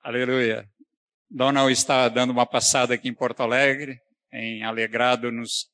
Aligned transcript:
Aleluia. 0.00 0.70
Donald 1.28 1.72
está 1.72 2.08
dando 2.08 2.30
uma 2.30 2.46
passada 2.46 2.94
aqui 2.94 3.08
em 3.08 3.14
Porto 3.14 3.42
Alegre, 3.42 4.00
em 4.32 4.62
alegrado-nos 4.62 5.68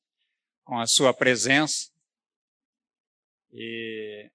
com 0.63 0.79
a 0.79 0.87
sua 0.87 1.13
presença 1.13 1.91
e 3.53 4.29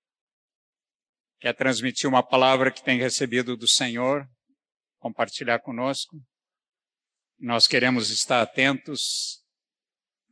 quer 1.40 1.54
transmitir 1.54 2.08
uma 2.08 2.22
palavra 2.22 2.70
que 2.70 2.84
tem 2.84 2.98
recebido 2.98 3.56
do 3.56 3.66
Senhor, 3.66 4.26
compartilhar 5.00 5.58
conosco. 5.58 6.16
Nós 7.38 7.66
queremos 7.66 8.10
estar 8.10 8.40
atentos 8.40 9.44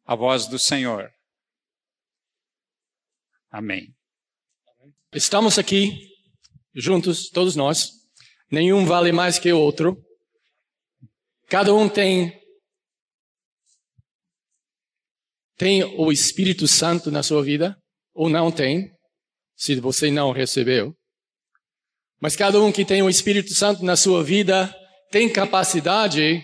à 0.07 0.15
voz 0.15 0.47
do 0.47 0.59
Senhor. 0.59 1.13
Amém. 3.51 3.95
Estamos 5.13 5.59
aqui 5.59 6.17
juntos, 6.75 7.29
todos 7.29 7.57
nós. 7.57 7.98
Nenhum 8.51 8.85
vale 8.87 9.13
mais 9.13 9.39
que 9.39 9.53
o 9.53 9.59
outro. 9.59 9.97
Cada 11.49 11.75
um 11.75 11.89
tem 11.89 12.39
tem 15.57 15.83
o 15.83 16.13
Espírito 16.13 16.69
Santo 16.69 17.11
na 17.11 17.23
sua 17.23 17.43
vida 17.43 17.77
ou 18.15 18.29
não 18.29 18.51
tem, 18.51 18.93
se 19.57 19.75
você 19.81 20.09
não 20.11 20.31
recebeu. 20.31 20.95
Mas 22.21 22.37
cada 22.37 22.61
um 22.61 22.71
que 22.71 22.85
tem 22.85 23.03
o 23.03 23.11
Espírito 23.11 23.53
Santo 23.55 23.85
na 23.85 23.97
sua 23.97 24.23
vida 24.23 24.73
tem 25.11 25.29
capacidade, 25.29 26.43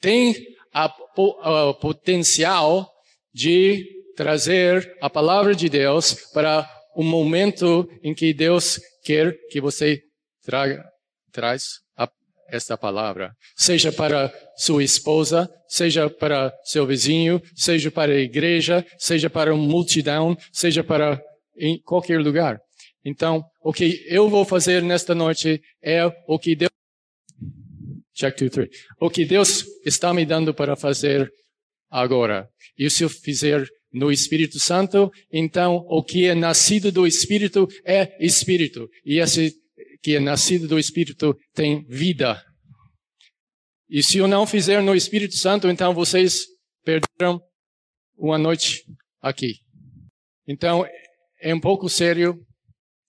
tem 0.00 0.34
a, 0.72 0.84
a, 0.84 1.74
potencial 1.74 2.90
de 3.32 3.84
trazer 4.16 4.96
a 5.00 5.08
palavra 5.08 5.54
de 5.54 5.68
Deus 5.68 6.14
para 6.32 6.68
o 6.96 7.02
momento 7.02 7.88
em 8.02 8.14
que 8.14 8.32
Deus 8.32 8.80
quer 9.04 9.32
que 9.50 9.60
você 9.60 10.00
traga, 10.42 10.84
traz 11.32 11.80
a, 11.96 12.08
esta 12.48 12.76
palavra. 12.76 13.32
Seja 13.56 13.92
para 13.92 14.32
sua 14.56 14.82
esposa, 14.82 15.50
seja 15.68 16.08
para 16.08 16.52
seu 16.64 16.86
vizinho, 16.86 17.40
seja 17.54 17.90
para 17.90 18.12
a 18.12 18.20
igreja, 18.20 18.84
seja 18.98 19.28
para 19.28 19.54
uma 19.54 19.66
multidão, 19.66 20.36
seja 20.52 20.82
para 20.82 21.20
em 21.58 21.80
qualquer 21.82 22.20
lugar. 22.20 22.58
Então, 23.04 23.42
o 23.62 23.72
que 23.72 24.04
eu 24.08 24.28
vou 24.28 24.44
fazer 24.44 24.82
nesta 24.82 25.14
noite 25.14 25.60
é 25.82 26.04
o 26.26 26.38
que 26.38 26.56
Deus 26.56 26.70
Check 28.16 28.34
two, 28.34 28.48
three. 28.48 28.70
O 28.98 29.10
que 29.10 29.26
Deus 29.26 29.64
está 29.84 30.12
me 30.14 30.24
dando 30.24 30.54
para 30.54 30.74
fazer 30.74 31.30
agora. 31.90 32.48
E 32.78 32.88
se 32.88 33.04
eu 33.04 33.10
fizer 33.10 33.66
no 33.92 34.10
Espírito 34.10 34.58
Santo, 34.58 35.10
então 35.30 35.84
o 35.88 36.02
que 36.02 36.26
é 36.26 36.34
nascido 36.34 36.90
do 36.90 37.06
Espírito 37.06 37.68
é 37.84 38.16
Espírito. 38.18 38.88
E 39.04 39.18
esse 39.18 39.52
que 40.06 40.14
é 40.14 40.20
nascido 40.20 40.68
do 40.68 40.78
Espírito 40.78 41.36
tem 41.52 41.84
vida. 41.88 42.40
E 43.90 44.04
se 44.04 44.18
eu 44.18 44.28
não 44.28 44.46
fizer 44.46 44.80
no 44.80 44.94
Espírito 44.94 45.36
Santo, 45.36 45.68
então 45.68 45.92
vocês 45.92 46.44
perderam 46.84 47.40
uma 48.16 48.38
noite 48.38 48.84
aqui. 49.20 49.54
Então, 50.46 50.86
é 51.40 51.52
um 51.52 51.58
pouco 51.58 51.88
sério, 51.88 52.40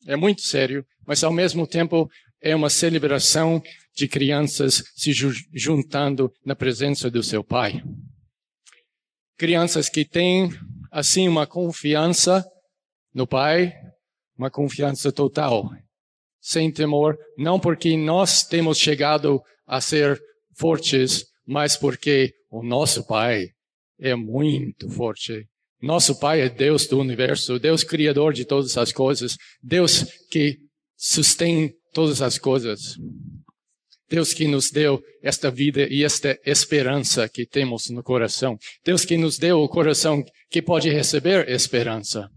é 0.08 0.16
muito 0.16 0.42
sério, 0.42 0.84
mas 1.06 1.24
ao 1.24 1.32
mesmo 1.32 1.68
tempo 1.68 2.10
é 2.42 2.56
uma 2.56 2.68
celebração 2.68 3.62
de 3.96 4.08
crianças 4.08 4.82
se 4.96 5.14
juntando 5.54 6.34
na 6.44 6.56
presença 6.56 7.12
do 7.12 7.22
seu 7.22 7.44
pai. 7.44 7.80
Crianças 9.38 9.88
que 9.88 10.04
têm, 10.04 10.50
assim, 10.92 11.28
uma 11.28 11.46
confiança 11.46 12.44
no 13.14 13.28
pai, 13.28 13.72
uma 14.36 14.50
confiança 14.50 15.12
total, 15.12 15.70
sem 16.48 16.72
temor, 16.72 17.18
não 17.38 17.60
porque 17.60 17.98
nós 17.98 18.42
temos 18.42 18.78
chegado 18.78 19.42
a 19.68 19.82
ser 19.82 20.18
fortes, 20.56 21.26
mas 21.46 21.76
porque 21.76 22.32
o 22.50 22.64
nosso 22.64 23.06
pai 23.06 23.50
é 24.00 24.16
muito 24.16 24.90
forte. 24.90 25.46
Nosso 25.82 26.18
pai 26.18 26.40
é 26.40 26.50
Deus 26.50 26.88
do 26.88 27.00
universo, 27.00 27.60
Deus 27.60 27.84
criador 27.84 28.32
de 28.32 28.46
todas 28.46 28.78
as 28.78 28.94
coisas, 28.94 29.36
Deus 29.62 30.06
que 30.32 30.58
sustém 30.96 31.74
todas 31.92 32.22
as 32.22 32.38
coisas. 32.38 32.96
Deus 34.10 34.34
que 34.34 34.48
nos 34.48 34.72
deu 34.72 35.04
esta 35.22 35.52
vida 35.52 35.86
e 35.90 36.06
esta 36.06 36.40
esperança 36.46 37.28
que 37.28 37.46
temos 37.46 37.90
no 37.90 38.02
coração. 38.02 38.58
Deus 38.86 39.04
que 39.04 39.18
nos 39.18 39.38
deu 39.38 39.60
o 39.60 39.68
coração 39.68 40.24
que 40.50 40.62
pode 40.62 40.90
receber 40.90 41.50
esperança. 41.50 42.30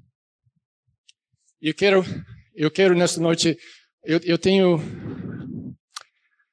Eu 1.63 1.75
quero, 1.75 2.05
eu 2.57 2.73
quero 2.73 2.97
nesta 2.97 3.21
noite, 3.21 3.57
eu, 4.05 4.21
eu 4.25 4.39
tenho, 4.39 4.79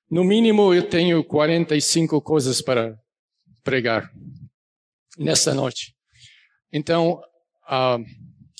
no 0.09 0.23
mínimo 0.23 0.73
eu 0.73 0.87
tenho 0.87 1.23
45 1.23 2.21
coisas 2.21 2.61
para 2.61 2.97
pregar 3.63 4.11
nesta 5.17 5.53
noite. 5.53 5.95
Então, 6.71 7.21
uh, 7.69 8.03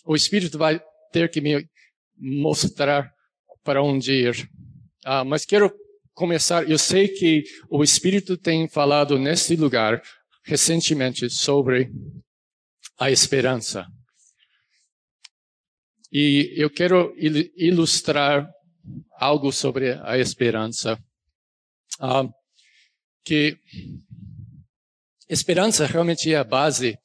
o 0.05 0.15
Espírito 0.15 0.57
vai 0.57 0.81
ter 1.11 1.29
que 1.29 1.41
me 1.41 1.67
mostrar 2.17 3.11
para 3.63 3.83
onde 3.83 4.11
ir. 4.11 4.49
Uh, 5.05 5.25
mas 5.25 5.45
quero 5.45 5.71
começar, 6.13 6.69
eu 6.69 6.77
sei 6.77 7.07
que 7.07 7.43
o 7.69 7.83
Espírito 7.83 8.37
tem 8.37 8.67
falado 8.67 9.19
neste 9.19 9.55
lugar 9.55 10.01
recentemente 10.43 11.29
sobre 11.29 11.91
a 12.97 13.11
esperança. 13.11 13.85
E 16.11 16.53
eu 16.55 16.69
quero 16.69 17.13
ilustrar 17.57 18.49
algo 19.17 19.51
sobre 19.51 19.99
a 20.03 20.17
esperança. 20.17 20.97
Uh, 21.99 22.31
que 23.25 23.57
esperança 25.27 25.85
realmente 25.85 26.31
é 26.31 26.37
a 26.37 26.43
base 26.43 26.97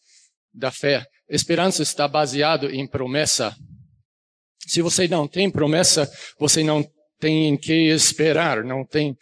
da 0.52 0.70
fé. 0.70 1.06
Esperança 1.28 1.82
está 1.82 2.06
baseado 2.06 2.70
em 2.70 2.86
promessa. 2.86 3.56
Se 4.66 4.82
você 4.82 5.08
não 5.08 5.26
tem 5.26 5.50
promessa, 5.50 6.10
você 6.38 6.62
não 6.62 6.84
tem 7.18 7.48
em 7.48 7.56
que 7.56 7.88
esperar, 7.88 8.62
não 8.62 8.84
tem. 8.84 9.12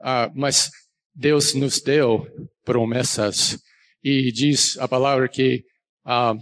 Uh, 0.00 0.32
mas 0.34 0.70
Deus 1.14 1.54
nos 1.54 1.80
deu 1.80 2.26
promessas 2.64 3.58
e 4.02 4.32
diz 4.32 4.78
a 4.78 4.88
palavra 4.88 5.28
que 5.28 5.62
uh, 6.06 6.34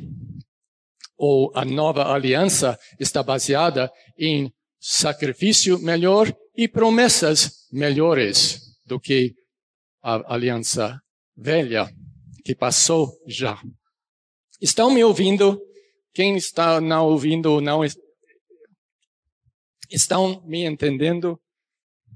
ou 1.16 1.50
a 1.54 1.64
nova 1.64 2.12
aliança 2.12 2.78
está 3.00 3.22
baseada 3.22 3.90
em 4.16 4.52
sacrifício 4.80 5.78
melhor 5.78 6.32
e 6.56 6.68
promessas 6.68 7.66
melhores 7.72 8.60
do 8.86 8.98
que 8.98 9.34
a 10.02 10.34
aliança 10.34 11.00
velha 11.36 11.88
que 12.44 12.54
passou 12.54 13.12
já. 13.26 13.60
Estão 14.60 14.90
me 14.90 15.04
ouvindo? 15.04 15.60
Quem 16.12 16.36
está 16.36 16.80
não 16.80 17.06
ouvindo 17.06 17.60
não 17.60 17.84
Estão 19.90 20.42
me 20.46 20.64
entendendo? 20.64 21.38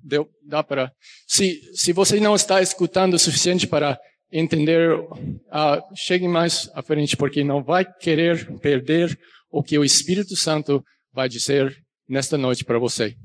Deu, 0.03 0.29
dá 0.43 0.63
para. 0.63 0.93
Se, 1.27 1.61
se 1.75 1.93
você 1.93 2.19
não 2.19 2.35
está 2.35 2.61
escutando 2.61 3.15
o 3.15 3.19
suficiente 3.19 3.67
para 3.67 3.99
entender, 4.31 4.99
uh, 4.99 5.95
chegue 5.95 6.27
mais 6.27 6.69
à 6.75 6.83
frente, 6.83 7.17
porque 7.17 7.45
não 7.45 7.63
vai 7.63 7.85
querer 7.85 8.59
perder 8.59 9.17
o 9.51 9.63
que 9.63 9.79
o 9.79 9.85
Espírito 9.85 10.35
Santo 10.35 10.85
vai 11.13 11.29
dizer 11.29 11.82
nesta 12.13 12.37
noite 12.37 12.63
para 12.63 12.79
você. 12.79 13.17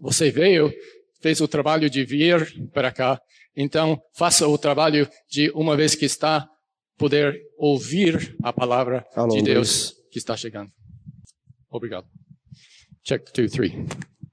Você 0.00 0.28
veio, 0.28 0.74
fez 1.20 1.40
o 1.40 1.46
trabalho 1.46 1.88
de 1.88 2.04
vir 2.04 2.52
para 2.72 2.90
cá, 2.90 3.20
então 3.56 3.96
faça 4.12 4.48
o 4.48 4.58
trabalho 4.58 5.08
de 5.30 5.50
uma 5.50 5.76
vez 5.76 5.94
que 5.94 6.04
está 6.04 6.48
poder 6.98 7.40
ouvir 7.56 8.36
a 8.42 8.52
palavra 8.52 9.06
Alô, 9.14 9.36
de 9.36 9.42
Deus 9.42 9.94
que 10.10 10.18
está 10.18 10.36
chegando. 10.36 10.68
Obrigado. 11.70 12.04
Check 13.04 13.30
two, 13.30 13.48
three. 13.48 13.86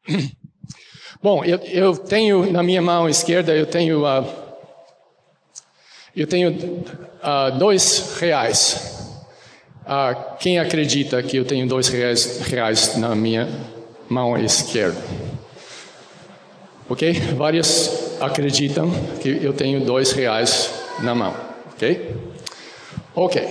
Bom, 1.21 1.45
eu, 1.45 1.59
eu, 1.59 1.95
tenho 1.95 2.51
na 2.51 2.63
minha 2.63 2.81
mão 2.81 3.07
esquerda 3.07 3.55
eu 3.55 3.67
tenho 3.67 4.03
uh, 4.03 4.25
eu 6.15 6.25
tenho 6.25 6.49
uh, 6.51 7.57
dois 7.59 8.17
reais. 8.19 8.98
Uh, 9.89 10.37
quem 10.39 10.59
acredita 10.59 11.23
que 11.23 11.37
eu 11.37 11.45
tenho 11.45 11.67
dois 11.67 11.87
reais, 11.87 12.41
reais 12.41 12.95
na 12.95 13.15
minha 13.15 13.49
mão 14.07 14.37
esquerda? 14.37 15.01
Ok? 16.87 17.11
Vários 17.35 18.21
acreditam 18.21 18.91
que 19.19 19.39
eu 19.43 19.51
tenho 19.51 19.81
dois 19.81 20.11
reais 20.11 20.69
na 20.99 21.15
mão. 21.15 21.33
Ok? 21.73 22.15
Ok. 23.15 23.47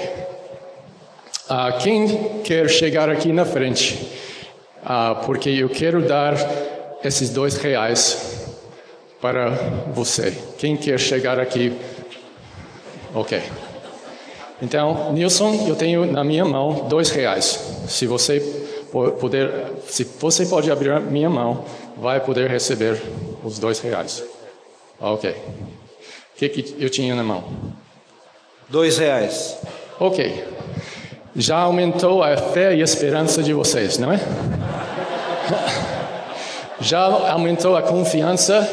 quem 1.83 2.41
quer 2.45 2.71
chegar 2.71 3.11
aqui 3.11 3.33
na 3.33 3.45
frente? 3.45 3.99
ah, 4.85 5.23
porque 5.27 5.51
eu 5.51 5.69
quero 5.69 6.01
dar 6.01 6.35
esses 7.05 7.31
dois 7.31 7.57
reais 7.57 8.57
para 9.21 9.51
você. 9.93 10.37
Quem 10.59 10.77
quer 10.77 10.99
chegar 10.99 11.39
aqui? 11.39 11.73
Ok. 13.15 13.43
Então, 14.61 15.13
Nilson, 15.13 15.67
eu 15.69 15.77
tenho 15.77 16.11
na 16.11 16.25
minha 16.25 16.45
mão 16.45 16.87
dois 16.89 17.11
reais. 17.11 17.77
Se 17.87 18.07
você 18.07 18.41
puder, 19.21 19.51
se 19.87 20.05
você 20.05 20.47
pode 20.47 20.71
abrir 20.71 20.91
a 20.91 21.01
minha 21.01 21.31
mão, 21.31 21.65
vai 21.97 22.21
poder 22.21 22.51
receber 22.51 23.01
os 23.45 23.59
dois 23.59 23.81
reais. 23.81 24.25
Ok. 25.01 25.31
O 25.31 26.39
que, 26.39 26.49
que 26.49 26.83
eu 26.83 26.91
tinha 26.91 27.15
na 27.15 27.23
mão? 27.23 27.45
Dois 28.69 28.99
reais. 28.99 29.57
Ok. 30.01 30.45
Já 31.37 31.59
aumentou 31.59 32.23
a 32.23 32.37
fé 32.37 32.75
e 32.75 32.81
a 32.81 32.85
esperança 32.85 33.43
de 33.43 33.53
vocês, 33.53 33.99
não 33.99 34.13
é? 34.13 34.19
Já 36.81 37.01
aumentou 37.01 37.77
a 37.77 37.83
confiança 37.83 38.69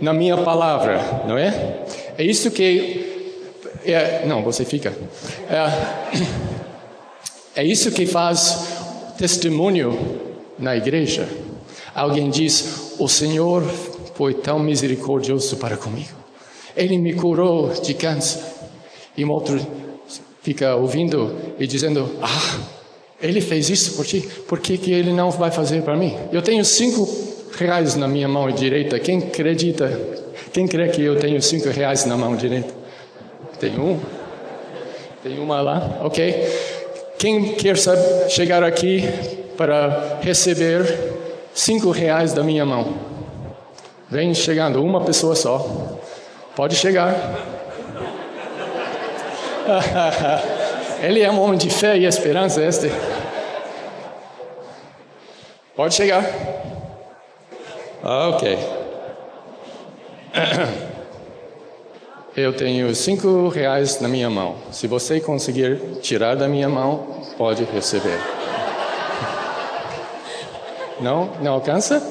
na 0.00 0.12
minha 0.12 0.36
palavra, 0.38 1.22
não 1.26 1.36
é? 1.36 1.80
É 2.18 2.24
isso 2.24 2.50
que. 2.50 3.11
É, 3.84 4.24
não, 4.26 4.42
você 4.42 4.64
fica. 4.64 4.94
É, 5.50 7.60
é 7.60 7.64
isso 7.64 7.90
que 7.90 8.06
faz 8.06 8.68
testemunho 9.18 9.98
na 10.58 10.76
igreja. 10.76 11.28
Alguém 11.94 12.30
diz: 12.30 12.94
O 12.98 13.08
Senhor 13.08 13.62
foi 14.14 14.34
tão 14.34 14.58
misericordioso 14.58 15.56
para 15.56 15.76
comigo. 15.76 16.22
Ele 16.76 16.98
me 16.98 17.14
curou 17.14 17.68
de 17.68 17.94
câncer. 17.94 18.40
E 19.16 19.24
um 19.24 19.30
outro 19.30 19.60
fica 20.42 20.74
ouvindo 20.76 21.36
e 21.58 21.66
dizendo: 21.66 22.10
Ah, 22.22 22.60
ele 23.20 23.40
fez 23.40 23.70
isso 23.70 23.94
por 23.94 24.06
ti, 24.06 24.20
por 24.48 24.58
que, 24.58 24.78
que 24.78 24.92
ele 24.92 25.12
não 25.12 25.30
vai 25.30 25.50
fazer 25.50 25.82
para 25.82 25.96
mim? 25.96 26.16
Eu 26.32 26.42
tenho 26.42 26.64
cinco 26.64 27.08
reais 27.56 27.94
na 27.94 28.08
minha 28.08 28.28
mão 28.28 28.50
direita. 28.50 28.98
Quem 28.98 29.18
acredita? 29.18 30.22
Quem 30.52 30.66
crê 30.66 30.88
que 30.88 31.02
eu 31.02 31.18
tenho 31.18 31.40
cinco 31.40 31.68
reais 31.68 32.04
na 32.04 32.16
mão 32.16 32.36
direita? 32.36 32.81
Tem 33.62 33.78
um? 33.78 34.00
Tem 35.22 35.38
uma 35.38 35.60
lá? 35.60 36.00
Ok. 36.00 37.14
Quem 37.16 37.54
quer 37.54 37.78
saber, 37.78 38.28
chegar 38.28 38.64
aqui 38.64 39.08
para 39.56 40.18
receber 40.20 40.84
cinco 41.54 41.92
reais 41.92 42.32
da 42.32 42.42
minha 42.42 42.66
mão? 42.66 42.92
Vem 44.10 44.34
chegando, 44.34 44.84
uma 44.84 45.02
pessoa 45.02 45.36
só. 45.36 45.96
Pode 46.56 46.74
chegar. 46.74 47.14
Ele 51.00 51.20
é 51.20 51.30
um 51.30 51.40
homem 51.40 51.56
de 51.56 51.70
fé 51.70 51.96
e 51.96 52.04
esperança, 52.04 52.60
este. 52.64 52.90
Pode 55.76 55.94
chegar. 55.94 56.24
Ok. 58.02 58.58
Eu 62.34 62.54
tenho 62.54 62.94
cinco 62.94 63.48
reais 63.48 64.00
na 64.00 64.08
minha 64.08 64.30
mão. 64.30 64.56
Se 64.70 64.86
você 64.86 65.20
conseguir 65.20 65.78
tirar 66.00 66.34
da 66.34 66.48
minha 66.48 66.66
mão, 66.66 67.20
pode 67.36 67.62
receber. 67.64 68.18
Não? 70.98 71.30
Não 71.42 71.52
alcança? 71.52 72.02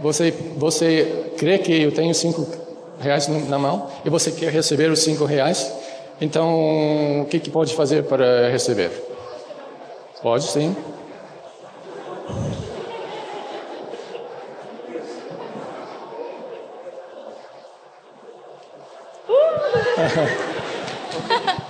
Você, 0.00 0.30
você 0.58 1.32
crê 1.38 1.56
que 1.56 1.72
eu 1.72 1.92
tenho 1.92 2.14
cinco 2.14 2.46
reais 3.00 3.26
na 3.48 3.58
mão 3.58 3.88
e 4.04 4.10
você 4.10 4.30
quer 4.30 4.52
receber 4.52 4.90
os 4.90 4.98
cinco 4.98 5.24
reais? 5.24 5.72
Então, 6.20 7.22
o 7.22 7.24
que, 7.24 7.40
que 7.40 7.48
pode 7.48 7.74
fazer 7.74 8.04
para 8.04 8.50
receber? 8.50 8.90
Pode 10.22 10.44
sim. 10.44 10.76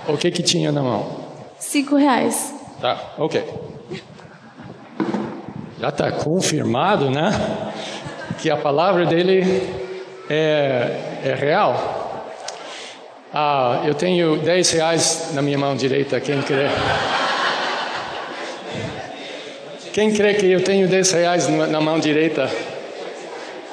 O 0.07 0.17
que 0.17 0.31
que 0.31 0.43
tinha 0.43 0.71
na 0.71 0.81
mão? 0.81 1.05
Cinco 1.59 1.95
reais. 1.95 2.53
Tá, 2.79 2.97
ok. 3.17 3.43
Já 5.79 5.89
está 5.89 6.11
confirmado, 6.11 7.09
né? 7.09 7.31
Que 8.39 8.49
a 8.49 8.57
palavra 8.57 9.05
dele 9.05 9.67
é, 10.29 11.21
é 11.23 11.35
real. 11.35 11.95
Ah, 13.33 13.81
eu 13.85 13.93
tenho 13.93 14.37
dez 14.37 14.71
reais 14.71 15.29
na 15.33 15.41
minha 15.41 15.57
mão 15.57 15.75
direita, 15.75 16.19
quem 16.19 16.41
crê? 16.41 16.67
Quem 19.93 20.13
crê 20.13 20.35
que 20.35 20.45
eu 20.45 20.63
tenho 20.63 20.87
dez 20.87 21.11
reais 21.11 21.47
na 21.47 21.81
mão 21.81 21.99
direita? 21.99 22.49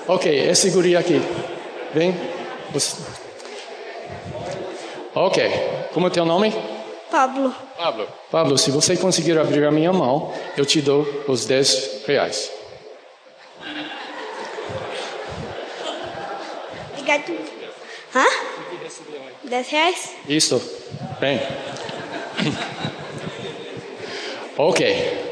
Ok, 0.06 0.30
esse 0.50 0.70
guri 0.70 0.96
aqui. 0.96 1.22
Vem. 1.94 2.14
Ok. 5.14 5.83
Como 5.94 6.08
é 6.08 6.10
teu 6.10 6.24
nome? 6.24 6.52
Pablo. 7.08 7.54
Pablo. 7.76 8.08
Pablo, 8.28 8.58
se 8.58 8.72
você 8.72 8.96
conseguir 8.96 9.38
abrir 9.38 9.64
a 9.64 9.70
minha 9.70 9.92
mão, 9.92 10.34
eu 10.56 10.66
te 10.66 10.82
dou 10.82 11.06
os 11.28 11.46
10 11.46 12.04
reais. 12.04 12.50
Obrigado. 16.98 17.38
Hã? 18.12 18.24
10 19.44 19.68
reais? 19.68 20.16
Isso. 20.28 20.60
Bem. 21.20 21.40
ok. 24.58 25.24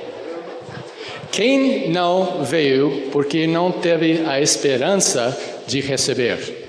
Quem 1.32 1.90
não 1.90 2.44
veio 2.44 3.08
porque 3.10 3.48
não 3.48 3.72
teve 3.72 4.24
a 4.28 4.40
esperança 4.40 5.36
de 5.66 5.80
receber? 5.80 6.61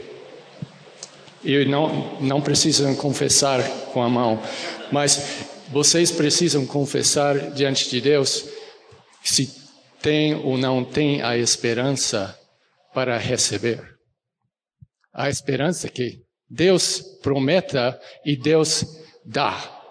E 1.44 1.66
não, 1.66 2.19
não 2.22 2.42
precisam 2.42 2.95
confessar 2.95 3.62
com 3.92 4.01
a 4.01 4.10
mão, 4.10 4.42
mas 4.92 5.48
vocês 5.69 6.12
precisam 6.12 6.66
confessar 6.66 7.51
diante 7.51 7.90
de 7.90 8.00
Deus 8.00 8.48
se 9.24 9.51
tem 10.01 10.36
ou 10.36 10.57
não 10.57 10.84
tem 10.84 11.22
a 11.22 11.38
esperança 11.38 12.38
para 12.94 13.18
receber. 13.18 13.81
A 15.13 15.30
esperança 15.30 15.90
que 15.90 16.22
Deus 16.50 17.01
prometa 17.22 18.00
e 18.25 18.36
Deus 18.38 18.86
dá. 19.25 19.81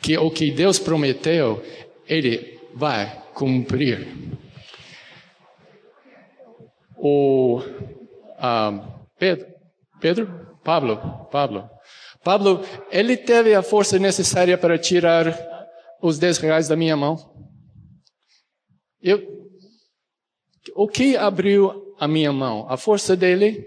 Que 0.00 0.16
o 0.18 0.30
que 0.30 0.50
Deus 0.50 0.78
prometeu, 0.78 1.62
Ele 2.06 2.58
vai 2.74 3.22
cumprir. 3.34 4.08
O 6.96 7.62
ah, 8.38 9.00
Pedro, 9.18 9.46
Pedro 10.00 10.47
Pablo, 10.64 11.26
Pablo. 11.30 11.68
Pablo, 12.22 12.60
ele 12.90 13.16
teve 13.16 13.54
a 13.54 13.62
força 13.62 13.98
necessária 13.98 14.58
para 14.58 14.78
tirar 14.78 15.26
os 16.02 16.18
10 16.18 16.38
reais 16.38 16.68
da 16.68 16.76
minha 16.76 16.96
mão. 16.96 17.16
Eu, 19.00 19.22
o 20.74 20.88
que 20.88 21.16
abriu 21.16 21.94
a 21.98 22.06
minha 22.06 22.32
mão? 22.32 22.66
A 22.68 22.76
força 22.76 23.16
dele? 23.16 23.64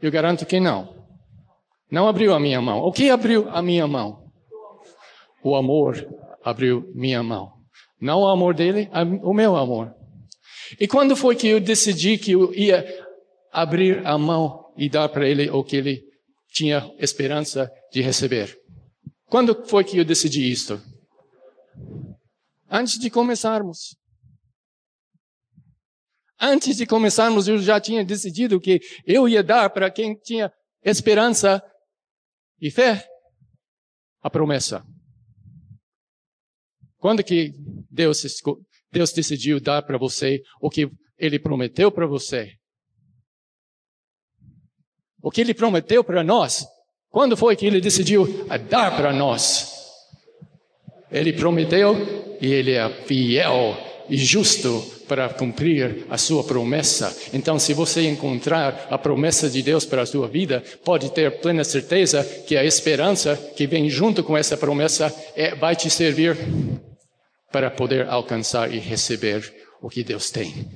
Eu 0.00 0.10
garanto 0.10 0.46
que 0.46 0.60
não. 0.60 0.96
Não 1.90 2.06
abriu 2.06 2.34
a 2.34 2.40
minha 2.40 2.60
mão. 2.60 2.80
O 2.80 2.92
que 2.92 3.10
abriu 3.10 3.48
a 3.50 3.62
minha 3.62 3.86
mão? 3.86 4.30
O 5.42 5.56
amor 5.56 6.06
abriu 6.44 6.90
minha 6.94 7.22
mão. 7.22 7.52
Não 8.00 8.20
o 8.20 8.28
amor 8.28 8.54
dele, 8.54 8.88
o 9.22 9.32
meu 9.32 9.56
amor. 9.56 9.92
E 10.78 10.86
quando 10.86 11.16
foi 11.16 11.34
que 11.34 11.48
eu 11.48 11.60
decidi 11.60 12.18
que 12.18 12.32
eu 12.32 12.52
ia 12.54 12.86
abrir 13.52 14.06
a 14.06 14.18
mão 14.18 14.66
e 14.78 14.88
dar 14.88 15.08
para 15.08 15.28
ele 15.28 15.50
o 15.50 15.62
que 15.64 15.76
ele 15.76 16.02
tinha 16.50 16.90
esperança 16.98 17.70
de 17.92 18.00
receber. 18.00 18.56
Quando 19.26 19.66
foi 19.66 19.84
que 19.84 19.98
eu 19.98 20.04
decidi 20.04 20.50
isto? 20.50 20.80
Antes 22.70 22.98
de 22.98 23.10
começarmos. 23.10 23.96
Antes 26.40 26.76
de 26.76 26.86
começarmos, 26.86 27.48
eu 27.48 27.58
já 27.58 27.80
tinha 27.80 28.04
decidido 28.04 28.60
que 28.60 28.80
eu 29.04 29.28
ia 29.28 29.42
dar 29.42 29.68
para 29.70 29.90
quem 29.90 30.14
tinha 30.14 30.52
esperança 30.82 31.62
e 32.60 32.70
fé 32.70 33.04
a 34.22 34.30
promessa. 34.30 34.84
Quando 36.98 37.24
que 37.24 37.52
Deus, 37.90 38.22
Deus 38.92 39.12
decidiu 39.12 39.60
dar 39.60 39.82
para 39.82 39.98
você 39.98 40.42
o 40.60 40.70
que 40.70 40.90
Ele 41.16 41.38
prometeu 41.38 41.90
para 41.90 42.06
você? 42.06 42.57
O 45.22 45.30
que 45.30 45.40
ele 45.40 45.54
prometeu 45.54 46.04
para 46.04 46.22
nós, 46.22 46.66
quando 47.10 47.36
foi 47.36 47.56
que 47.56 47.66
ele 47.66 47.80
decidiu 47.80 48.46
dar 48.68 48.96
para 48.96 49.12
nós? 49.12 49.72
Ele 51.10 51.32
prometeu 51.32 52.36
e 52.40 52.52
ele 52.52 52.72
é 52.72 52.88
fiel 53.04 53.76
e 54.08 54.16
justo 54.16 54.84
para 55.08 55.28
cumprir 55.28 56.04
a 56.10 56.18
sua 56.18 56.44
promessa. 56.44 57.16
Então, 57.32 57.58
se 57.58 57.72
você 57.72 58.06
encontrar 58.06 58.86
a 58.90 58.98
promessa 58.98 59.48
de 59.48 59.62
Deus 59.62 59.84
para 59.84 60.02
a 60.02 60.06
sua 60.06 60.28
vida, 60.28 60.62
pode 60.84 61.10
ter 61.10 61.40
plena 61.40 61.64
certeza 61.64 62.22
que 62.46 62.56
a 62.56 62.64
esperança 62.64 63.36
que 63.56 63.66
vem 63.66 63.88
junto 63.88 64.22
com 64.22 64.36
essa 64.36 64.56
promessa 64.56 65.14
é, 65.34 65.54
vai 65.54 65.74
te 65.74 65.88
servir 65.88 66.36
para 67.50 67.70
poder 67.70 68.06
alcançar 68.08 68.72
e 68.72 68.78
receber 68.78 69.52
o 69.80 69.88
que 69.88 70.04
Deus 70.04 70.30
tem. 70.30 70.68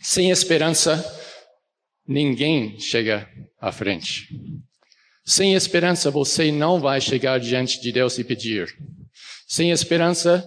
Sem 0.00 0.30
esperança, 0.30 1.04
ninguém 2.06 2.78
chega 2.78 3.28
à 3.60 3.72
frente. 3.72 4.28
Sem 5.24 5.54
esperança, 5.54 6.10
você 6.10 6.52
não 6.52 6.80
vai 6.80 7.00
chegar 7.00 7.40
diante 7.40 7.80
de 7.80 7.90
Deus 7.90 8.18
e 8.18 8.24
pedir. 8.24 8.68
Sem 9.46 9.70
esperança, 9.70 10.44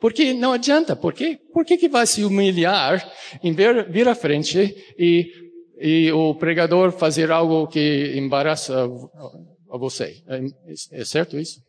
porque 0.00 0.32
não 0.32 0.52
adianta. 0.52 0.94
Por 0.94 1.12
quê? 1.12 1.38
Por 1.52 1.64
que, 1.64 1.76
que 1.76 1.88
vai 1.88 2.06
se 2.06 2.24
humilhar 2.24 3.10
em 3.42 3.52
vir, 3.52 3.90
vir 3.90 4.08
à 4.08 4.14
frente 4.14 4.74
e 4.98 5.42
e 5.82 6.12
o 6.12 6.32
pregador 6.36 6.92
fazer 6.92 7.32
algo 7.32 7.66
que 7.66 8.14
embaraça 8.16 8.84
a 8.84 9.76
você. 9.76 10.22
É, 10.28 11.00
é 11.00 11.04
certo 11.04 11.36
isso? 11.36 11.60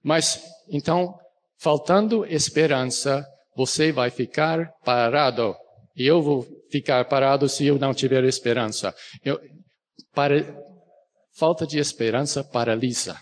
Mas, 0.00 0.40
então, 0.70 1.12
faltando 1.58 2.24
esperança, 2.24 3.26
você 3.56 3.90
vai 3.90 4.10
ficar 4.10 4.70
parado. 4.84 5.56
E 5.96 6.06
eu 6.06 6.22
vou 6.22 6.46
ficar 6.74 7.04
parado 7.04 7.48
se 7.48 7.64
eu 7.64 7.78
não 7.78 7.94
tiver 7.94 8.24
esperança. 8.24 8.92
Eu, 9.24 9.38
para, 10.12 10.44
falta 11.38 11.64
de 11.64 11.78
esperança 11.78 12.42
paralisa. 12.42 13.16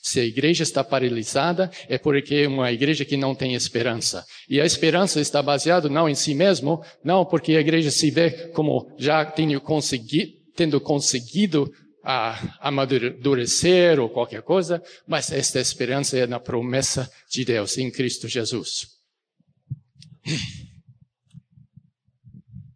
Se 0.00 0.20
a 0.20 0.24
igreja 0.24 0.62
está 0.62 0.84
paralisada, 0.84 1.68
é 1.88 1.98
porque 1.98 2.36
é 2.36 2.48
uma 2.48 2.70
igreja 2.70 3.04
que 3.04 3.16
não 3.16 3.34
tem 3.34 3.54
esperança. 3.54 4.24
E 4.48 4.60
a 4.60 4.64
esperança 4.64 5.20
está 5.20 5.42
baseada 5.42 5.88
não 5.88 6.08
em 6.08 6.14
si 6.14 6.32
mesmo, 6.32 6.80
não 7.02 7.24
porque 7.24 7.56
a 7.56 7.60
igreja 7.60 7.90
se 7.90 8.08
vê 8.08 8.48
como 8.50 8.94
já 8.96 9.24
tendo 9.24 9.60
conseguido, 9.60 10.32
tendo 10.54 10.80
conseguido 10.80 11.68
a 12.04 12.40
amadurecer 12.60 13.98
ou 13.98 14.08
qualquer 14.08 14.42
coisa, 14.42 14.80
mas 15.08 15.32
esta 15.32 15.58
esperança 15.58 16.16
é 16.16 16.24
na 16.24 16.38
promessa 16.38 17.10
de 17.28 17.44
Deus 17.44 17.76
em 17.78 17.90
Cristo 17.90 18.28
Jesus. 18.28 18.86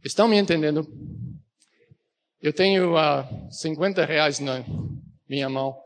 Estão 0.04 0.26
me 0.26 0.36
entendendo? 0.38 0.88
Eu 2.42 2.52
tenho 2.54 2.94
uh, 2.94 3.50
50 3.50 4.02
reais 4.04 4.40
na 4.40 4.64
minha 5.28 5.48
mão. 5.48 5.78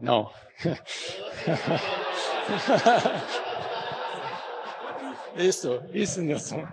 Não. 0.00 0.32
isso, 5.36 5.82
isso, 5.92 6.22
Nelson. 6.22 6.66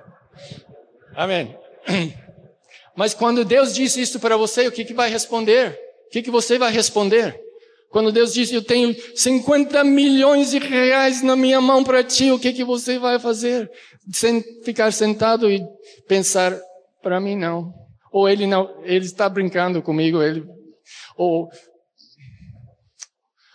Amém. 1.16 1.58
Mas 2.96 3.16
quando 3.16 3.44
Deus 3.44 3.74
diz 3.74 3.98
isso 3.98 4.20
para 4.20 4.38
você, 4.38 4.68
o 4.68 4.72
que, 4.72 4.86
que 4.86 4.94
vai 4.94 5.10
responder? 5.10 5.72
O 6.06 6.10
que, 6.10 6.22
que 6.22 6.30
você 6.30 6.60
vai 6.60 6.72
responder? 6.72 7.42
Quando 7.89 8.12
Deus 8.12 8.34
diz, 8.34 8.51
eu 8.51 8.62
tenho 8.62 8.96
50 9.15 9.84
milhões 9.84 10.51
de 10.51 10.60
reais 10.60 11.22
na 11.22 11.36
minha 11.36 11.62
mão 11.62 11.84
para 11.84 12.03
ti, 12.03 12.32
o 12.32 12.39
que, 12.39 12.53
que 12.53 12.63
você 12.63 13.00
vai 13.00 13.17
fazer? 13.17 13.70
Sem 14.13 14.44
ficar 14.63 14.91
sentado 14.91 15.50
e 15.50 15.63
pensar, 16.08 16.58
para 17.01 17.20
mim 17.20 17.36
não. 17.36 17.74
Ou 18.12 18.27
ele 18.27 18.46
não, 18.46 18.70
ele 18.84 19.06
está 19.06 19.29
brincando 19.29 19.82
comigo, 19.82 20.22
ele, 20.22 20.44
ou 21.15 21.50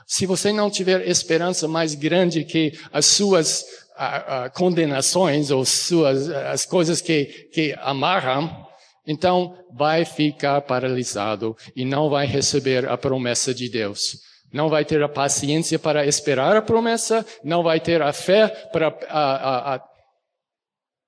se 0.06 0.26
você 0.26 0.52
não 0.52 0.70
tiver 0.70 1.08
esperança 1.08 1.66
mais 1.66 1.94
grande 1.94 2.44
que 2.44 2.72
as 2.92 3.06
suas 3.06 3.64
a, 3.96 4.44
a, 4.44 4.50
condenações 4.50 5.50
ou 5.50 5.64
suas 5.64 6.28
as 6.28 6.66
coisas 6.66 7.00
que 7.00 7.24
que 7.52 7.74
amarram, 7.78 8.66
então 9.06 9.56
vai 9.73 10.04
ficar 10.04 10.61
paralisado 10.62 11.56
e 11.75 11.85
não 11.85 12.09
vai 12.09 12.26
receber 12.26 12.88
a 12.88 12.97
promessa 12.97 13.52
de 13.52 13.68
Deus. 13.68 14.18
Não 14.52 14.68
vai 14.68 14.85
ter 14.85 15.02
a 15.02 15.09
paciência 15.09 15.78
para 15.78 16.06
esperar 16.06 16.56
a 16.56 16.62
promessa, 16.62 17.25
não 17.42 17.62
vai 17.62 17.80
ter 17.80 18.02
a 18.02 18.12
fé 18.12 18.49
para 18.71 18.88
a, 19.09 19.75
a, 19.75 19.85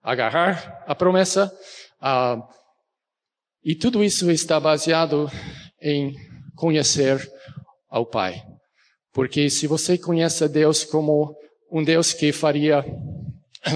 agarrar 0.02 0.82
a 0.86 0.94
promessa. 0.94 1.52
e 3.62 3.74
tudo 3.74 4.02
isso 4.02 4.30
está 4.30 4.58
baseado 4.58 5.30
em 5.80 6.14
conhecer 6.56 7.20
ao 7.88 8.06
Pai. 8.06 8.42
Porque 9.12 9.48
se 9.48 9.66
você 9.66 9.96
conhece 9.96 10.42
a 10.42 10.48
Deus 10.48 10.82
como 10.84 11.36
um 11.70 11.84
Deus 11.84 12.12
que 12.12 12.32
faria 12.32 12.84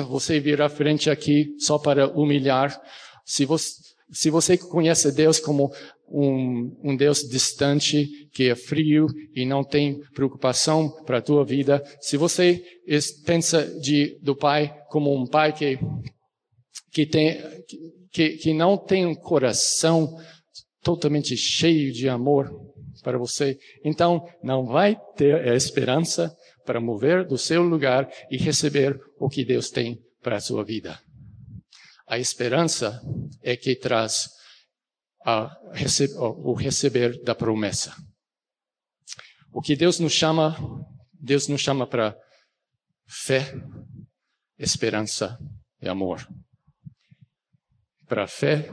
você 0.08 0.40
vir 0.40 0.60
à 0.60 0.68
frente 0.68 1.10
aqui 1.10 1.54
só 1.58 1.78
para 1.78 2.08
humilhar, 2.08 2.80
se 3.25 3.44
você, 3.44 3.88
se 4.10 4.30
você 4.30 4.56
conhece 4.56 5.12
Deus 5.12 5.38
como 5.38 5.72
um, 6.08 6.76
um 6.82 6.96
Deus 6.96 7.20
distante, 7.28 8.08
que 8.32 8.48
é 8.48 8.54
frio 8.54 9.06
e 9.34 9.44
não 9.44 9.62
tem 9.62 10.00
preocupação 10.14 10.90
para 11.04 11.18
a 11.18 11.22
tua 11.22 11.44
vida, 11.44 11.82
se 12.00 12.16
você 12.16 12.62
pensa 13.24 13.64
de, 13.80 14.18
do 14.22 14.34
Pai 14.34 14.74
como 14.88 15.14
um 15.14 15.26
Pai 15.26 15.52
que, 15.52 15.78
que, 16.90 17.06
tem, 17.06 17.38
que, 18.10 18.30
que 18.36 18.54
não 18.54 18.76
tem 18.76 19.04
um 19.04 19.14
coração 19.14 20.16
totalmente 20.82 21.36
cheio 21.36 21.92
de 21.92 22.08
amor, 22.08 22.50
para 23.02 23.18
você. 23.18 23.58
Então, 23.84 24.26
não 24.42 24.66
vai 24.66 24.96
ter 25.16 25.48
a 25.48 25.54
esperança 25.54 26.34
para 26.64 26.80
mover 26.80 27.24
do 27.24 27.38
seu 27.38 27.62
lugar 27.62 28.08
e 28.30 28.36
receber 28.36 28.98
o 29.18 29.28
que 29.28 29.44
Deus 29.44 29.70
tem 29.70 29.98
para 30.22 30.36
a 30.36 30.40
sua 30.40 30.64
vida. 30.64 30.98
A 32.08 32.18
esperança 32.18 33.02
é 33.42 33.56
que 33.56 33.76
traz 33.76 34.30
rece 35.72 36.08
o 36.16 36.54
receber 36.54 37.22
da 37.22 37.34
promessa. 37.34 37.94
O 39.52 39.60
que 39.60 39.76
Deus 39.76 39.98
nos 39.98 40.12
chama, 40.12 40.56
Deus 41.12 41.48
nos 41.48 41.60
chama 41.60 41.86
para 41.86 42.16
fé, 43.06 43.54
esperança 44.58 45.38
e 45.82 45.88
amor. 45.88 46.26
Para 48.06 48.26
fé, 48.26 48.70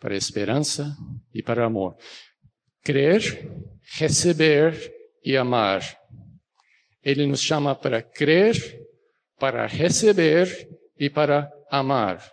para 0.00 0.16
esperança 0.16 0.96
e 1.32 1.42
para 1.42 1.64
amor. 1.64 1.96
Crer, 2.82 3.50
receber 3.96 4.92
e 5.24 5.36
amar. 5.36 5.82
Ele 7.02 7.26
nos 7.26 7.40
chama 7.40 7.74
para 7.74 8.02
crer, 8.02 8.56
para 9.38 9.66
receber 9.66 10.68
e 10.98 11.08
para 11.08 11.50
amar. 11.70 12.32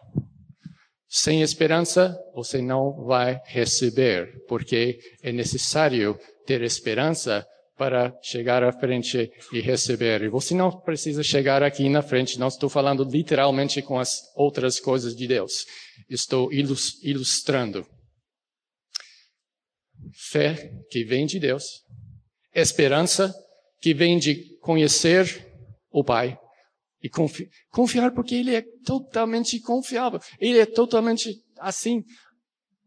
Sem 1.13 1.41
esperança, 1.41 2.17
você 2.33 2.61
não 2.61 3.03
vai 3.03 3.41
receber, 3.43 4.31
porque 4.47 4.97
é 5.21 5.29
necessário 5.33 6.17
ter 6.45 6.61
esperança 6.61 7.45
para 7.75 8.17
chegar 8.23 8.63
à 8.63 8.71
frente 8.71 9.29
e 9.51 9.59
receber. 9.59 10.21
E 10.21 10.29
você 10.29 10.55
não 10.55 10.71
precisa 10.71 11.21
chegar 11.21 11.63
aqui 11.63 11.89
na 11.89 12.01
frente, 12.01 12.39
não 12.39 12.47
estou 12.47 12.69
falando 12.69 13.03
literalmente 13.03 13.81
com 13.81 13.99
as 13.99 14.21
outras 14.37 14.79
coisas 14.79 15.13
de 15.13 15.27
Deus. 15.27 15.65
Estou 16.09 16.49
ilustrando 16.53 17.85
fé 20.31 20.71
que 20.89 21.03
vem 21.03 21.25
de 21.25 21.41
Deus, 21.41 21.65
esperança 22.55 23.35
que 23.81 23.93
vem 23.93 24.17
de 24.17 24.57
conhecer 24.59 25.45
o 25.91 26.05
Pai 26.05 26.39
e 27.01 27.09
confi 27.09 27.49
confiar 27.69 28.11
porque 28.13 28.35
Ele 28.35 28.55
é 28.55 28.63
totalmente 28.85 29.59
confiável. 29.59 30.19
Ele 30.39 30.59
é 30.59 30.65
totalmente 30.65 31.43
assim. 31.59 32.03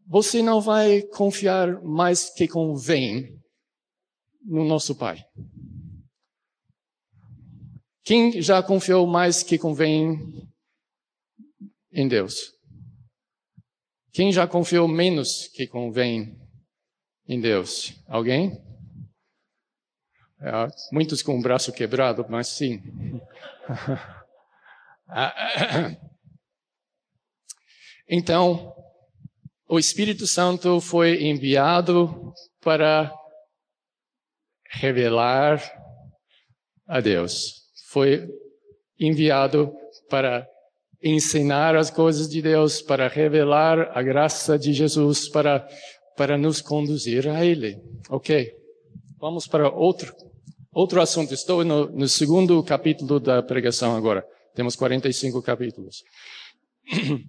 Você 0.07 0.41
não 0.41 0.61
vai 0.61 1.01
confiar 1.01 1.81
mais 1.81 2.29
que 2.29 2.47
convém 2.47 3.39
no 4.43 4.63
nosso 4.63 4.95
Pai. 4.95 5.23
Quem 8.03 8.39
já 8.41 8.61
confiou 8.61 9.07
mais 9.07 9.41
que 9.41 9.57
convém 9.57 10.19
em 11.91 12.07
Deus? 12.07 12.53
Quem 14.11 14.31
já 14.31 14.47
confiou 14.47 14.87
menos 14.87 15.47
que 15.47 15.67
convém 15.67 16.39
em 17.27 17.41
Deus. 17.41 17.93
Alguém? 18.07 18.64
É, 20.41 20.51
muitos 20.91 21.21
com 21.21 21.37
o 21.37 21.41
braço 21.41 21.71
quebrado, 21.71 22.25
mas 22.29 22.47
sim. 22.47 22.81
então, 28.09 28.73
o 29.67 29.79
Espírito 29.79 30.27
Santo 30.27 30.81
foi 30.81 31.23
enviado 31.23 32.33
para 32.61 33.13
revelar 34.69 35.61
a 36.87 36.99
Deus. 36.99 37.63
Foi 37.89 38.27
enviado 38.99 39.73
para 40.09 40.47
ensinar 41.01 41.75
as 41.75 41.89
coisas 41.89 42.27
de 42.27 42.41
Deus, 42.41 42.81
para 42.81 43.07
revelar 43.07 43.91
a 43.97 44.01
graça 44.01 44.57
de 44.57 44.73
Jesus, 44.73 45.29
para 45.29 45.67
para 46.15 46.37
nos 46.37 46.61
conduzir 46.61 47.27
a 47.27 47.45
Ele. 47.45 47.77
Ok. 48.09 48.51
Vamos 49.19 49.47
para 49.47 49.69
outro, 49.69 50.15
outro 50.75 51.01
assunto. 51.01 51.33
Estou 51.33 51.63
no, 51.63 51.89
no 51.89 52.07
segundo 52.07 52.61
capítulo 52.63 53.19
da 53.19 53.41
pregação 53.41 53.95
agora. 53.95 54.23
Temos 54.53 54.75
45 54.75 55.41
capítulos. 55.41 56.03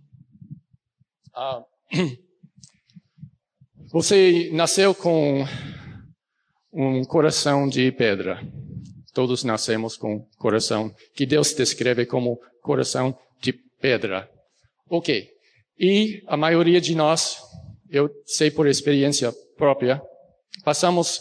ah, 1.35 1.63
você 3.91 4.51
nasceu 4.53 4.95
com 4.95 5.47
um 6.73 7.05
coração 7.05 7.69
de 7.69 7.91
pedra. 7.93 8.43
Todos 9.15 9.45
nascemos 9.45 9.97
com 9.97 10.29
coração 10.37 10.95
que 11.15 11.25
Deus 11.25 11.55
descreve 11.55 12.05
como 12.05 12.39
coração 12.61 13.19
de 13.41 13.55
pedra. 13.81 14.29
Ok. 14.91 15.31
E 15.79 16.23
a 16.27 16.37
maioria 16.37 16.81
de 16.81 16.95
nós 16.95 17.39
eu 17.91 18.11
sei 18.25 18.51
por 18.51 18.67
experiência 18.67 19.33
própria, 19.57 20.03
passamos 20.65 21.21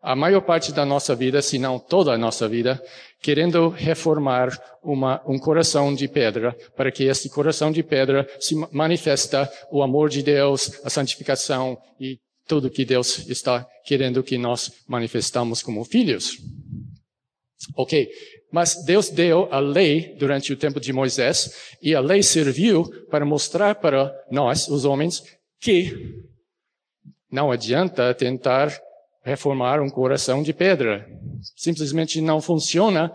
a 0.00 0.14
maior 0.14 0.40
parte 0.40 0.72
da 0.72 0.84
nossa 0.84 1.14
vida, 1.14 1.42
se 1.42 1.58
não 1.58 1.78
toda 1.78 2.12
a 2.12 2.18
nossa 2.18 2.48
vida, 2.48 2.82
querendo 3.20 3.68
reformar 3.68 4.50
uma, 4.82 5.20
um 5.26 5.38
coração 5.38 5.94
de 5.94 6.06
pedra, 6.06 6.56
para 6.76 6.92
que 6.92 7.04
esse 7.04 7.28
coração 7.28 7.72
de 7.72 7.82
pedra 7.82 8.28
se 8.38 8.54
manifesta 8.70 9.50
o 9.70 9.82
amor 9.82 10.08
de 10.08 10.22
Deus, 10.22 10.80
a 10.84 10.90
santificação 10.90 11.76
e 12.00 12.18
tudo 12.46 12.70
que 12.70 12.84
Deus 12.84 13.28
está 13.28 13.66
querendo 13.84 14.22
que 14.22 14.38
nós 14.38 14.72
manifestamos 14.86 15.62
como 15.62 15.84
filhos. 15.84 16.38
Ok, 17.76 18.08
mas 18.52 18.84
Deus 18.84 19.10
deu 19.10 19.48
a 19.52 19.58
lei 19.58 20.14
durante 20.16 20.52
o 20.52 20.56
tempo 20.56 20.80
de 20.80 20.92
Moisés 20.92 21.74
e 21.82 21.94
a 21.94 22.00
lei 22.00 22.22
serviu 22.22 22.84
para 23.10 23.26
mostrar 23.26 23.74
para 23.74 24.14
nós, 24.30 24.68
os 24.68 24.84
homens, 24.84 25.22
que 25.60 26.22
não 27.30 27.50
adianta 27.50 28.14
tentar 28.14 28.80
reformar 29.22 29.80
um 29.80 29.90
coração 29.90 30.42
de 30.42 30.52
pedra. 30.52 31.06
Simplesmente 31.56 32.20
não 32.20 32.40
funciona 32.40 33.12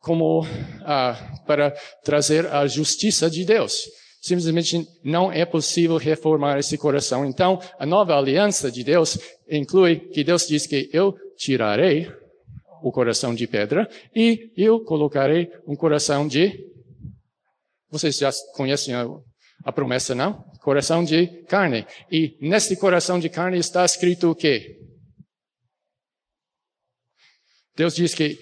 como 0.00 0.46
ah, 0.82 1.40
para 1.46 1.72
trazer 2.04 2.46
a 2.46 2.66
justiça 2.66 3.28
de 3.28 3.44
Deus. 3.44 3.84
Simplesmente 4.20 4.86
não 5.04 5.30
é 5.30 5.44
possível 5.44 5.96
reformar 5.96 6.58
esse 6.58 6.76
coração. 6.78 7.24
Então, 7.24 7.60
a 7.78 7.86
nova 7.86 8.16
aliança 8.16 8.70
de 8.70 8.82
Deus 8.82 9.18
inclui 9.48 9.96
que 9.96 10.24
Deus 10.24 10.46
diz 10.46 10.66
que 10.66 10.88
eu 10.92 11.14
tirarei 11.36 12.10
o 12.82 12.92
coração 12.92 13.34
de 13.34 13.46
pedra 13.46 13.88
e 14.14 14.52
eu 14.56 14.80
colocarei 14.80 15.50
um 15.66 15.76
coração 15.76 16.26
de. 16.26 16.64
Vocês 17.90 18.16
já 18.18 18.30
conhecem 18.54 18.94
a, 18.94 19.06
a 19.64 19.72
promessa, 19.72 20.14
não? 20.14 20.44
Coração 20.60 21.04
de 21.04 21.26
carne. 21.48 21.86
E 22.10 22.36
neste 22.40 22.76
coração 22.76 23.18
de 23.18 23.28
carne 23.28 23.58
está 23.58 23.84
escrito 23.84 24.30
o 24.30 24.34
quê? 24.34 24.85
Deus 27.76 27.94
diz 27.94 28.14
que 28.14 28.38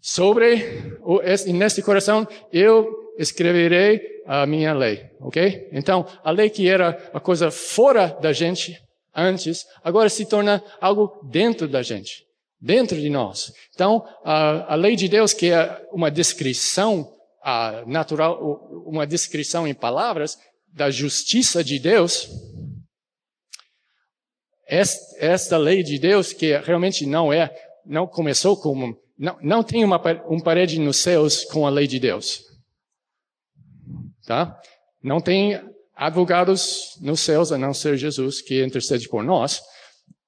sobre 0.00 0.98
neste 1.46 1.82
coração 1.82 2.28
eu 2.52 2.86
escreverei 3.18 4.00
a 4.26 4.44
minha 4.44 4.74
lei, 4.74 5.08
ok? 5.20 5.68
Então, 5.72 6.06
a 6.22 6.30
lei 6.30 6.50
que 6.50 6.68
era 6.68 7.10
uma 7.12 7.20
coisa 7.20 7.50
fora 7.50 8.08
da 8.20 8.32
gente 8.32 8.78
antes, 9.14 9.64
agora 9.82 10.08
se 10.08 10.26
torna 10.26 10.62
algo 10.80 11.20
dentro 11.30 11.66
da 11.66 11.82
gente, 11.82 12.24
dentro 12.60 13.00
de 13.00 13.08
nós. 13.08 13.52
Então, 13.74 14.04
a, 14.22 14.74
a 14.74 14.76
lei 14.76 14.94
de 14.94 15.08
Deus, 15.08 15.32
que 15.32 15.50
é 15.50 15.82
uma 15.90 16.10
descrição 16.10 17.10
a, 17.42 17.82
natural, 17.86 18.38
uma 18.86 19.06
descrição 19.06 19.66
em 19.66 19.74
palavras 19.74 20.36
da 20.72 20.90
justiça 20.90 21.64
de 21.64 21.78
Deus, 21.78 22.28
esta 24.68 25.56
lei 25.56 25.82
de 25.82 25.98
Deus, 25.98 26.32
que 26.32 26.56
realmente 26.58 27.06
não 27.06 27.32
é 27.32 27.54
não 27.86 28.06
começou 28.06 28.56
como 28.56 28.96
não, 29.18 29.38
não 29.40 29.62
tem 29.62 29.84
uma 29.84 30.00
um 30.28 30.40
parede 30.40 30.78
nos 30.78 30.98
céus 30.98 31.44
com 31.44 31.66
a 31.66 31.70
lei 31.70 31.86
de 31.86 31.98
Deus, 31.98 32.42
tá? 34.26 34.58
Não 35.02 35.20
tem 35.20 35.60
advogados 35.94 36.98
nos 37.00 37.20
céus 37.20 37.50
a 37.50 37.56
não 37.56 37.72
ser 37.72 37.96
Jesus 37.96 38.42
que 38.42 38.62
intercede 38.62 39.08
por 39.08 39.24
nós, 39.24 39.62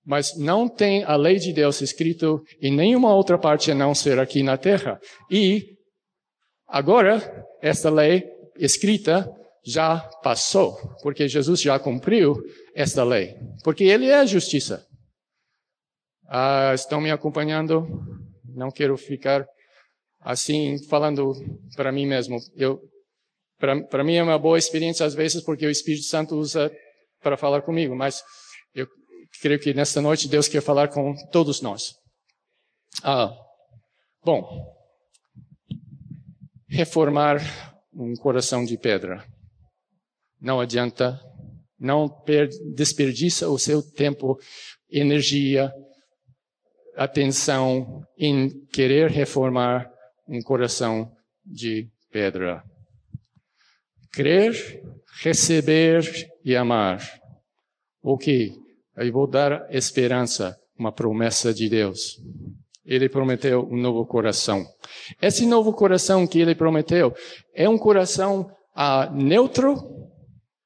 mas 0.05 0.35
não 0.38 0.67
tem 0.67 1.05
a 1.05 1.17
lei 1.17 1.37
de 1.37 1.53
Deus 1.53 1.83
escrito 1.83 2.43
em 2.62 2.75
nenhuma 2.75 3.15
outra 3.15 3.37
parte 3.37 3.71
a 3.71 3.75
não 3.75 3.95
ser 3.95 4.19
aqui 4.19 4.43
na 4.43 4.57
Terra. 4.57 4.99
E 5.31 5.77
agora 6.67 7.45
esta 7.61 7.91
lei 7.91 8.25
escrita 8.57 9.31
já 9.62 9.99
passou, 10.23 10.79
porque 11.03 11.29
Jesus 11.29 11.61
já 11.61 11.79
cumpriu 11.79 12.35
esta 12.75 13.05
lei, 13.05 13.35
porque 13.62 13.85
ele 13.85 14.07
é 14.07 14.15
a 14.15 14.25
justiça. 14.25 14.88
Ah, 16.29 16.73
estão 16.75 17.01
me 17.01 17.11
acompanhando? 17.11 17.87
Não 18.45 18.71
quero 18.71 18.97
ficar 18.99 19.47
assim 20.21 20.77
falando 20.89 21.33
para 21.75 21.91
mim 21.91 22.07
mesmo. 22.07 22.39
Eu, 22.55 22.79
para 23.59 24.05
mim 24.05 24.15
é 24.15 24.23
uma 24.23 24.39
boa 24.39 24.59
experiência 24.59 25.07
às 25.07 25.15
vezes 25.15 25.43
porque 25.43 25.67
o 25.67 25.71
Espírito 25.71 26.05
Santo 26.05 26.37
usa 26.37 26.71
para 27.23 27.37
falar 27.37 27.63
comigo, 27.63 27.97
mas 27.97 28.23
eu 28.75 28.87
creio 29.41 29.59
que 29.59 29.73
nesta 29.73 30.03
noite 30.03 30.29
Deus 30.29 30.49
quer 30.49 30.61
falar 30.61 30.88
com 30.88 31.14
todos 31.33 31.62
nós. 31.62 31.95
Ah, 33.03 33.35
bom, 34.23 34.47
reformar 36.69 37.41
um 37.93 38.14
coração 38.14 38.64
de 38.64 38.77
pedra. 38.77 39.25
Não 40.41 40.61
adianta, 40.61 41.19
não 41.79 42.09
desperdiça 42.75 43.49
o 43.49 43.59
seu 43.59 43.83
tempo, 43.83 44.38
energia, 44.91 45.73
atenção 46.99 48.03
em 48.19 48.51
querer 48.67 49.09
reformar 49.09 49.89
um 50.29 50.43
coração 50.43 51.11
de 51.47 51.89
pedra. 52.11 52.63
Crer, 54.13 54.83
receber 55.23 56.29
e 56.45 56.57
amar. 56.57 57.01
Ok, 58.03 58.53
eu 58.97 59.13
vou 59.13 59.29
dar 59.29 59.73
esperança, 59.73 60.59
uma 60.77 60.91
promessa 60.91 61.55
de 61.55 61.69
Deus. 61.69 62.17
Ele 62.85 63.09
prometeu 63.09 63.69
um 63.71 63.77
novo 63.77 64.05
coração. 64.05 64.67
Esse 65.23 65.47
novo 65.47 65.73
coração 65.73 66.27
que 66.27 66.41
ele 66.41 66.55
prometeu 66.55 67.15
é 67.55 67.69
um 67.69 67.79
coração 67.79 68.51
uh, 68.75 69.15
neutro, 69.15 69.77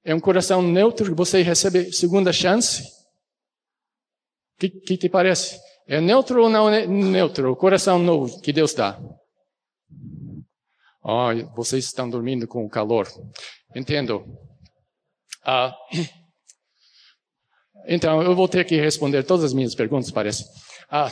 é 0.05 0.15
um 0.15 0.21
coração 0.21 0.63
neutro 0.63 1.07
que 1.07 1.15
você 1.15 1.43
recebe 1.43 1.93
segunda 1.93 2.33
chance. 2.33 2.83
O 4.55 4.61
que, 4.61 4.71
que 4.71 4.97
te 4.97 5.09
parece? 5.09 5.59
É 5.93 6.01
neutro 6.01 6.45
ou 6.45 6.49
não 6.49 6.71
é 6.71 6.87
neutro? 6.87 7.53
O 7.53 7.55
coração 7.55 7.99
novo 7.99 8.41
que 8.41 8.51
Deus 8.51 8.73
dá. 8.73 8.99
Oh, 11.05 11.29
vocês 11.55 11.85
estão 11.85 12.09
dormindo 12.09 12.49
com 12.49 12.65
o 12.65 12.71
calor. 12.71 13.07
Entendo. 13.77 14.25
Ah, 15.45 15.77
então, 17.87 18.23
eu 18.23 18.35
vou 18.35 18.49
ter 18.49 18.65
que 18.65 18.81
responder 18.81 19.23
todas 19.23 19.45
as 19.45 19.53
minhas 19.53 19.75
perguntas, 19.75 20.11
parece. 20.11 20.47
Ah, 20.91 21.11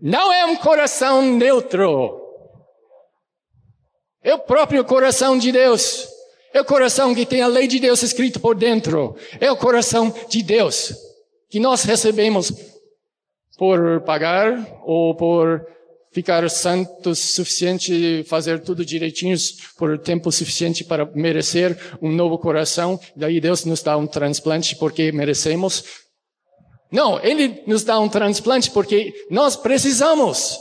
não 0.00 0.32
é 0.32 0.44
um 0.44 0.54
coração 0.54 1.20
neutro. 1.20 2.20
É 4.22 4.32
o 4.32 4.38
próprio 4.38 4.84
coração 4.84 5.36
de 5.36 5.50
Deus. 5.50 6.06
É 6.54 6.60
o 6.60 6.64
coração 6.64 7.12
que 7.16 7.26
tem 7.26 7.42
a 7.42 7.48
lei 7.48 7.66
de 7.66 7.80
Deus 7.80 8.00
escrito 8.00 8.38
por 8.38 8.54
dentro. 8.54 9.16
É 9.40 9.50
o 9.50 9.56
coração 9.56 10.14
de 10.28 10.40
Deus 10.40 10.94
que 11.48 11.58
nós 11.58 11.82
recebemos 11.82 12.52
por 13.60 14.00
pagar 14.06 14.80
ou 14.86 15.14
por 15.14 15.60
ficar 16.14 16.48
santos 16.48 17.18
suficiente, 17.18 18.24
fazer 18.24 18.62
tudo 18.62 18.86
direitinho 18.86 19.36
por 19.76 19.98
tempo 19.98 20.32
suficiente 20.32 20.82
para 20.82 21.04
merecer 21.14 21.78
um 22.00 22.10
novo 22.10 22.38
coração. 22.38 22.98
Daí 23.14 23.38
Deus 23.38 23.66
nos 23.66 23.82
dá 23.82 23.98
um 23.98 24.06
transplante 24.06 24.74
porque 24.76 25.12
merecemos. 25.12 25.84
Não, 26.90 27.22
Ele 27.22 27.62
nos 27.66 27.84
dá 27.84 28.00
um 28.00 28.08
transplante 28.08 28.70
porque 28.70 29.12
nós 29.30 29.56
precisamos. 29.56 30.58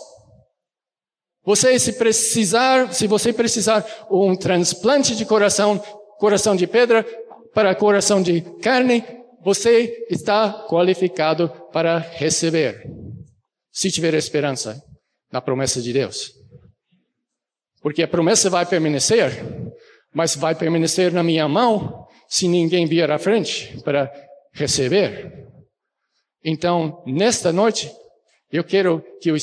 Você 1.45 1.79
se 1.79 1.93
precisar, 1.93 2.93
se 2.93 3.07
você 3.07 3.31
precisar 3.31 3.85
um 4.12 4.35
transplante 4.35 5.15
de 5.15 5.23
coração, 5.23 5.81
coração 6.19 6.53
de 6.53 6.67
pedra 6.67 7.05
para 7.53 7.73
coração 7.73 8.21
de 8.21 8.41
carne, 8.62 9.05
você 9.43 10.06
está 10.10 10.65
qualificado 10.67 11.49
para 11.71 11.97
receber, 11.97 12.84
se 13.71 13.91
tiver 13.91 14.13
esperança 14.13 14.82
na 15.32 15.41
promessa 15.41 15.82
de 15.82 15.93
Deus. 15.93 16.34
Porque 17.82 18.04
a 18.04 18.08
promessa 18.08 18.49
vai 18.49 18.65
permanecer, 18.65 19.32
mas 20.13 20.36
vai 20.36 20.56
permanecer 20.56 21.13
na 21.13 21.23
minha 21.23 21.47
mão 21.47 22.08
se 22.28 22.47
ninguém 22.47 22.86
vier 22.86 23.10
à 23.10 23.17
frente 23.17 23.82
para 23.84 24.12
receber. 24.54 25.47
Então, 26.43 27.04
nesta 27.06 27.52
noite, 27.52 27.91
eu 28.52 28.63
quero 28.63 29.04
que 29.21 29.32
o 29.32 29.38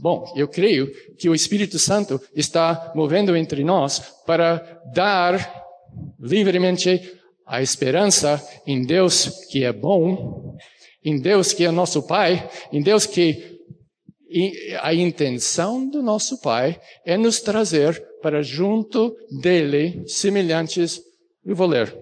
bom, 0.00 0.32
eu 0.36 0.48
creio 0.48 0.90
que 1.18 1.28
o 1.28 1.34
Espírito 1.34 1.78
Santo 1.78 2.20
está 2.34 2.92
movendo 2.94 3.36
entre 3.36 3.62
nós 3.64 4.00
para 4.26 4.80
dar 4.94 5.64
livremente 6.18 7.19
a 7.50 7.60
esperança 7.60 8.40
em 8.64 8.86
Deus 8.86 9.44
que 9.50 9.64
é 9.64 9.72
bom, 9.72 10.56
em 11.04 11.20
Deus 11.20 11.52
que 11.52 11.64
é 11.64 11.70
nosso 11.72 12.06
Pai, 12.06 12.48
em 12.72 12.80
Deus 12.80 13.06
que 13.06 13.58
a 14.80 14.94
intenção 14.94 15.84
do 15.90 16.00
nosso 16.00 16.40
Pai 16.40 16.80
é 17.04 17.16
nos 17.16 17.40
trazer 17.40 18.00
para 18.22 18.40
junto 18.40 19.16
dele 19.42 20.06
semelhantes. 20.06 21.00
Eu 21.44 21.56
vou 21.56 21.66
ler. 21.66 21.92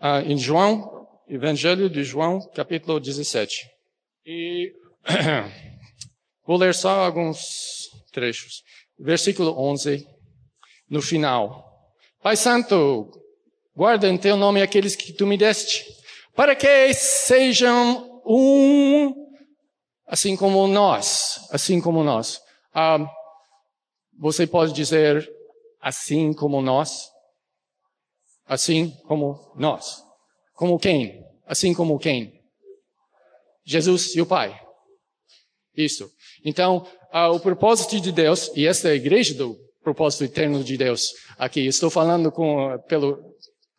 Ah, 0.00 0.22
em 0.22 0.38
João, 0.38 1.06
Evangelho 1.28 1.90
de 1.90 2.02
João, 2.02 2.40
capítulo 2.54 2.98
17. 2.98 3.68
E 4.24 4.72
vou 6.46 6.56
ler 6.56 6.74
só 6.74 7.04
alguns 7.04 7.90
trechos. 8.12 8.62
Versículo 8.98 9.54
11, 9.58 10.06
no 10.88 11.02
final. 11.02 11.62
Pai 12.22 12.36
Santo, 12.36 13.10
Guarda 13.76 14.08
em 14.08 14.16
teu 14.16 14.36
nome 14.36 14.62
aqueles 14.62 14.94
que 14.94 15.12
tu 15.12 15.26
me 15.26 15.36
deste, 15.36 15.84
para 16.34 16.54
que 16.54 16.94
sejam 16.94 18.22
um 18.24 19.12
assim 20.06 20.36
como 20.36 20.66
nós, 20.68 21.40
assim 21.50 21.80
como 21.80 22.04
nós. 22.04 22.40
Ah, 22.72 22.98
você 24.18 24.46
pode 24.46 24.72
dizer 24.72 25.28
assim 25.80 26.32
como 26.32 26.62
nós? 26.62 27.10
Assim 28.46 28.90
como 29.08 29.52
nós. 29.56 30.02
Como 30.54 30.78
quem? 30.78 31.24
Assim 31.46 31.74
como 31.74 31.98
quem? 31.98 32.32
Jesus 33.64 34.14
e 34.14 34.20
o 34.20 34.26
Pai. 34.26 34.56
Isso. 35.76 36.08
Então, 36.44 36.86
ah, 37.10 37.30
o 37.30 37.40
propósito 37.40 38.00
de 38.00 38.12
Deus, 38.12 38.52
e 38.54 38.66
esta 38.66 38.88
é 38.88 38.92
a 38.92 38.96
igreja 38.96 39.34
do 39.34 39.56
propósito 39.82 40.24
eterno 40.24 40.62
de 40.62 40.76
Deus 40.76 41.12
aqui. 41.36 41.66
Estou 41.66 41.90
falando 41.90 42.30
com, 42.30 42.78
pelo, 42.88 43.33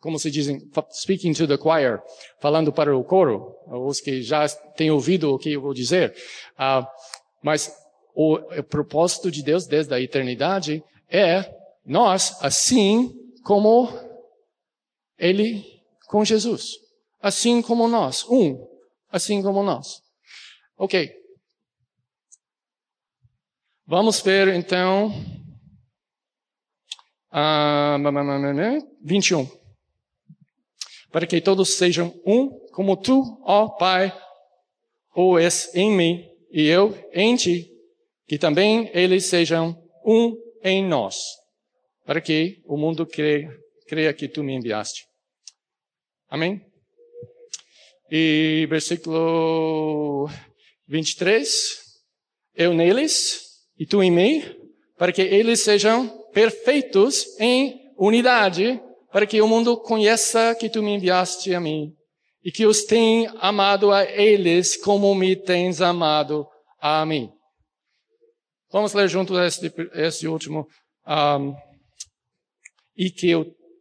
como 0.06 0.20
se 0.20 0.30
dizem, 0.30 0.60
speaking 0.92 1.32
to 1.32 1.48
the 1.48 1.58
choir, 1.58 2.00
falando 2.38 2.72
para 2.72 2.96
o 2.96 3.02
coro, 3.02 3.56
os 3.66 4.00
que 4.00 4.22
já 4.22 4.48
têm 4.48 4.88
ouvido 4.88 5.34
o 5.34 5.38
que 5.38 5.54
eu 5.54 5.60
vou 5.60 5.74
dizer. 5.74 6.14
Uh, 6.52 6.86
mas 7.42 7.76
o, 8.14 8.36
o 8.36 8.62
propósito 8.62 9.32
de 9.32 9.42
Deus 9.42 9.66
desde 9.66 9.92
a 9.92 10.00
eternidade 10.00 10.80
é 11.10 11.52
nós, 11.84 12.38
assim 12.40 13.12
como 13.42 13.88
Ele 15.18 15.82
com 16.06 16.24
Jesus. 16.24 16.76
Assim 17.20 17.60
como 17.60 17.88
nós. 17.88 18.24
Um. 18.30 18.64
Assim 19.10 19.42
como 19.42 19.64
nós. 19.64 20.00
Ok. 20.78 21.12
Vamos 23.84 24.20
ver 24.20 24.54
então. 24.54 25.08
Uh, 27.32 27.98
21 29.02 29.65
para 31.16 31.26
que 31.26 31.40
todos 31.40 31.78
sejam 31.78 32.14
um, 32.26 32.50
como 32.72 32.94
tu, 32.94 33.40
ó 33.42 33.70
Pai, 33.70 34.14
o 35.14 35.38
és 35.38 35.74
em 35.74 35.90
mim 35.90 36.22
e 36.50 36.66
eu 36.66 36.94
em 37.10 37.34
ti, 37.34 37.70
que 38.28 38.36
também 38.36 38.90
eles 38.92 39.24
sejam 39.24 39.82
um 40.04 40.36
em 40.62 40.84
nós, 40.84 41.24
para 42.04 42.20
que 42.20 42.60
o 42.66 42.76
mundo 42.76 43.06
creia, 43.06 43.50
creia 43.88 44.12
que 44.12 44.28
tu 44.28 44.44
me 44.44 44.52
enviaste. 44.52 45.06
Amém? 46.28 46.60
E 48.10 48.66
versículo 48.68 50.28
23, 50.86 51.50
eu 52.56 52.74
neles 52.74 53.40
e 53.78 53.86
tu 53.86 54.02
em 54.02 54.10
mim, 54.10 54.44
para 54.98 55.14
que 55.14 55.22
eles 55.22 55.60
sejam 55.60 56.26
perfeitos 56.34 57.24
em 57.40 57.80
unidade, 57.96 58.78
para 59.16 59.26
que 59.26 59.40
o 59.40 59.48
mundo 59.48 59.78
conheça 59.78 60.54
que 60.54 60.68
tu 60.68 60.82
me 60.82 60.94
enviaste 60.94 61.54
a 61.54 61.58
mim 61.58 61.96
e 62.44 62.52
que 62.52 62.66
os 62.66 62.84
tenha 62.84 63.30
amado 63.38 63.90
a 63.90 64.04
eles 64.04 64.76
como 64.76 65.14
me 65.14 65.34
tens 65.34 65.80
amado 65.80 66.46
a 66.78 67.06
mim. 67.06 67.32
Vamos 68.70 68.92
ler 68.92 69.08
juntos 69.08 69.38
este, 69.38 69.72
este 69.94 70.28
último. 70.28 70.68
Um, 71.06 71.56
e 72.94 73.10
que 73.10 73.32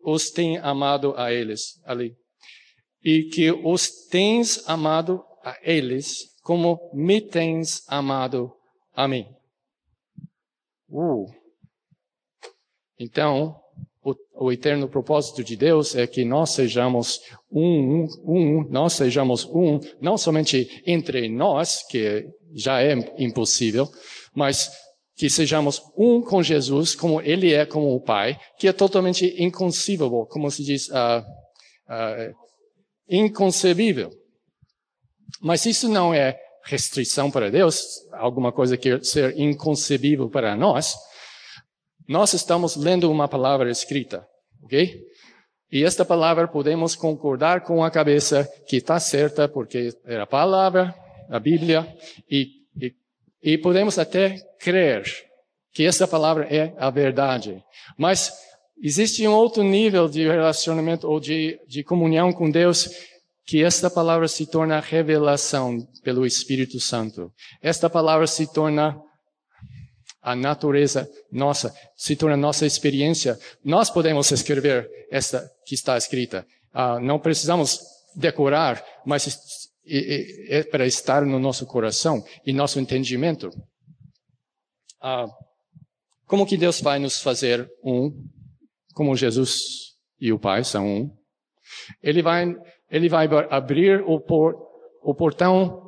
os 0.05 0.31
tenha 0.31 0.63
amado 0.63 1.13
a 1.17 1.33
eles 1.33 1.81
ali. 1.83 2.15
E 3.03 3.23
que 3.23 3.51
os 3.51 4.07
tens 4.07 4.63
amado 4.69 5.21
a 5.43 5.57
eles 5.63 6.33
como 6.43 6.79
me 6.93 7.19
tens 7.19 7.83
amado 7.89 8.55
a 8.93 9.05
mim. 9.05 9.27
Uh. 10.87 11.29
Então, 12.97 13.64
o, 14.05 14.15
o, 14.45 14.51
eterno 14.51 14.87
propósito 14.87 15.43
de 15.43 15.55
Deus 15.55 15.95
é 15.95 16.05
que 16.05 16.23
nós 16.23 16.51
sejamos 16.51 17.19
um, 17.51 18.03
um, 18.03 18.07
um, 18.23 18.67
nós 18.69 18.93
sejamos 18.93 19.45
um, 19.45 19.79
não 19.99 20.15
somente 20.15 20.83
entre 20.85 21.27
nós, 21.27 21.83
que 21.89 22.23
já 22.53 22.83
é 22.83 22.93
impossível, 23.17 23.89
mas 24.35 24.69
que 25.15 25.27
sejamos 25.27 25.81
um 25.97 26.21
com 26.21 26.43
Jesus, 26.43 26.93
como 26.93 27.19
Ele 27.19 27.51
é 27.51 27.65
como 27.65 27.95
o 27.95 27.99
Pai, 27.99 28.37
que 28.59 28.67
é 28.67 28.73
totalmente 28.73 29.25
inconcebível, 29.41 30.27
como 30.29 30.51
se 30.51 30.63
diz, 30.63 30.87
uh, 30.89 31.21
uh, 31.89 32.35
inconcebível. 33.09 34.11
Mas 35.41 35.65
isso 35.65 35.89
não 35.89 36.13
é 36.13 36.37
restrição 36.63 37.31
para 37.31 37.49
Deus, 37.49 37.85
alguma 38.11 38.51
coisa 38.51 38.77
que 38.77 39.03
ser 39.03 39.35
inconcebível 39.39 40.29
para 40.29 40.55
nós. 40.55 40.95
Nós 42.07 42.33
estamos 42.33 42.75
lendo 42.75 43.11
uma 43.11 43.27
palavra 43.27 43.69
escrita, 43.71 44.27
ok? 44.63 45.01
E 45.71 45.83
esta 45.83 46.05
palavra 46.05 46.47
podemos 46.47 46.95
concordar 46.95 47.61
com 47.61 47.83
a 47.83 47.89
cabeça 47.89 48.47
que 48.67 48.77
está 48.77 48.99
certa, 48.99 49.47
porque 49.47 49.89
é 50.05 50.19
a 50.19 50.25
palavra, 50.27 50.93
a 51.29 51.39
Bíblia, 51.39 51.87
e, 52.29 52.47
e, 52.79 52.93
e 53.41 53.57
podemos 53.57 53.97
até 53.97 54.37
crer 54.59 55.03
que 55.73 55.83
essa 55.83 56.07
palavra 56.07 56.45
é 56.45 56.73
a 56.77 56.89
verdade. 56.89 57.61
Mas 57.97 58.31
existe 58.81 59.27
um 59.27 59.33
outro 59.33 59.63
nível 59.63 60.07
de 60.07 60.23
relacionamento 60.23 61.07
ou 61.07 61.19
de, 61.19 61.59
de 61.67 61.83
comunhão 61.83 62.31
com 62.31 62.49
Deus 62.49 62.89
que 63.45 63.63
esta 63.63 63.89
palavra 63.89 64.27
se 64.27 64.45
torna 64.45 64.79
revelação 64.79 65.85
pelo 66.03 66.25
Espírito 66.25 66.79
Santo. 66.79 67.31
Esta 67.61 67.89
palavra 67.89 68.25
se 68.25 68.51
torna 68.51 68.99
a 70.25 70.35
natureza 70.35 71.07
nossa, 71.31 71.71
se 71.95 72.15
torna 72.15 72.35
nossa 72.35 72.65
experiência. 72.65 73.39
Nós 73.63 73.91
podemos 73.91 74.31
escrever 74.31 74.89
esta 75.11 75.47
que 75.63 75.75
está 75.75 75.95
escrita. 75.95 76.47
Uh, 76.73 76.99
não 76.99 77.19
precisamos 77.19 77.79
decorar, 78.15 78.83
mas 79.05 79.69
é, 79.87 80.63
para 80.63 80.87
estar 80.87 81.23
no 81.23 81.37
nosso 81.37 81.67
coração 81.67 82.25
e 82.43 82.51
nosso 82.51 82.79
entendimento. 82.79 83.49
Uh, 84.99 85.31
como 86.25 86.47
que 86.47 86.57
Deus 86.57 86.81
vai 86.81 86.97
nos 86.97 87.21
fazer 87.21 87.69
um? 87.83 88.11
Como 88.95 89.15
Jesus 89.15 89.93
e 90.19 90.33
o 90.33 90.39
Pai 90.39 90.63
são 90.63 90.87
um? 90.87 91.15
Ele 92.01 92.23
vai, 92.23 92.51
ele 92.89 93.09
vai 93.09 93.29
abrir 93.51 94.01
o, 94.01 94.19
por, 94.19 94.55
o 95.03 95.13
portão 95.13 95.84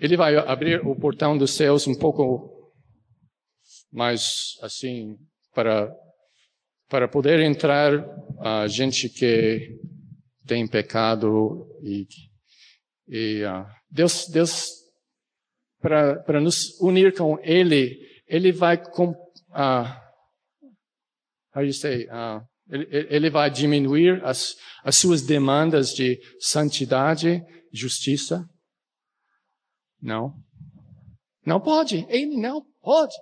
Ele 0.00 0.16
vai 0.16 0.34
abrir 0.34 0.80
o 0.86 0.96
portão 0.96 1.36
dos 1.36 1.50
céus 1.50 1.86
um 1.86 1.94
pouco 1.94 2.58
mais 3.92 4.56
assim 4.62 5.16
para 5.54 5.94
para 6.88 7.06
poder 7.06 7.38
entrar 7.40 7.92
a 8.40 8.66
gente 8.66 9.08
que 9.10 9.78
tem 10.46 10.66
pecado 10.66 11.68
e, 11.82 12.06
e 13.08 13.44
uh, 13.44 13.66
Deus 13.90 14.26
Deus 14.28 14.70
para 15.80 16.20
para 16.22 16.40
nos 16.40 16.80
unir 16.80 17.14
com 17.14 17.38
Ele 17.42 17.98
Ele 18.26 18.52
vai 18.52 18.82
com 18.82 19.10
uh, 19.10 19.84
how 21.54 21.62
you 21.62 21.74
say 21.74 22.06
uh, 22.06 22.42
ele, 22.70 22.86
ele 23.10 23.30
vai 23.30 23.50
diminuir 23.50 24.24
as 24.24 24.56
as 24.82 24.96
suas 24.96 25.20
demandas 25.20 25.90
de 25.90 26.18
santidade 26.40 27.42
justiça 27.70 28.48
não. 30.02 30.34
Não 31.44 31.60
pode. 31.60 32.06
Ele 32.08 32.36
não 32.36 32.62
pode. 32.82 33.14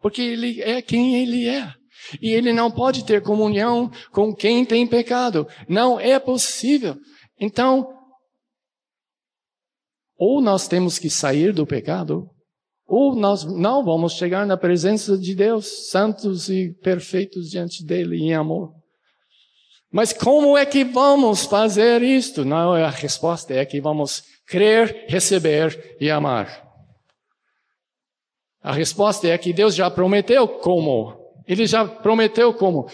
Porque 0.00 0.22
ele 0.22 0.60
é 0.62 0.82
quem 0.82 1.16
ele 1.16 1.48
é. 1.48 1.72
E 2.20 2.30
ele 2.30 2.52
não 2.52 2.70
pode 2.70 3.04
ter 3.04 3.22
comunhão 3.22 3.90
com 4.12 4.34
quem 4.34 4.64
tem 4.64 4.86
pecado. 4.86 5.46
Não 5.68 5.98
é 5.98 6.18
possível. 6.18 6.96
Então, 7.40 7.88
ou 10.16 10.40
nós 10.40 10.68
temos 10.68 10.98
que 10.98 11.10
sair 11.10 11.52
do 11.52 11.66
pecado, 11.66 12.28
ou 12.86 13.14
nós 13.14 13.44
não 13.44 13.84
vamos 13.84 14.12
chegar 14.12 14.46
na 14.46 14.56
presença 14.56 15.16
de 15.16 15.34
Deus, 15.34 15.90
santos 15.90 16.48
e 16.48 16.72
perfeitos 16.82 17.50
diante 17.50 17.84
dele 17.84 18.16
em 18.16 18.34
amor. 18.34 18.72
Mas 19.90 20.12
como 20.12 20.58
é 20.58 20.66
que 20.66 20.84
vamos 20.84 21.44
fazer 21.44 22.02
isto? 22.02 22.44
Não, 22.44 22.72
a 22.72 22.90
resposta 22.90 23.54
é 23.54 23.64
que 23.64 23.80
vamos 23.80 24.24
crer, 24.46 25.06
receber 25.08 25.96
e 26.00 26.10
amar. 26.10 26.62
A 28.62 28.72
resposta 28.72 29.28
é 29.28 29.36
que 29.36 29.52
Deus 29.52 29.74
já 29.74 29.90
prometeu 29.90 30.48
como. 30.48 31.14
Ele 31.46 31.66
já 31.66 31.86
prometeu 31.86 32.54
como. 32.54 32.88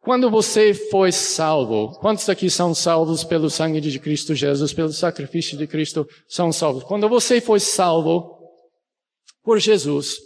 Quando 0.00 0.28
você 0.28 0.74
foi 0.74 1.12
salvo, 1.12 1.96
quantos 2.00 2.28
aqui 2.28 2.50
são 2.50 2.74
salvos 2.74 3.22
pelo 3.22 3.48
sangue 3.48 3.80
de 3.80 4.00
Cristo 4.00 4.34
Jesus, 4.34 4.72
pelo 4.72 4.92
sacrifício 4.92 5.56
de 5.56 5.64
Cristo, 5.68 6.04
são 6.28 6.50
salvos? 6.50 6.82
Quando 6.82 7.08
você 7.08 7.40
foi 7.40 7.60
salvo 7.60 8.36
por 9.44 9.60
Jesus, 9.60 10.16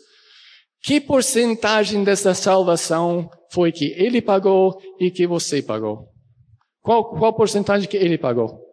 que 0.83 0.99
porcentagem 0.99 2.03
dessa 2.03 2.33
salvação 2.33 3.29
foi 3.53 3.71
que 3.71 3.93
ele 3.99 4.23
pagou 4.23 4.81
e 4.99 5.11
que 5.11 5.27
você 5.27 5.61
pagou? 5.61 6.09
Qual, 6.81 7.11
qual 7.11 7.35
porcentagem 7.35 7.87
que 7.87 7.99
ele 7.99 8.17
pagou? 8.17 8.66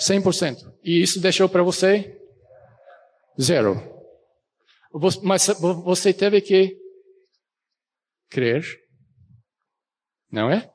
100%. 0.00 0.56
E 0.82 1.02
isso 1.02 1.20
deixou 1.20 1.48
para 1.48 1.62
você 1.62 2.16
zero. 3.40 3.76
Mas 5.22 5.46
você 5.84 6.12
teve 6.12 6.40
que 6.40 6.76
crer. 8.28 8.64
Não 10.30 10.50
é? 10.50 10.68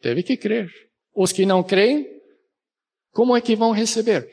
Teve 0.00 0.22
que 0.22 0.36
crer. 0.36 0.70
Os 1.14 1.32
que 1.32 1.46
não 1.46 1.62
creem, 1.62 2.06
como 3.12 3.36
é 3.36 3.40
que 3.40 3.56
vão 3.56 3.72
receber? 3.72 4.28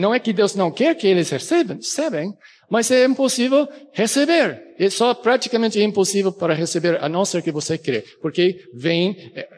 Não 0.00 0.12
é 0.12 0.18
que 0.18 0.32
Deus 0.32 0.54
não 0.54 0.72
quer 0.72 0.96
que 0.96 1.06
eles 1.06 1.30
recebam, 1.30 1.76
recebem, 1.76 2.32
mas 2.68 2.90
é 2.90 3.04
impossível 3.04 3.68
receber. 3.92 4.74
É 4.78 4.90
só 4.90 5.14
praticamente 5.14 5.80
impossível 5.80 6.32
para 6.32 6.54
receber, 6.54 7.02
a 7.02 7.08
não 7.08 7.24
ser 7.24 7.40
que 7.40 7.52
você 7.52 7.78
crê, 7.78 8.02
porque 8.20 8.68
vem, 8.74 9.32
é, 9.36 9.48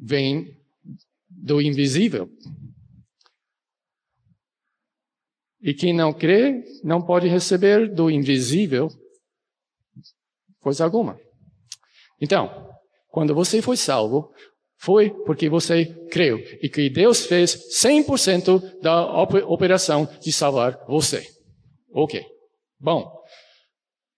vem 0.00 0.46
do 1.28 1.60
invisível. 1.60 2.28
E 5.62 5.72
quem 5.72 5.94
não 5.94 6.12
crê 6.12 6.62
não 6.82 7.00
pode 7.00 7.28
receber 7.28 7.88
do 7.88 8.10
invisível 8.10 8.88
coisa 10.60 10.84
alguma. 10.84 11.18
Então, 12.20 12.68
quando 13.08 13.34
você 13.34 13.60
foi 13.60 13.76
salvo, 13.76 14.32
foi 14.78 15.10
porque 15.24 15.48
você 15.48 15.86
creu 16.10 16.38
e 16.62 16.68
que 16.68 16.88
Deus 16.88 17.26
fez 17.26 17.56
100% 17.80 18.80
da 18.80 19.22
operação 19.22 20.08
de 20.20 20.32
salvar 20.32 20.78
você. 20.88 21.26
Ok. 21.92 22.24
Bom, 22.80 23.12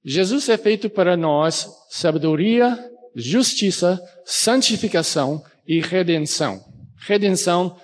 Jesus 0.05 0.49
é 0.49 0.57
feito 0.57 0.89
para 0.89 1.17
nós 1.17 1.67
sabedoria, 1.91 2.79
justiça, 3.15 4.01
santificação 4.25 5.43
e 5.67 5.81
redenção. 5.81 6.63
Redenção 7.07 7.77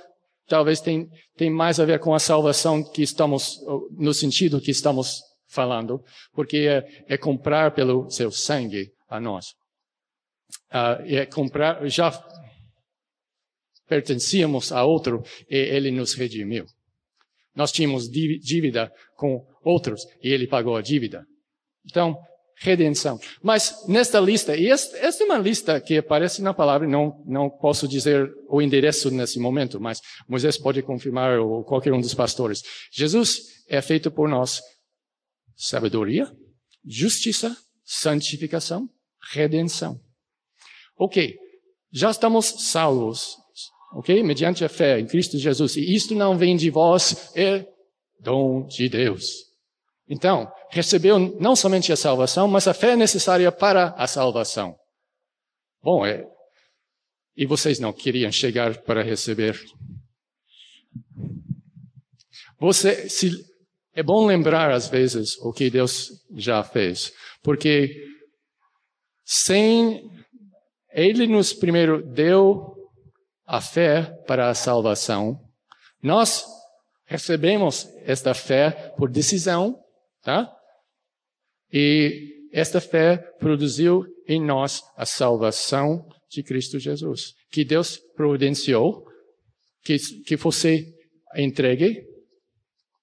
talvez 0.51 0.81
tem, 0.81 1.09
tem 1.37 1.49
mais 1.49 1.79
a 1.79 1.85
ver 1.85 2.01
com 2.01 2.13
a 2.13 2.19
salvação 2.19 2.83
que 2.83 3.03
estamos, 3.03 3.61
no 3.93 4.13
sentido 4.13 4.61
que 4.61 4.73
estamos 4.73 5.23
falando, 5.49 6.03
porque 6.33 6.59
é, 6.69 7.05
é 7.07 7.17
comprar 7.17 7.73
pelo 7.73 8.11
seu 8.11 8.33
sangue 8.33 8.91
a 9.09 9.21
nós. 9.21 9.47
Uh, 10.73 11.07
é 11.07 11.25
comprar, 11.25 11.89
já 11.89 12.11
pertencíamos 13.87 14.73
a 14.73 14.85
outro 14.85 15.23
e 15.49 15.57
ele 15.57 15.93
nos 15.93 16.15
redimiu. 16.15 16.67
Nós 17.55 17.71
tínhamos 17.71 18.09
dívida 18.09 18.93
com 19.15 19.47
outros 19.63 20.05
e 20.21 20.33
ele 20.33 20.49
pagou 20.49 20.77
a 20.77 20.83
dívida. 20.83 21.25
Então, 21.85 22.17
redenção. 22.61 23.19
Mas 23.43 23.87
nesta 23.89 24.21
lista, 24.21 24.55
e 24.55 24.69
esta, 24.69 24.97
esta, 24.99 25.25
é 25.25 25.27
uma 25.27 25.39
lista 25.39 25.81
que 25.81 25.99
aparece 25.99 26.43
na 26.43 26.53
palavra, 26.53 26.87
não, 26.87 27.23
não 27.27 27.49
posso 27.49 27.89
dizer 27.89 28.31
o 28.49 28.61
endereço 28.61 29.11
nesse 29.11 29.39
momento, 29.39 29.81
mas 29.81 30.01
Moisés 30.29 30.59
pode 30.59 30.83
confirmar, 30.83 31.39
ou 31.39 31.65
qualquer 31.65 31.93
um 31.93 32.01
dos 32.01 32.15
pastores. 32.15 32.63
Jesus 32.93 33.65
é 33.69 33.81
feito 33.81 34.11
por 34.11 34.29
nós 34.29 34.61
sabedoria, 35.57 36.31
justiça, 36.87 37.57
santificação, 37.85 38.89
redenção. 39.33 39.99
Ok, 40.99 41.35
já 41.91 42.11
estamos 42.11 42.71
salvos, 42.71 43.37
ok? 43.95 44.23
Mediante 44.23 44.65
a 44.65 44.69
fé 44.69 45.01
em 45.01 45.07
Cristo 45.07 45.39
Jesus. 45.39 45.77
E 45.77 45.95
isto 45.95 46.15
não 46.15 46.37
vem 46.37 46.57
de 46.57 46.71
vós, 46.71 47.33
é 47.35 47.67
dom 48.21 48.67
de 48.67 48.89
Deus. 48.89 49.51
Então, 50.07 50.51
recebeu 50.71 51.19
não 51.19 51.55
somente 51.55 51.93
a 51.93 51.97
salvação, 51.97 52.49
mas 52.49 52.67
a 52.67 52.75
fé 52.75 52.97
necessária 52.97 53.51
para 53.51 53.95
a 53.97 54.07
salvação. 54.07 54.77
Bom, 55.83 56.05
é, 56.05 56.27
e 57.37 57.47
vocês 57.47 57.79
não 57.79 57.93
queriam 57.93 58.31
chegar 58.31 58.79
para 58.83 59.03
receber. 59.03 59.59
Você, 62.59 63.09
se, 63.09 63.31
é 63.95 64.03
bom 64.03 64.27
lembrar 64.27 64.71
às 64.71 64.89
vezes 64.89 65.37
o 65.39 65.53
que 65.53 65.71
Deus 65.71 66.11
já 66.35 66.63
fez, 66.63 67.13
porque 67.43 68.05
sem 69.25 70.11
Ele 70.93 71.27
nos 71.27 71.53
primeiro 71.53 72.03
deu 72.13 72.77
a 73.47 73.61
fé 73.61 74.03
para 74.27 74.51
a 74.51 74.55
salvação, 74.55 75.41
nós 76.03 76.45
recebemos 77.07 77.89
esta 78.05 78.35
fé 78.35 78.95
por 78.97 79.11
decisão 79.11 79.81
Tá? 80.23 80.53
E 81.73 82.49
esta 82.53 82.81
fé 82.81 83.17
produziu 83.39 84.05
em 84.27 84.45
nós 84.45 84.83
a 84.97 85.07
salvação 85.07 86.09
de 86.29 86.43
Cristo 86.43 86.79
Jesus, 86.79 87.35
que 87.51 87.65
Deus 87.65 87.97
providenciou 88.15 89.05
que, 89.83 89.99
que 90.25 90.37
fosse 90.37 90.95
entregue 91.37 92.05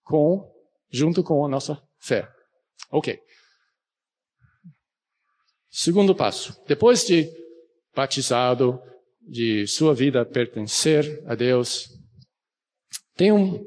com, 0.04 0.50
junto 0.90 1.24
com 1.24 1.46
a 1.46 1.50
nossa 1.50 1.82
fé. 2.00 2.28
Ok. 2.92 3.20
Segundo 5.70 6.16
passo. 6.16 6.56
Depois 6.66 7.06
de 7.06 7.30
batizado, 7.94 8.82
de 9.22 9.68
sua 9.68 9.94
vida 9.94 10.26
pertencer 10.26 11.22
a 11.26 11.36
Deus, 11.36 11.90
tem 13.16 13.32
um, 13.32 13.66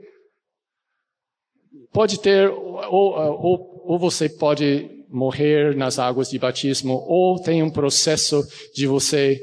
pode 1.92 2.20
ter, 2.20 2.48
ou, 2.48 3.12
ou, 3.12 3.69
ou 3.85 3.99
você 3.99 4.29
pode 4.29 5.05
morrer 5.09 5.77
nas 5.77 5.99
águas 5.99 6.31
de 6.31 6.38
batismo, 6.38 6.95
ou 7.07 7.40
tem 7.40 7.62
um 7.62 7.71
processo 7.71 8.47
de 8.75 8.87
você 8.87 9.40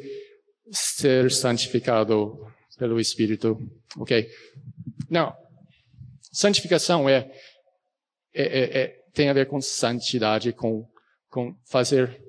ser 0.72 1.32
santificado 1.32 2.40
pelo 2.78 3.00
Espírito, 3.00 3.58
ok? 3.98 4.30
Não. 5.10 5.34
Santificação 6.32 7.10
é, 7.10 7.30
é, 8.34 8.44
é, 8.44 8.82
é 8.82 8.98
tem 9.14 9.30
a 9.30 9.34
ver 9.34 9.48
com 9.48 9.60
santidade, 9.60 10.54
com, 10.54 10.88
com 11.30 11.56
fazer, 11.66 12.22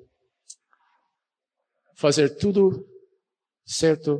fazer 1.95 2.29
tudo 2.37 2.85
certo, 3.63 4.15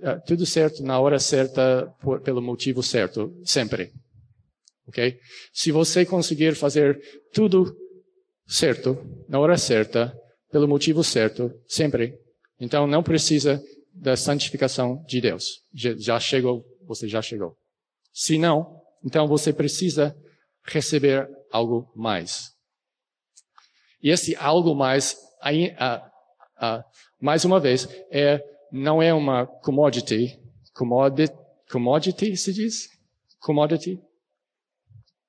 uh, 0.00 0.20
tudo 0.26 0.44
certo 0.44 0.82
na 0.82 1.00
hora 1.00 1.18
certa, 1.18 1.86
por, 2.00 2.20
pelo 2.20 2.42
motivo 2.42 2.82
certo, 2.82 3.34
sempre 3.42 3.92
ok? 4.88 5.18
Se 5.52 5.72
você 5.72 6.04
conseguir 6.04 6.54
fazer 6.54 6.98
tudo 7.32 7.76
certo, 8.46 8.96
na 9.28 9.38
hora 9.38 9.56
certa, 9.56 10.16
pelo 10.50 10.68
motivo 10.68 11.02
certo, 11.02 11.50
sempre, 11.66 12.18
então 12.60 12.86
não 12.86 13.02
precisa 13.02 13.62
da 13.92 14.16
santificação 14.16 15.02
de 15.06 15.20
Deus. 15.20 15.62
Já 15.74 16.20
chegou, 16.20 16.64
você 16.86 17.08
já 17.08 17.20
chegou. 17.20 17.56
Se 18.12 18.38
não, 18.38 18.80
então 19.04 19.26
você 19.26 19.52
precisa 19.52 20.16
receber 20.64 21.28
algo 21.50 21.90
mais. 21.94 22.50
E 24.02 24.10
esse 24.10 24.36
algo 24.36 24.74
mais, 24.74 25.16
mais 27.20 27.44
uma 27.44 27.58
vez, 27.58 27.88
é, 28.10 28.40
não 28.70 29.02
é 29.02 29.12
uma 29.12 29.46
commodity, 29.46 30.38
commodity, 30.74 31.34
commodity 31.70 32.36
se 32.36 32.52
diz? 32.52 32.88
Commodity? 33.40 34.00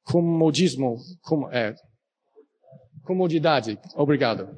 Comodismo, 0.10 0.98
com, 1.22 1.50
é, 1.52 1.76
comodidade, 3.04 3.78
obrigado. 3.96 4.50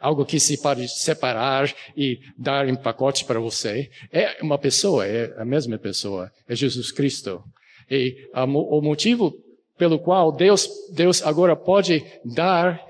algo 0.00 0.24
que 0.24 0.40
se 0.40 0.60
pode 0.60 0.88
separar 0.88 1.72
e 1.96 2.18
dar 2.36 2.68
em 2.68 2.74
pacote 2.74 3.24
para 3.24 3.38
você. 3.38 3.90
É 4.12 4.42
uma 4.42 4.58
pessoa, 4.58 5.06
é 5.06 5.32
a 5.40 5.44
mesma 5.44 5.78
pessoa, 5.78 6.32
é 6.48 6.56
Jesus 6.56 6.90
Cristo. 6.90 7.42
E 7.90 8.28
a, 8.32 8.44
o 8.44 8.80
motivo 8.80 9.32
pelo 9.78 9.98
qual 9.98 10.32
Deus, 10.32 10.68
Deus 10.92 11.22
agora 11.22 11.56
pode 11.56 12.04
dar 12.24 12.80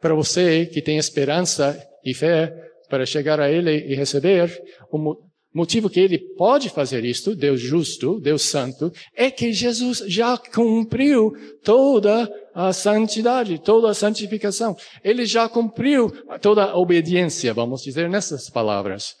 para 0.00 0.14
você 0.14 0.66
que 0.66 0.82
tem 0.82 0.98
esperança 0.98 1.80
e 2.04 2.12
fé 2.12 2.52
para 2.88 3.06
chegar 3.06 3.40
a 3.40 3.50
Ele 3.50 3.86
e 3.86 3.94
receber, 3.94 4.62
o, 4.90 5.16
motivo 5.54 5.88
que 5.88 6.00
ele 6.00 6.18
pode 6.18 6.68
fazer 6.68 7.04
isto, 7.04 7.36
Deus 7.36 7.60
justo, 7.60 8.20
Deus 8.20 8.42
santo, 8.42 8.92
é 9.14 9.30
que 9.30 9.52
Jesus 9.52 9.98
já 10.08 10.36
cumpriu 10.36 11.32
toda 11.62 12.28
a 12.52 12.72
santidade, 12.72 13.60
toda 13.60 13.88
a 13.88 13.94
santificação. 13.94 14.76
Ele 15.02 15.24
já 15.24 15.48
cumpriu 15.48 16.10
toda 16.40 16.64
a 16.64 16.76
obediência, 16.76 17.54
vamos 17.54 17.82
dizer 17.82 18.10
nessas 18.10 18.50
palavras. 18.50 19.14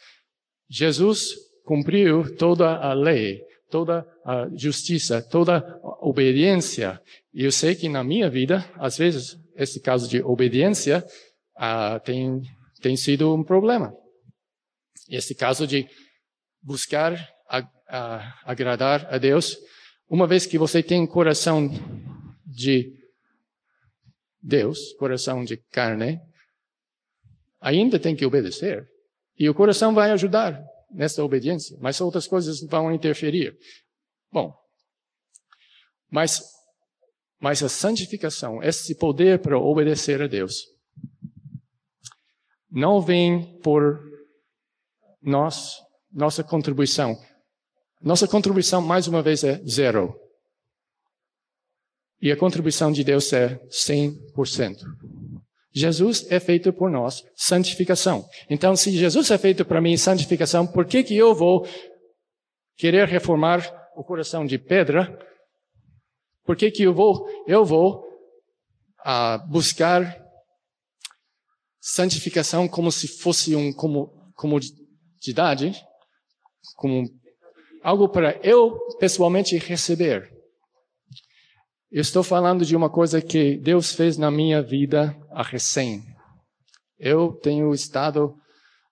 Jesus 0.68 1.34
cumpriu 1.64 2.36
toda 2.36 2.76
a 2.76 2.92
lei, 2.92 3.40
toda 3.70 4.04
a 4.24 4.48
justiça, 4.54 5.22
toda 5.22 5.58
a 5.58 6.06
obediência. 6.06 7.00
E 7.32 7.44
eu 7.44 7.52
sei 7.52 7.76
que 7.76 7.88
na 7.88 8.02
minha 8.02 8.28
vida, 8.28 8.68
às 8.76 8.98
vezes, 8.98 9.36
esse 9.56 9.80
caso 9.80 10.08
de 10.08 10.20
obediência 10.20 11.04
ah, 11.56 12.00
tem, 12.00 12.42
tem 12.82 12.96
sido 12.96 13.32
um 13.32 13.44
problema. 13.44 13.94
Esse 15.08 15.34
caso 15.34 15.66
de 15.66 15.86
buscar 16.64 17.12
a, 17.48 17.58
a, 17.86 18.40
agradar 18.44 19.06
a 19.12 19.18
Deus, 19.18 19.56
uma 20.08 20.26
vez 20.26 20.46
que 20.46 20.58
você 20.58 20.82
tem 20.82 21.06
coração 21.06 21.68
de 22.46 22.92
Deus, 24.42 24.92
coração 24.94 25.44
de 25.44 25.58
carne, 25.70 26.18
ainda 27.60 27.98
tem 27.98 28.16
que 28.16 28.26
obedecer. 28.26 28.88
E 29.38 29.48
o 29.48 29.54
coração 29.54 29.94
vai 29.94 30.10
ajudar 30.10 30.62
nessa 30.90 31.22
obediência, 31.22 31.76
mas 31.80 32.00
outras 32.00 32.26
coisas 32.26 32.60
vão 32.62 32.92
interferir. 32.92 33.56
Bom, 34.32 34.54
mas, 36.10 36.42
mas 37.40 37.62
a 37.62 37.68
santificação, 37.68 38.62
esse 38.62 38.94
poder 38.96 39.40
para 39.40 39.58
obedecer 39.58 40.22
a 40.22 40.26
Deus, 40.26 40.62
não 42.70 43.00
vem 43.00 43.58
por 43.60 44.00
nós, 45.22 45.80
nossa 46.14 46.44
contribuição. 46.44 47.18
Nossa 48.00 48.28
contribuição, 48.28 48.80
mais 48.80 49.08
uma 49.08 49.22
vez, 49.22 49.42
é 49.42 49.60
zero. 49.66 50.14
E 52.22 52.30
a 52.30 52.36
contribuição 52.36 52.92
de 52.92 53.02
Deus 53.02 53.32
é 53.32 53.56
100%. 53.66 54.78
Jesus 55.74 56.30
é 56.30 56.38
feito 56.38 56.72
por 56.72 56.88
nós, 56.88 57.24
santificação. 57.34 58.24
Então, 58.48 58.76
se 58.76 58.92
Jesus 58.92 59.30
é 59.30 59.36
feito 59.36 59.64
para 59.64 59.80
mim, 59.80 59.96
santificação, 59.96 60.66
por 60.66 60.86
que, 60.86 61.02
que 61.02 61.16
eu 61.16 61.34
vou 61.34 61.66
querer 62.76 63.08
reformar 63.08 63.60
o 63.96 64.04
coração 64.04 64.46
de 64.46 64.56
pedra? 64.56 65.18
Por 66.44 66.56
que, 66.56 66.70
que 66.70 66.84
eu 66.84 66.94
vou, 66.94 67.26
eu 67.46 67.64
vou 67.64 68.04
uh, 69.00 69.50
buscar 69.50 70.22
santificação 71.80 72.68
como 72.68 72.92
se 72.92 73.08
fosse 73.08 73.56
um 73.56 73.72
como, 73.72 74.32
comodidade, 74.34 75.74
como 76.76 77.04
algo 77.82 78.08
para 78.08 78.38
eu 78.42 78.78
pessoalmente 78.98 79.56
receber? 79.58 80.30
Eu 81.90 82.00
estou 82.00 82.22
falando 82.22 82.64
de 82.64 82.74
uma 82.74 82.90
coisa 82.90 83.22
que 83.22 83.56
Deus 83.58 83.92
fez 83.92 84.18
na 84.18 84.30
minha 84.30 84.60
vida 84.60 85.16
a 85.30 85.42
recém. 85.42 86.02
Eu 86.98 87.32
tenho 87.32 87.72
estado, 87.72 88.34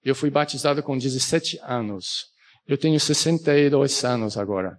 eu 0.05 0.15
fui 0.15 0.31
batizado 0.31 0.83
com 0.83 0.97
17 0.97 1.59
anos. 1.63 2.27
Eu 2.67 2.79
tenho 2.79 3.01
62 3.01 4.05
anos 4.05 4.37
agora. 4.37 4.77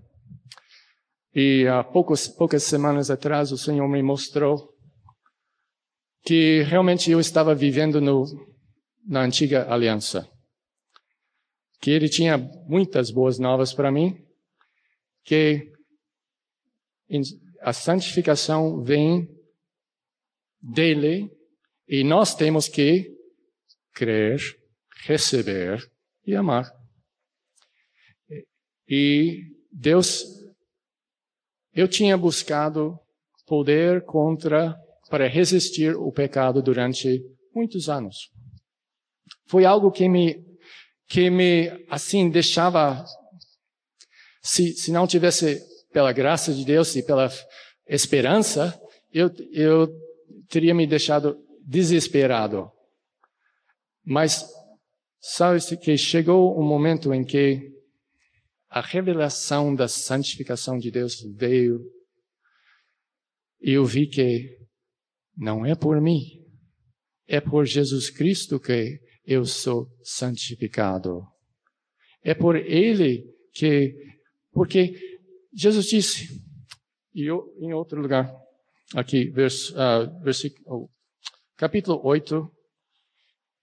E 1.35 1.67
há 1.67 1.83
poucos, 1.83 2.27
poucas 2.27 2.63
semanas 2.63 3.09
atrás 3.09 3.51
o 3.51 3.57
Senhor 3.57 3.87
me 3.89 4.01
mostrou 4.01 4.69
que 6.23 6.61
realmente 6.63 7.11
eu 7.11 7.19
estava 7.19 7.53
vivendo 7.53 7.99
no, 7.99 8.23
na 9.05 9.21
antiga 9.21 9.67
aliança. 9.69 10.29
Que 11.83 11.91
Ele 11.91 12.07
tinha 12.07 12.37
muitas 12.37 13.11
boas 13.11 13.37
novas 13.37 13.73
para 13.73 13.91
mim, 13.91 14.15
que 15.21 15.69
a 17.59 17.73
santificação 17.73 18.81
vem 18.81 19.27
dele 20.61 21.29
e 21.85 22.01
nós 22.05 22.35
temos 22.35 22.69
que 22.69 23.13
crer, 23.93 24.39
receber 25.03 25.91
e 26.25 26.33
amar. 26.33 26.71
E 28.87 29.41
Deus, 29.69 30.23
eu 31.73 31.89
tinha 31.89 32.17
buscado 32.17 32.97
poder 33.45 34.05
contra, 34.05 34.73
para 35.09 35.27
resistir 35.27 35.97
o 35.97 36.13
pecado 36.13 36.63
durante 36.63 37.21
muitos 37.53 37.89
anos. 37.89 38.31
Foi 39.47 39.65
algo 39.65 39.91
que 39.91 40.07
me, 40.07 40.52
que 41.13 41.29
me, 41.29 41.69
assim, 41.91 42.27
deixava, 42.27 43.05
se, 44.41 44.73
se 44.73 44.91
não 44.91 45.05
tivesse 45.05 45.61
pela 45.91 46.11
graça 46.11 46.51
de 46.51 46.65
Deus 46.65 46.95
e 46.95 47.03
pela 47.03 47.31
esperança, 47.87 48.81
eu, 49.13 49.29
eu 49.51 49.87
teria 50.49 50.73
me 50.73 50.87
deixado 50.87 51.37
desesperado. 51.63 52.67
Mas 54.03 54.43
sabe 55.21 55.59
que 55.77 55.95
chegou 55.95 56.59
um 56.59 56.67
momento 56.67 57.13
em 57.13 57.23
que 57.23 57.71
a 58.67 58.81
revelação 58.81 59.75
da 59.75 59.87
santificação 59.87 60.79
de 60.79 60.89
Deus 60.89 61.21
veio 61.35 61.79
e 63.61 63.73
eu 63.73 63.85
vi 63.85 64.07
que 64.07 64.57
não 65.37 65.63
é 65.63 65.75
por 65.75 66.01
mim, 66.01 66.43
é 67.27 67.39
por 67.39 67.67
Jesus 67.67 68.09
Cristo 68.09 68.59
que 68.59 68.99
eu 69.25 69.45
sou 69.45 69.89
santificado. 70.01 71.25
É 72.21 72.33
por 72.33 72.55
Ele 72.55 73.25
que, 73.53 73.95
porque 74.51 74.95
Jesus 75.53 75.85
disse, 75.85 76.43
e 77.13 77.25
eu, 77.25 77.53
em 77.59 77.73
outro 77.73 78.01
lugar, 78.01 78.33
aqui, 78.95 79.29
uh, 79.29 80.23
versículo, 80.23 80.89
capítulo 81.55 82.01
8 82.03 82.39
uh, 82.39 82.51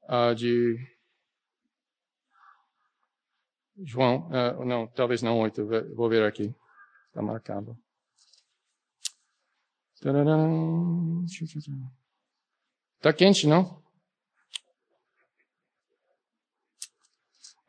ah, 0.08 0.34
de 0.34 0.76
João, 3.82 4.28
uh, 4.28 4.64
não, 4.64 4.86
talvez 4.86 5.22
não 5.22 5.40
8, 5.40 5.66
vou 5.94 6.08
ver 6.08 6.22
aqui, 6.24 6.54
está 7.08 7.22
marcado. 7.22 7.76
Está 12.96 13.12
quente, 13.12 13.46
não? 13.46 13.82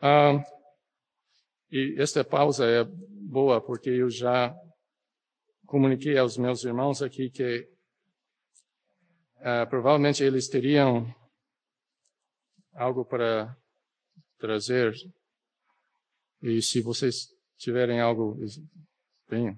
Uh, 0.02 0.44
e 1.72 1.96
esta 2.00 2.24
pausa 2.24 2.66
é 2.66 2.84
boa 2.84 3.62
porque 3.62 3.90
eu 3.90 4.10
já 4.10 4.54
comuniquei 5.66 6.18
aos 6.18 6.38
meus 6.38 6.64
irmãos 6.66 7.02
aqui 7.02 7.30
que 7.30 7.68
uh, 9.38 9.70
provavelmente 9.70 10.24
eles 10.24 10.50
teriam 10.50 11.14
algo 12.74 13.06
para 13.06 13.56
trazer. 14.38 14.94
E 16.42 16.62
se 16.62 16.82
vocês 16.82 17.28
tiverem 17.58 18.02
algo, 18.02 18.38
venham. 19.30 19.58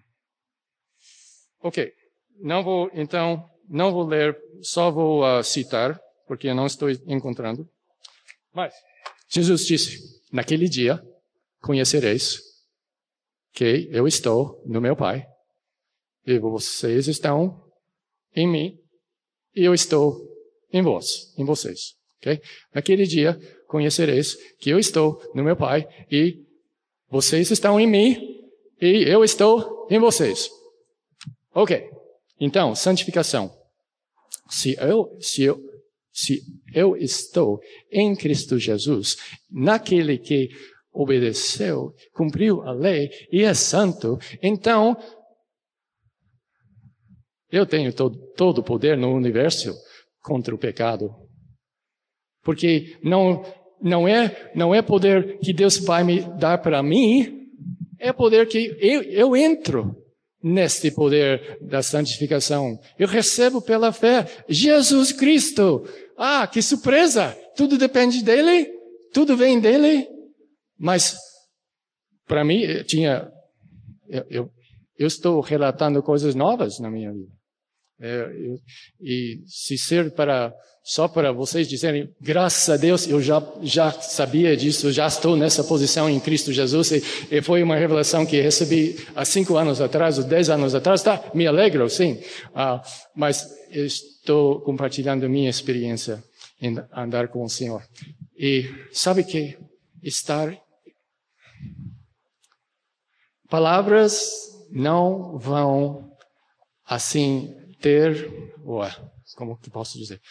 Ok. 1.62 1.94
Não 2.40 2.64
vou, 2.64 2.92
então, 2.94 3.50
não 3.70 3.92
vou 3.92 4.06
ler, 4.06 4.38
só 4.62 4.92
vou 4.92 5.24
uh, 5.24 5.44
citar, 5.44 6.00
porque 6.28 6.54
não 6.54 6.66
estou 6.66 6.90
encontrando. 6.90 7.68
Mas, 8.52 8.74
Jesus 9.30 9.66
disse, 9.66 10.13
naquele 10.34 10.68
dia, 10.68 11.00
conhecereis 11.62 12.42
que 13.54 13.88
eu 13.92 14.08
estou 14.08 14.62
no 14.66 14.82
meu 14.82 14.96
Pai 14.96 15.24
e 16.26 16.40
vocês 16.40 17.08
estão 17.08 17.72
em 18.36 18.48
mim 18.48 18.78
e 19.56 19.64
eu 19.64 19.74
estou 19.74 20.18
em 20.72 20.82
vós, 20.82 21.34
em 21.38 21.46
vocês. 21.46 21.94
Okay? 22.18 22.42
Naquele 22.74 23.06
dia 23.06 23.40
conhecereis 23.68 24.36
que 24.58 24.72
eu 24.72 24.80
estou 24.80 25.22
no 25.36 25.44
meu 25.44 25.56
Pai 25.56 25.88
e 26.12 26.44
vocês 27.10 27.52
estão 27.52 27.80
em 27.80 27.88
mim 27.88 28.18
e 28.82 29.04
eu 29.08 29.24
estou 29.24 29.88
em 29.90 30.00
vocês. 30.00 30.50
Ok. 31.54 31.88
Então, 32.40 32.74
santificação. 32.74 33.56
Se 34.50 34.76
eu, 34.80 35.16
se 35.20 35.44
eu, 35.44 35.60
se 36.14 36.42
eu 36.74 36.96
estou 36.96 37.60
em 37.92 38.16
Cristo 38.16 38.60
Jesus, 38.60 39.18
naquele 39.50 40.20
que 40.20 40.50
obedeceu, 40.94 41.92
cumpriu 42.14 42.62
a 42.62 42.72
lei 42.72 43.10
e 43.32 43.42
é 43.42 43.54
santo, 43.56 44.20
então 44.42 44.96
eu 47.52 47.66
tenho 47.66 47.92
todo, 47.92 48.60
o 48.60 48.64
poder 48.64 48.96
no 48.96 49.14
universo 49.14 49.74
contra 50.22 50.54
o 50.54 50.58
pecado. 50.58 51.10
Porque 52.44 52.98
não, 53.04 53.44
não, 53.82 54.08
é, 54.08 54.52
não 54.56 54.74
é 54.74 54.82
poder 54.82 55.40
que 55.40 55.52
Deus 55.52 55.78
vai 55.80 56.04
me 56.04 56.22
dar 56.38 56.60
para 56.60 56.84
mim, 56.84 57.48
é 58.00 58.14
poder 58.14 58.48
que 58.48 58.78
eu, 58.80 59.02
eu 59.04 59.36
entro 59.36 59.96
neste 60.44 60.92
poder 60.92 61.58
da 61.62 61.82
santificação. 61.82 62.78
Eu 63.00 63.08
recebo 63.08 63.62
pela 63.62 63.94
fé 63.94 64.28
Jesus 64.50 65.14
Cristo. 65.14 65.88
Ah, 66.18 66.48
que 66.48 66.62
surpresa! 66.62 67.38
Tudo 67.56 67.78
depende 67.78 68.24
dele, 68.24 68.70
tudo 69.14 69.38
vem 69.38 69.60
dele. 69.60 70.08
Mas, 70.78 71.16
para 72.28 72.44
mim, 72.44 72.62
tinha. 72.86 73.32
Eu, 74.08 74.26
eu, 74.30 74.50
eu, 74.98 75.08
estou 75.08 75.40
relatando 75.42 76.04
coisas 76.04 76.36
novas 76.36 76.80
na 76.80 76.90
minha 76.90 77.12
vida. 77.12 77.32
É, 78.00 78.32
eu, 78.38 78.60
e 79.02 79.42
se 79.48 79.78
ser 79.78 80.12
para 80.12 80.54
só 80.86 81.08
para 81.08 81.32
vocês 81.32 81.70
dizerem, 81.70 82.14
graças 82.20 82.70
a 82.70 82.76
Deus, 82.76 83.08
eu 83.08 83.22
já, 83.22 83.42
já 83.62 83.90
sabia 83.90 84.58
disso, 84.58 84.92
já 84.92 85.08
estou 85.08 85.38
nessa 85.38 85.64
posição 85.64 86.10
em 86.10 86.20
Cristo 86.20 86.52
Jesus, 86.52 86.92
e, 86.92 87.04
e 87.32 87.42
foi 87.42 87.64
uma 87.64 87.78
revelação 87.78 88.26
que 88.26 88.42
recebi 88.42 88.98
há 89.16 89.24
cinco 89.24 89.56
anos 89.56 89.80
atrás, 89.80 90.18
ou 90.18 90.26
dez 90.26 90.50
anos 90.50 90.76
atrás, 90.76 91.02
tá, 91.02 91.32
me 91.34 91.48
alegro, 91.48 91.90
sim, 91.90 92.20
ah, 92.54 92.84
mas 93.16 93.50
estou 93.72 94.60
compartilhando 94.60 95.30
minha 95.30 95.50
experiência 95.50 96.22
em 96.62 96.76
andar 96.94 97.30
com 97.30 97.46
o 97.46 97.50
Senhor. 97.50 97.82
E 98.38 98.70
sabe 98.92 99.24
que 99.24 99.58
estar 100.02 100.54
Palavras 103.54 104.32
não 104.72 105.38
vão 105.38 106.12
assim 106.84 107.54
ter, 107.84 108.32
ué, 108.66 108.96
como 109.36 109.60
que 109.60 109.70
posso 109.70 110.00
dizer? 110.00 110.22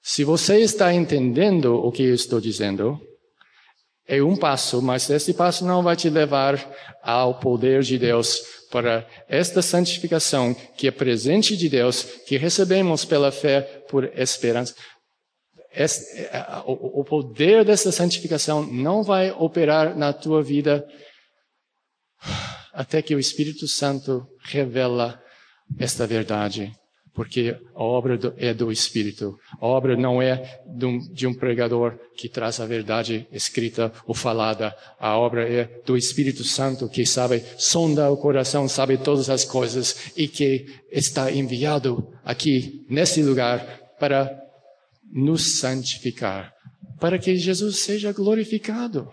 Se 0.00 0.22
você 0.22 0.60
está 0.60 0.94
entendendo 0.94 1.74
o 1.74 1.90
que 1.90 2.04
eu 2.04 2.14
estou 2.14 2.40
dizendo, 2.40 3.00
é 4.06 4.22
um 4.22 4.36
passo, 4.36 4.80
mas 4.80 5.10
esse 5.10 5.34
passo 5.34 5.64
não 5.64 5.82
vai 5.82 5.96
te 5.96 6.08
levar 6.08 6.56
ao 7.02 7.40
poder 7.40 7.82
de 7.82 7.98
Deus 7.98 8.40
para 8.70 9.06
esta 9.28 9.60
santificação 9.60 10.54
que 10.76 10.86
é 10.86 10.90
presente 10.90 11.56
de 11.56 11.68
Deus, 11.68 12.02
que 12.26 12.36
recebemos 12.36 13.04
pela 13.04 13.32
fé 13.32 13.62
por 13.88 14.04
esperança. 14.16 14.74
é, 15.74 15.92
o, 16.66 17.00
o 17.00 17.04
poder 17.04 17.64
dessa 17.64 17.90
santificação 17.90 18.64
não 18.66 19.02
vai 19.02 19.30
operar 19.32 19.96
na 19.96 20.12
tua 20.12 20.42
vida 20.42 20.86
até 22.72 23.02
que 23.02 23.14
o 23.14 23.18
Espírito 23.18 23.68
Santo 23.68 24.26
revela 24.44 25.21
esta 25.78 26.06
verdade 26.06 26.72
porque 27.14 27.54
a 27.74 27.82
obra 27.82 28.18
é 28.38 28.54
do 28.54 28.72
Espírito. 28.72 29.38
A 29.60 29.66
obra 29.66 29.96
não 29.96 30.20
é 30.20 30.60
de 30.66 30.86
um, 30.86 30.98
de 30.98 31.26
um, 31.26 31.34
pregador 31.34 31.98
que 32.16 32.28
traz 32.28 32.58
a 32.58 32.66
verdade 32.66 33.26
escrita 33.30 33.92
ou 34.06 34.14
falada. 34.14 34.74
A 34.98 35.16
obra 35.18 35.46
é 35.46 35.68
do 35.84 35.96
Espírito 35.96 36.42
Santo 36.42 36.88
que 36.88 37.04
sabe, 37.04 37.42
sonda 37.58 38.10
o 38.10 38.16
coração, 38.16 38.66
sabe 38.66 38.96
todas 38.96 39.28
as 39.28 39.44
coisas 39.44 40.12
e 40.16 40.26
que 40.26 40.66
está 40.90 41.30
enviado 41.30 42.08
aqui, 42.24 42.84
nesse 42.88 43.22
lugar, 43.22 43.80
para 43.98 44.30
nos 45.12 45.58
santificar, 45.58 46.52
para 46.98 47.18
que 47.18 47.36
Jesus 47.36 47.80
seja 47.80 48.12
glorificado. 48.12 49.10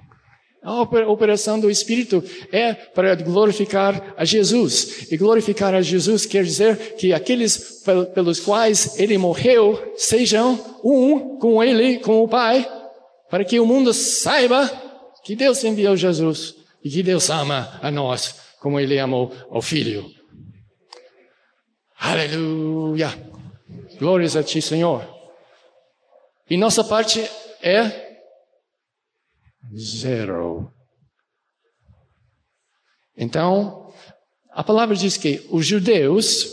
A 0.61 0.81
operação 0.81 1.57
do 1.57 1.71
Espírito 1.71 2.21
é 2.51 2.73
para 2.73 3.15
glorificar 3.15 4.13
a 4.17 4.25
Jesus. 4.25 5.09
E 5.09 5.15
glorificar 5.15 5.73
a 5.73 5.81
Jesus 5.81 6.25
quer 6.25 6.43
dizer 6.43 6.95
que 6.95 7.13
aqueles 7.13 7.81
pelos 8.13 8.41
quais 8.41 8.99
ele 8.99 9.17
morreu 9.17 9.93
sejam 9.95 10.59
um 10.83 11.37
com 11.37 11.63
ele, 11.63 11.99
com 11.99 12.21
o 12.21 12.27
Pai, 12.27 12.69
para 13.29 13.45
que 13.45 13.59
o 13.59 13.65
mundo 13.65 13.93
saiba 13.93 14.69
que 15.23 15.35
Deus 15.35 15.63
enviou 15.63 15.95
Jesus 15.95 16.55
e 16.83 16.89
que 16.89 17.03
Deus 17.03 17.29
ama 17.29 17.79
a 17.81 17.89
nós 17.89 18.35
como 18.59 18.79
ele 18.79 18.99
amou 18.99 19.31
ao 19.49 19.61
Filho. 19.61 20.11
Aleluia! 21.97 23.09
Glórias 23.97 24.35
a 24.35 24.43
Ti, 24.43 24.61
Senhor. 24.61 25.07
E 26.49 26.57
nossa 26.57 26.83
parte 26.83 27.29
é 27.61 28.08
Zero. 29.77 30.71
Então, 33.15 33.93
a 34.51 34.63
palavra 34.63 34.95
diz 34.95 35.17
que 35.17 35.45
os 35.51 35.65
judeus, 35.65 36.47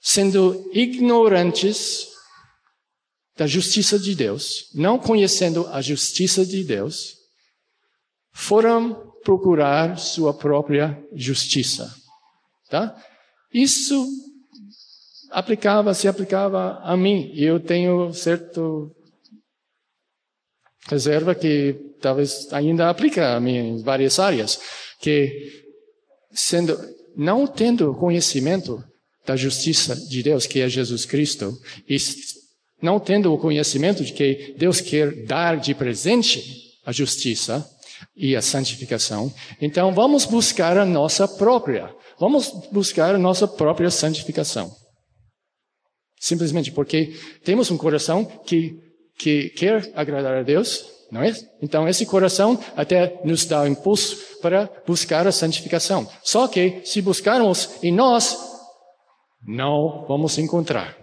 sendo 0.00 0.70
ignorantes 0.72 2.08
da 3.36 3.46
justiça 3.46 3.98
de 3.98 4.14
Deus, 4.14 4.70
não 4.74 4.98
conhecendo 4.98 5.66
a 5.68 5.80
justiça 5.80 6.44
de 6.44 6.62
Deus, 6.62 7.14
foram 8.32 9.12
procurar 9.24 9.98
sua 9.98 10.32
própria 10.32 11.02
justiça. 11.14 11.92
Tá? 12.70 12.96
Isso 13.52 14.06
aplicava, 15.30 15.92
se 15.94 16.06
aplicava 16.06 16.78
a 16.82 16.96
mim. 16.96 17.30
E 17.34 17.44
eu 17.44 17.58
tenho 17.58 18.12
certo 18.12 18.94
reserva 20.88 21.34
que 21.34 21.74
talvez 22.00 22.52
ainda 22.52 22.88
aplica 22.88 23.38
em 23.40 23.82
várias 23.82 24.18
áreas, 24.18 24.60
que 25.00 25.64
sendo 26.32 26.78
não 27.16 27.46
tendo 27.46 27.94
conhecimento 27.94 28.82
da 29.26 29.34
justiça 29.34 29.96
de 29.96 30.22
Deus, 30.22 30.46
que 30.46 30.60
é 30.60 30.68
Jesus 30.68 31.04
Cristo, 31.04 31.52
e 31.88 31.96
não 32.80 33.00
tendo 33.00 33.32
o 33.32 33.38
conhecimento 33.38 34.04
de 34.04 34.12
que 34.12 34.54
Deus 34.58 34.80
quer 34.80 35.24
dar 35.24 35.58
de 35.58 35.74
presente 35.74 36.44
a 36.84 36.92
justiça 36.92 37.68
e 38.14 38.36
a 38.36 38.42
santificação, 38.42 39.32
então 39.60 39.92
vamos 39.92 40.26
buscar 40.26 40.76
a 40.76 40.84
nossa 40.84 41.26
própria, 41.26 41.92
vamos 42.20 42.52
buscar 42.70 43.14
a 43.14 43.18
nossa 43.18 43.48
própria 43.48 43.90
santificação. 43.90 44.70
Simplesmente 46.20 46.70
porque 46.70 47.14
temos 47.44 47.70
um 47.70 47.76
coração 47.76 48.24
que 48.24 48.85
que 49.18 49.50
quer 49.50 49.92
agradar 49.94 50.36
a 50.36 50.42
Deus, 50.42 50.84
não 51.10 51.22
é? 51.22 51.32
Então 51.62 51.88
esse 51.88 52.04
coração 52.04 52.58
até 52.76 53.20
nos 53.24 53.44
dá 53.44 53.62
o 53.62 53.66
impulso 53.66 54.16
para 54.40 54.70
buscar 54.86 55.26
a 55.26 55.32
santificação. 55.32 56.08
Só 56.22 56.48
que 56.48 56.82
se 56.84 57.00
buscarmos 57.00 57.70
em 57.82 57.92
nós, 57.92 58.36
não 59.46 60.04
vamos 60.08 60.36
encontrar. 60.38 60.96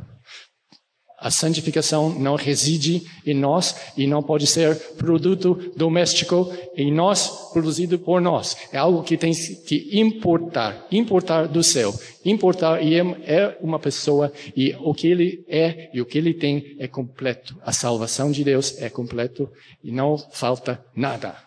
A 1.24 1.32
santificação 1.32 2.09
não 2.19 2.36
reside 2.36 3.09
em 3.26 3.34
nós 3.34 3.74
e 3.95 4.05
não 4.05 4.21
pode 4.21 4.45
ser 4.45 4.76
produto 4.97 5.71
doméstico 5.74 6.53
em 6.76 6.91
nós, 6.91 7.49
produzido 7.53 7.97
por 7.97 8.19
nós. 8.19 8.57
É 8.74 8.78
algo 8.78 9.01
que 9.03 9.15
tem 9.15 9.32
que 9.32 9.97
importar, 9.97 10.86
importar 10.91 11.47
do 11.47 11.63
céu. 11.63 11.97
Importar 12.26 12.84
e 12.84 12.95
é, 12.95 12.99
é 13.26 13.57
uma 13.61 13.80
pessoa 13.80 14.34
e 14.53 14.76
o 14.82 14.93
que 14.93 15.07
ele 15.07 15.45
é 15.47 15.89
e 15.93 16.01
o 16.01 16.05
que 16.05 16.17
ele 16.17 16.34
tem 16.34 16.76
é 16.78 16.89
completo. 16.89 17.55
A 17.61 17.71
salvação 17.71 18.30
de 18.30 18.43
Deus 18.43 18.78
é 18.82 18.89
completo 18.89 19.49
e 19.82 19.93
não 19.93 20.17
falta 20.17 20.84
nada. 20.93 21.38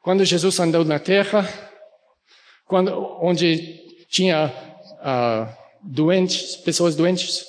Quando 0.00 0.24
Jesus 0.24 0.58
andou 0.58 0.86
na 0.86 0.98
terra, 0.98 1.46
quando, 2.64 2.90
onde 3.20 3.78
tinha 4.08 4.46
uh, 4.46 5.59
doentes, 5.82 6.56
pessoas 6.56 6.94
doentes, 6.94 7.44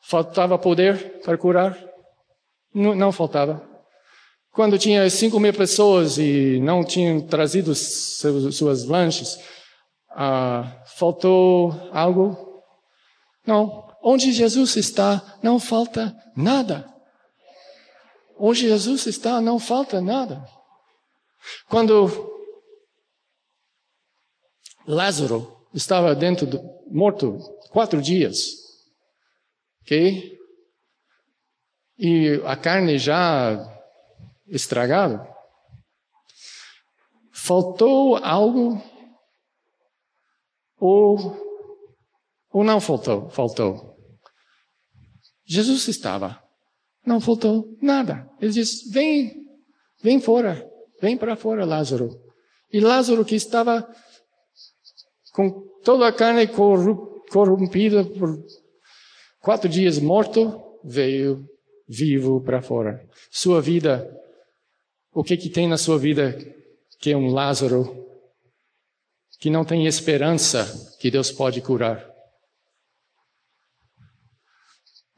faltava 0.00 0.58
poder 0.58 1.20
para 1.22 1.38
curar? 1.38 1.78
Não, 2.74 2.94
não 2.94 3.12
faltava. 3.12 3.68
Quando 4.52 4.78
tinha 4.78 5.08
cinco 5.08 5.38
mil 5.38 5.54
pessoas 5.54 6.18
e 6.18 6.58
não 6.60 6.84
tinham 6.84 7.20
trazido 7.20 7.74
seus, 7.74 8.56
suas 8.56 8.84
lanches, 8.84 9.38
ah, 10.10 10.82
faltou 10.96 11.72
algo? 11.92 12.62
Não. 13.46 13.88
Onde 14.02 14.32
Jesus 14.32 14.76
está, 14.76 15.38
não 15.42 15.60
falta 15.60 16.14
nada. 16.36 16.88
Onde 18.36 18.60
Jesus 18.60 19.06
está, 19.06 19.40
não 19.40 19.58
falta 19.58 20.00
nada. 20.00 20.44
Quando 21.68 22.30
Lázaro 24.86 25.66
estava 25.72 26.14
dentro 26.14 26.46
do 26.46 26.79
morto 26.90 27.38
quatro 27.70 28.02
dias, 28.02 28.38
ok? 29.82 30.38
E 31.98 32.40
a 32.44 32.56
carne 32.56 32.98
já 32.98 33.58
estragada. 34.46 35.28
Faltou 37.32 38.16
algo 38.16 38.82
ou 40.78 41.48
ou 42.52 42.64
não 42.64 42.80
faltou? 42.80 43.28
Faltou. 43.30 43.96
Jesus 45.44 45.86
estava. 45.88 46.42
Não 47.06 47.20
faltou 47.20 47.76
nada. 47.80 48.28
Ele 48.40 48.52
disse: 48.52 48.90
"Vem, 48.90 49.46
vem 50.02 50.20
fora, 50.20 50.68
vem 51.00 51.16
para 51.16 51.36
fora, 51.36 51.64
Lázaro." 51.64 52.08
E 52.72 52.80
Lázaro 52.80 53.24
que 53.24 53.34
estava 53.34 53.88
com 55.32 55.69
toda 55.84 56.06
a 56.06 56.12
carne 56.12 56.46
corrompida 56.46 58.04
por 58.04 58.42
quatro 59.40 59.68
dias 59.68 59.98
morto, 59.98 60.62
veio 60.84 61.48
vivo 61.88 62.40
para 62.40 62.62
fora. 62.62 63.04
Sua 63.30 63.60
vida, 63.60 64.08
o 65.12 65.24
que 65.24 65.36
que 65.36 65.48
tem 65.48 65.68
na 65.68 65.76
sua 65.78 65.98
vida 65.98 66.38
que 66.98 67.10
é 67.10 67.16
um 67.16 67.32
Lázaro 67.32 68.06
que 69.38 69.50
não 69.50 69.64
tem 69.64 69.86
esperança 69.86 70.96
que 71.00 71.10
Deus 71.10 71.30
pode 71.32 71.60
curar? 71.60 72.08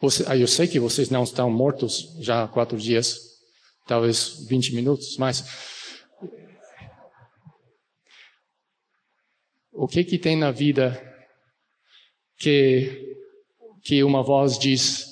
Você, 0.00 0.24
eu 0.34 0.48
sei 0.48 0.66
que 0.66 0.80
vocês 0.80 1.10
não 1.10 1.22
estão 1.22 1.48
mortos 1.48 2.16
já 2.18 2.42
há 2.42 2.48
quatro 2.48 2.76
dias, 2.76 3.20
talvez 3.86 4.44
20 4.48 4.74
minutos, 4.74 5.16
mas 5.16 5.44
O 9.72 9.88
que 9.88 10.04
que 10.04 10.18
tem 10.18 10.36
na 10.36 10.50
vida 10.50 11.00
que 12.38 13.16
que 13.82 14.04
uma 14.04 14.22
voz 14.22 14.58
diz 14.58 15.06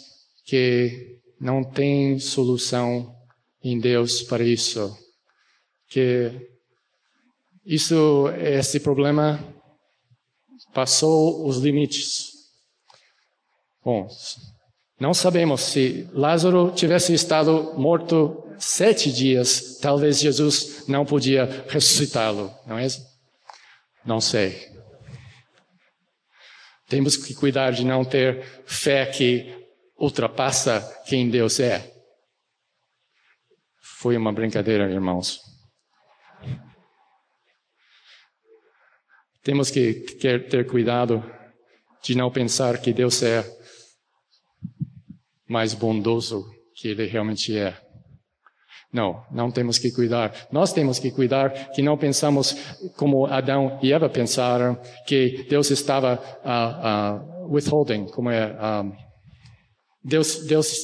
que 0.44 1.18
não 1.40 1.64
tem 1.64 2.18
solução 2.18 3.14
em 3.62 3.80
Deus 3.80 4.22
para 4.22 4.44
isso? 4.44 4.96
Que 5.88 6.48
isso 7.64 8.28
esse 8.38 8.80
problema 8.80 9.42
passou 10.72 11.46
os 11.46 11.56
limites. 11.56 12.30
Bom, 13.82 14.08
não 15.00 15.14
sabemos 15.14 15.62
se 15.62 16.06
Lázaro 16.12 16.70
tivesse 16.72 17.14
estado 17.14 17.74
morto 17.78 18.44
sete 18.58 19.10
dias, 19.10 19.78
talvez 19.80 20.20
Jesus 20.20 20.86
não 20.86 21.06
podia 21.06 21.64
ressuscitá-lo, 21.66 22.54
não 22.66 22.78
é? 22.78 22.86
Não 24.04 24.20
sei. 24.20 24.68
Temos 26.88 27.16
que 27.16 27.34
cuidar 27.34 27.70
de 27.70 27.84
não 27.84 28.04
ter 28.04 28.44
fé 28.66 29.06
que 29.06 29.56
ultrapassa 29.96 30.80
quem 31.06 31.30
Deus 31.30 31.60
é. 31.60 31.94
Foi 33.98 34.16
uma 34.16 34.32
brincadeira, 34.32 34.90
irmãos. 34.90 35.40
Temos 39.42 39.70
que 39.70 39.94
ter 40.16 40.66
cuidado 40.66 41.22
de 42.02 42.14
não 42.14 42.30
pensar 42.30 42.80
que 42.80 42.92
Deus 42.92 43.22
é 43.22 43.44
mais 45.48 45.74
bondoso 45.74 46.50
que 46.74 46.88
ele 46.88 47.06
realmente 47.06 47.56
é. 47.56 47.89
Não, 48.92 49.24
não 49.30 49.50
temos 49.50 49.78
que 49.78 49.92
cuidar. 49.92 50.48
Nós 50.50 50.72
temos 50.72 50.98
que 50.98 51.12
cuidar 51.12 51.70
que 51.70 51.80
não 51.80 51.96
pensamos 51.96 52.56
como 52.96 53.26
Adão 53.26 53.78
e 53.82 53.92
Eva 53.92 54.08
pensaram 54.08 54.76
que 55.06 55.46
Deus 55.48 55.70
estava 55.70 56.20
uh, 56.44 57.46
uh, 57.46 57.54
withholding, 57.54 58.06
como 58.06 58.30
é 58.30 58.46
um, 58.46 58.92
Deus, 60.02 60.46
Deus 60.46 60.76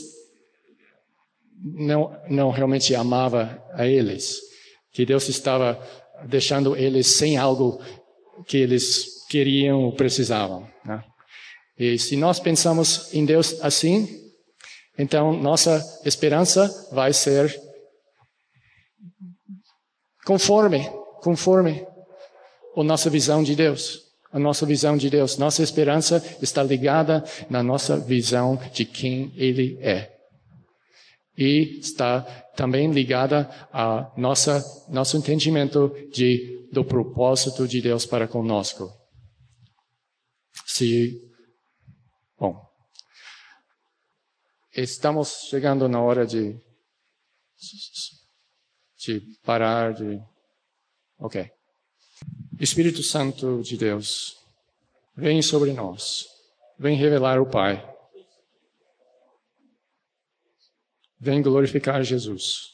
não, 1.63 2.17
não 2.29 2.51
realmente 2.51 2.95
amava 2.95 3.63
a 3.73 3.87
eles, 3.87 4.39
que 4.93 5.05
Deus 5.05 5.29
estava 5.29 5.81
deixando 6.29 6.77
eles 6.77 7.17
sem 7.17 7.37
algo 7.37 7.81
que 8.47 8.59
eles 8.59 9.27
queriam 9.29 9.83
ou 9.85 9.93
precisavam. 9.93 10.69
Né? 10.85 11.03
E 11.79 11.99
se 11.99 12.17
nós 12.17 12.39
pensamos 12.39 13.13
em 13.13 13.25
Deus 13.25 13.61
assim, 13.63 14.09
então 14.99 15.33
nossa 15.33 15.83
esperança 16.05 16.89
vai 16.93 17.13
ser 17.13 17.66
conforme, 20.27 20.91
conforme 21.23 21.87
a 22.77 22.83
nossa 22.83 23.09
visão 23.09 23.43
de 23.43 23.55
Deus. 23.55 24.05
A 24.33 24.39
nossa 24.39 24.67
visão 24.67 24.99
de 24.99 25.09
Deus, 25.09 25.39
nossa 25.39 25.63
esperança 25.63 26.23
está 26.43 26.63
ligada 26.63 27.25
na 27.49 27.63
nossa 27.63 27.97
visão 27.97 28.57
de 28.73 28.85
quem 28.85 29.33
Ele 29.37 29.79
é. 29.81 30.13
E 31.39 31.79
está 31.79 32.21
também 32.55 32.91
ligada 32.91 33.49
a 33.73 34.13
nossa 34.17 34.63
nosso 34.91 35.17
entendimento 35.17 35.91
de 36.13 36.69
do 36.73 36.85
propósito 36.85 37.67
de 37.69 37.81
Deus 37.81 38.05
para 38.05 38.27
conosco. 38.27 38.93
Se 40.67 41.19
bom, 42.39 42.61
estamos 44.75 45.47
chegando 45.49 45.89
na 45.89 46.03
hora 46.03 46.27
de 46.27 46.61
de 49.07 49.21
parar 49.45 49.95
de. 49.95 50.21
Ok. 51.19 51.49
Espírito 52.59 53.03
Santo 53.03 53.63
de 53.63 53.77
Deus, 53.77 54.37
vem 55.15 55.41
sobre 55.43 55.73
nós, 55.73 56.27
vem 56.79 56.97
revelar 56.97 57.41
o 57.41 57.49
Pai, 57.49 57.87
vem 61.21 61.43
glorificar 61.43 62.03
Jesus. 62.03 62.73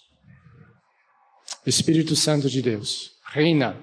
Espírito 1.66 2.14
Santo 2.16 2.48
de 2.48 2.62
Deus, 2.62 3.12
reina, 3.26 3.80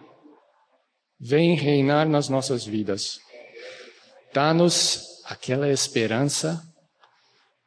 vem 1.20 1.56
reinar 1.56 2.08
nas 2.08 2.30
nossas 2.30 2.66
vidas. 2.66 3.20
Dá-nos 4.34 5.22
aquela 5.26 5.70
esperança 5.70 6.66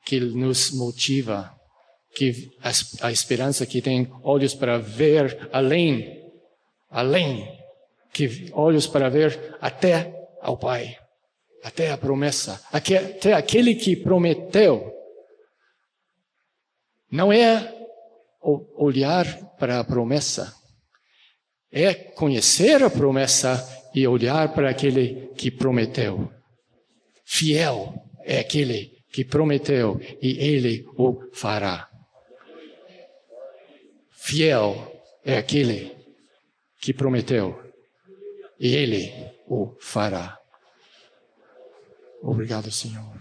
que 0.05 0.19
nos 0.21 0.71
motiva 0.73 1.55
que 2.15 2.51
a, 2.63 3.07
a 3.07 3.13
esperança 3.13 3.67
que 3.67 3.81
tem 3.81 4.11
olhos 4.23 4.55
para 4.55 4.79
ver 4.79 5.49
além, 5.53 6.23
além, 6.91 7.49
que 8.13 8.51
olhos 8.53 8.87
para 8.87 9.09
ver 9.09 9.57
até 9.61 10.15
ao 10.41 10.59
Pai, 10.59 10.97
até 11.63 11.91
a 11.91 11.97
promessa, 11.97 12.63
até 12.73 13.33
aquele 13.33 13.75
que 13.75 13.97
prometeu. 13.97 14.93
Não 17.11 17.33
é 17.33 17.73
olhar 18.77 19.25
para 19.59 19.81
a 19.81 19.85
promessa, 19.85 20.55
é 21.71 21.95
conhecer 21.95 22.83
a 22.83 22.91
promessa 22.91 23.67
e 23.95 24.07
olhar 24.07 24.53
para 24.53 24.71
aquele 24.71 25.29
que 25.37 25.51
prometeu. 25.51 26.31
Fiel 27.25 27.95
é 28.25 28.41
aquele 28.41 28.93
que 29.13 29.25
prometeu 29.25 30.01
e 30.21 30.39
ele 30.39 30.85
o 30.97 31.31
fará. 31.33 31.92
Fiel 34.25 35.03
é 35.25 35.37
aquele 35.37 35.97
que 36.81 36.95
prometeu, 36.95 37.61
e 38.59 38.73
ele 38.77 39.13
o 39.49 39.77
fará. 39.81 40.39
Obrigado, 42.23 42.71
Senhor. 42.71 43.21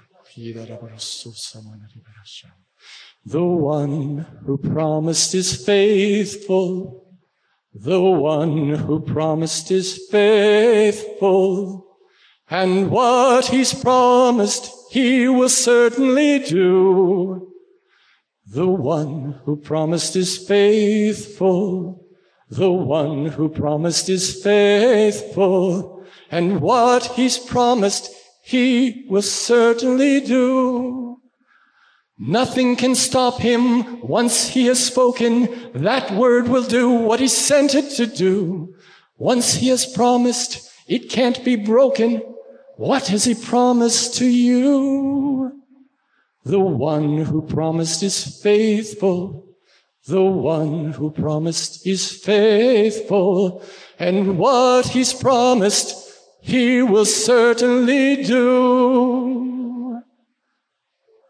The 3.25 3.39
one 3.39 4.25
who 4.45 4.57
promised 4.59 5.33
is 5.33 5.65
faithful. 5.65 7.03
The 7.73 7.99
one 7.99 8.75
who 8.75 9.01
promised 9.01 9.71
is 9.71 10.07
faithful. 10.11 11.83
And 12.47 12.91
what 12.91 13.47
he's 13.47 13.73
promised, 13.73 14.69
he 14.91 15.27
will 15.27 15.49
certainly 15.49 16.39
do. 16.39 17.50
The 18.53 18.67
one 18.67 19.39
who 19.45 19.55
promised 19.55 20.17
is 20.17 20.37
faithful. 20.37 22.05
The 22.49 22.69
one 22.69 23.27
who 23.27 23.47
promised 23.47 24.09
is 24.09 24.43
faithful. 24.43 26.05
And 26.29 26.59
what 26.59 27.05
he's 27.15 27.39
promised, 27.39 28.09
he 28.43 29.05
will 29.07 29.21
certainly 29.21 30.19
do. 30.19 31.21
Nothing 32.19 32.75
can 32.75 32.93
stop 32.93 33.39
him 33.39 34.01
once 34.01 34.49
he 34.49 34.65
has 34.65 34.85
spoken. 34.85 35.71
That 35.73 36.11
word 36.11 36.49
will 36.49 36.65
do 36.65 36.89
what 36.89 37.21
he 37.21 37.29
sent 37.29 37.73
it 37.73 37.91
to 37.91 38.05
do. 38.05 38.75
Once 39.17 39.53
he 39.53 39.69
has 39.69 39.85
promised, 39.85 40.69
it 40.89 41.09
can't 41.09 41.41
be 41.45 41.55
broken. 41.55 42.17
What 42.75 43.07
has 43.07 43.23
he 43.23 43.33
promised 43.33 44.15
to 44.15 44.25
you? 44.25 45.60
The 46.43 46.59
one 46.59 47.23
who 47.23 47.43
promised 47.43 48.01
is 48.03 48.41
faithful. 48.41 49.45
The 50.07 50.21
one 50.21 50.91
who 50.93 51.11
promised 51.11 51.85
is 51.85 52.11
faithful. 52.11 53.61
And 53.99 54.39
what 54.39 54.87
he's 54.87 55.13
promised, 55.13 55.95
he 56.41 56.81
will 56.81 57.05
certainly 57.05 58.23
do. 58.23 60.01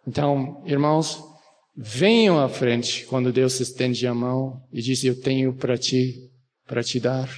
Então, 0.07 0.64
irmãos, 0.66 1.22
venham 1.76 2.39
à 2.39 2.47
frente 2.47 3.05
quando 3.05 3.34
Deus 3.34 3.59
estende 3.59 4.07
a 4.07 4.14
mão 4.14 4.62
e 4.72 4.82
diz: 4.82 5.03
Eu 5.03 5.20
tenho 5.20 5.53
para 5.53 5.78
ti, 5.78 6.32
para 6.66 6.82
te 6.82 6.99
dar. 6.99 7.30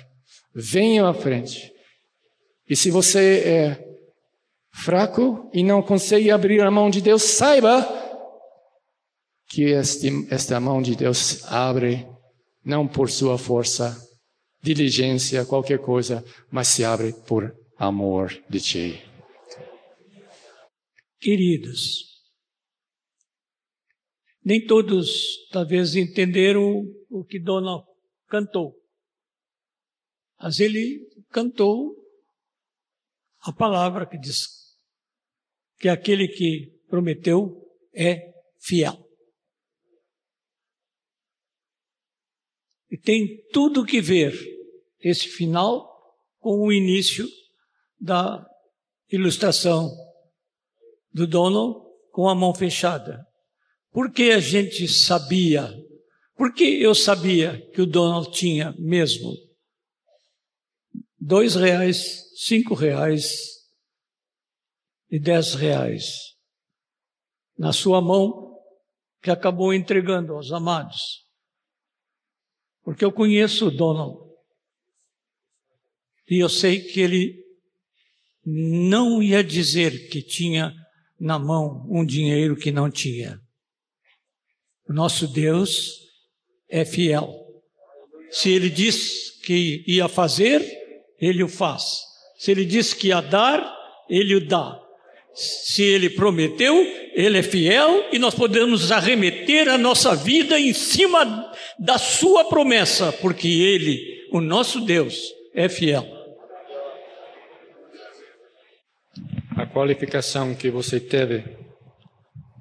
Venham 0.53 1.07
à 1.07 1.13
frente. 1.13 1.71
E 2.69 2.75
se 2.75 2.91
você 2.91 3.39
é 3.45 3.92
fraco 4.73 5.49
e 5.53 5.63
não 5.63 5.81
consegue 5.81 6.31
abrir 6.31 6.61
a 6.61 6.71
mão 6.71 6.89
de 6.89 6.99
Deus, 6.99 7.21
saiba 7.21 7.87
que 9.47 9.65
este, 9.65 10.09
esta 10.31 10.59
mão 10.59 10.81
de 10.81 10.95
Deus 10.95 11.45
abre 11.45 12.07
não 12.65 12.87
por 12.87 13.09
sua 13.09 13.37
força, 13.37 13.95
diligência, 14.61 15.45
qualquer 15.45 15.79
coisa, 15.79 16.23
mas 16.49 16.69
se 16.69 16.83
abre 16.83 17.13
por 17.27 17.55
amor 17.77 18.33
de 18.49 18.59
Ti. 18.59 19.01
Queridos, 21.19 22.21
nem 24.43 24.65
todos 24.65 25.47
talvez 25.51 25.95
entenderam 25.95 26.83
o 27.09 27.23
que 27.23 27.39
Dona 27.39 27.83
cantou. 28.27 28.73
Mas 30.39 30.59
ele 30.59 31.07
cantou 31.29 31.95
a 33.41 33.53
palavra 33.53 34.05
que 34.05 34.17
diz 34.17 34.62
que 35.83 35.89
aquele 35.89 36.29
que 36.29 36.71
prometeu 36.87 37.61
é 37.93 38.31
fiel. 38.57 38.97
E 42.89 42.97
tem 42.97 43.43
tudo 43.51 43.85
que 43.85 43.99
ver 43.99 44.33
esse 45.01 45.27
final 45.27 45.85
com 46.39 46.65
o 46.65 46.71
início 46.71 47.27
da 47.99 48.47
ilustração 49.11 49.91
do 51.11 51.27
dono 51.27 51.85
com 52.13 52.29
a 52.29 52.35
mão 52.35 52.55
fechada. 52.55 53.21
Porque 53.91 54.31
a 54.31 54.39
gente 54.39 54.87
sabia, 54.87 55.69
porque 56.37 56.63
eu 56.63 56.95
sabia 56.95 57.59
que 57.73 57.81
o 57.81 57.85
dono 57.85 58.31
tinha 58.31 58.73
mesmo 58.79 59.33
dois 61.19 61.55
reais, 61.55 62.23
cinco 62.37 62.73
reais, 62.73 63.52
e 65.13 65.19
dez 65.19 65.53
reais 65.53 66.33
na 67.55 67.71
sua 67.71 68.01
mão 68.01 68.57
que 69.21 69.29
acabou 69.29 69.71
entregando 69.71 70.33
aos 70.33 70.51
amados. 70.51 71.23
Porque 72.81 73.05
eu 73.05 73.11
conheço 73.11 73.67
o 73.67 73.71
Donald 73.71 74.17
e 76.27 76.39
eu 76.39 76.49
sei 76.49 76.81
que 76.81 76.99
ele 76.99 77.45
não 78.43 79.21
ia 79.21 79.43
dizer 79.43 80.09
que 80.09 80.19
tinha 80.19 80.73
na 81.19 81.37
mão 81.37 81.85
um 81.91 82.03
dinheiro 82.03 82.55
que 82.55 82.71
não 82.71 82.89
tinha. 82.89 83.39
O 84.89 84.93
nosso 84.93 85.27
Deus 85.27 85.91
é 86.67 86.83
fiel. 86.83 87.31
Se 88.31 88.49
ele 88.49 88.67
diz 88.67 89.39
que 89.43 89.83
ia 89.85 90.07
fazer, 90.07 90.59
ele 91.19 91.43
o 91.43 91.47
faz. 91.47 92.01
Se 92.39 92.49
ele 92.49 92.65
diz 92.65 92.95
que 92.95 93.09
ia 93.09 93.21
dar, 93.21 93.61
ele 94.09 94.33
o 94.33 94.47
dá. 94.47 94.82
Se 95.33 95.81
ele 95.81 96.11
prometeu, 96.11 96.75
ele 97.13 97.39
é 97.39 97.43
fiel 97.43 98.09
e 98.11 98.19
nós 98.19 98.35
podemos 98.35 98.91
arremeter 98.91 99.67
a 99.67 99.77
nossa 99.77 100.15
vida 100.15 100.59
em 100.59 100.73
cima 100.73 101.51
da 101.79 101.97
sua 101.97 102.45
promessa, 102.45 103.11
porque 103.13 103.47
ele, 103.47 104.27
o 104.31 104.39
nosso 104.39 104.79
Deus, 104.81 105.33
é 105.55 105.67
fiel. 105.67 106.05
A 109.57 109.65
qualificação 109.65 110.53
que 110.55 110.69
você 110.69 110.99
teve 110.99 111.43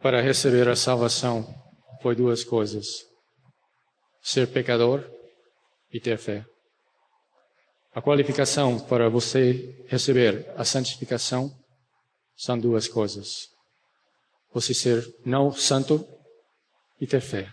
para 0.00 0.20
receber 0.20 0.68
a 0.68 0.76
salvação 0.76 1.46
foi 2.02 2.14
duas 2.14 2.42
coisas: 2.42 2.86
ser 4.22 4.48
pecador 4.48 5.04
e 5.92 6.00
ter 6.00 6.16
fé. 6.16 6.44
A 7.94 8.00
qualificação 8.00 8.78
para 8.78 9.10
você 9.10 9.84
receber 9.88 10.50
a 10.56 10.64
santificação 10.64 11.50
são 12.36 12.58
duas 12.58 12.88
coisas: 12.88 13.48
você 14.52 14.74
ser 14.74 15.16
não 15.24 15.52
santo 15.52 16.06
e 17.00 17.06
ter 17.06 17.20
fé. 17.20 17.52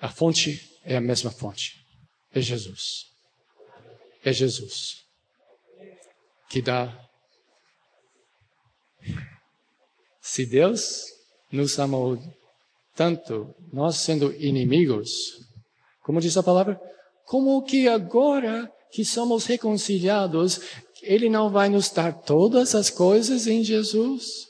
A 0.00 0.08
fonte 0.08 0.78
é 0.84 0.96
a 0.96 1.00
mesma 1.00 1.30
fonte. 1.30 1.84
É 2.32 2.40
Jesus. 2.40 3.06
É 4.24 4.32
Jesus 4.32 5.08
que 6.48 6.62
dá. 6.62 6.98
Se 10.20 10.46
Deus 10.46 11.04
nos 11.52 11.78
amou 11.78 12.18
tanto, 12.94 13.54
nós 13.72 13.96
sendo 13.96 14.32
inimigos, 14.34 15.10
como 16.02 16.20
diz 16.20 16.36
a 16.36 16.42
palavra, 16.42 16.80
como 17.24 17.62
que 17.62 17.86
agora 17.88 18.70
que 18.90 19.04
somos 19.04 19.44
reconciliados, 19.44 20.60
Ele 21.02 21.28
não 21.28 21.50
vai 21.50 21.68
nos 21.68 21.90
dar 21.90 22.12
todas 22.12 22.74
as 22.74 22.90
coisas 22.90 23.46
em 23.46 23.62
Jesus? 23.62 24.48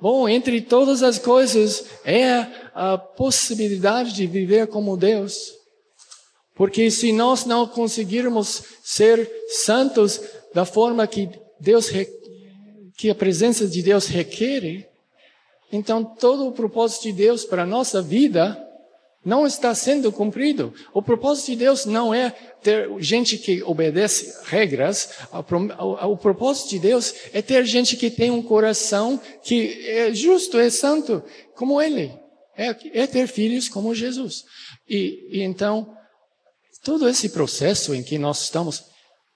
Bom, 0.00 0.28
entre 0.28 0.60
todas 0.60 1.02
as 1.02 1.18
coisas 1.18 1.84
é 2.04 2.46
a 2.74 2.96
possibilidade 2.96 4.12
de 4.12 4.26
viver 4.26 4.68
como 4.68 4.96
Deus. 4.96 5.52
Porque 6.54 6.90
se 6.90 7.12
nós 7.12 7.44
não 7.44 7.66
conseguirmos 7.66 8.62
ser 8.82 9.30
santos 9.48 10.20
da 10.54 10.64
forma 10.64 11.06
que 11.06 11.28
Deus 11.60 11.90
que 12.96 13.10
a 13.10 13.14
presença 13.14 13.66
de 13.66 13.80
Deus 13.80 14.06
requer, 14.06 14.90
então 15.72 16.04
todo 16.04 16.48
o 16.48 16.52
propósito 16.52 17.04
de 17.04 17.12
Deus 17.12 17.44
para 17.44 17.62
a 17.62 17.66
nossa 17.66 18.02
vida 18.02 18.67
não 19.28 19.46
está 19.46 19.74
sendo 19.74 20.10
cumprido. 20.10 20.72
O 20.94 21.02
propósito 21.02 21.50
de 21.50 21.56
Deus 21.56 21.84
não 21.84 22.14
é 22.14 22.30
ter 22.62 22.88
gente 22.98 23.36
que 23.36 23.62
obedece 23.62 24.34
regras. 24.46 25.10
O 25.30 26.16
propósito 26.16 26.70
de 26.70 26.78
Deus 26.78 27.14
é 27.34 27.42
ter 27.42 27.62
gente 27.66 27.94
que 27.94 28.10
tem 28.10 28.30
um 28.30 28.42
coração 28.42 29.20
que 29.42 29.86
é 29.86 30.14
justo, 30.14 30.58
é 30.58 30.70
santo, 30.70 31.22
como 31.54 31.80
Ele. 31.80 32.10
É, 32.56 33.00
é 33.02 33.06
ter 33.06 33.26
filhos 33.26 33.68
como 33.68 33.94
Jesus. 33.94 34.44
E, 34.88 35.28
e 35.30 35.42
então, 35.42 35.94
todo 36.82 37.06
esse 37.06 37.28
processo 37.28 37.94
em 37.94 38.02
que 38.02 38.16
nós 38.16 38.44
estamos 38.44 38.82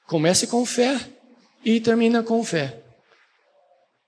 começa 0.06 0.46
com 0.46 0.64
fé 0.64 0.98
e 1.62 1.78
termina 1.80 2.22
com 2.22 2.42
fé. 2.42 2.82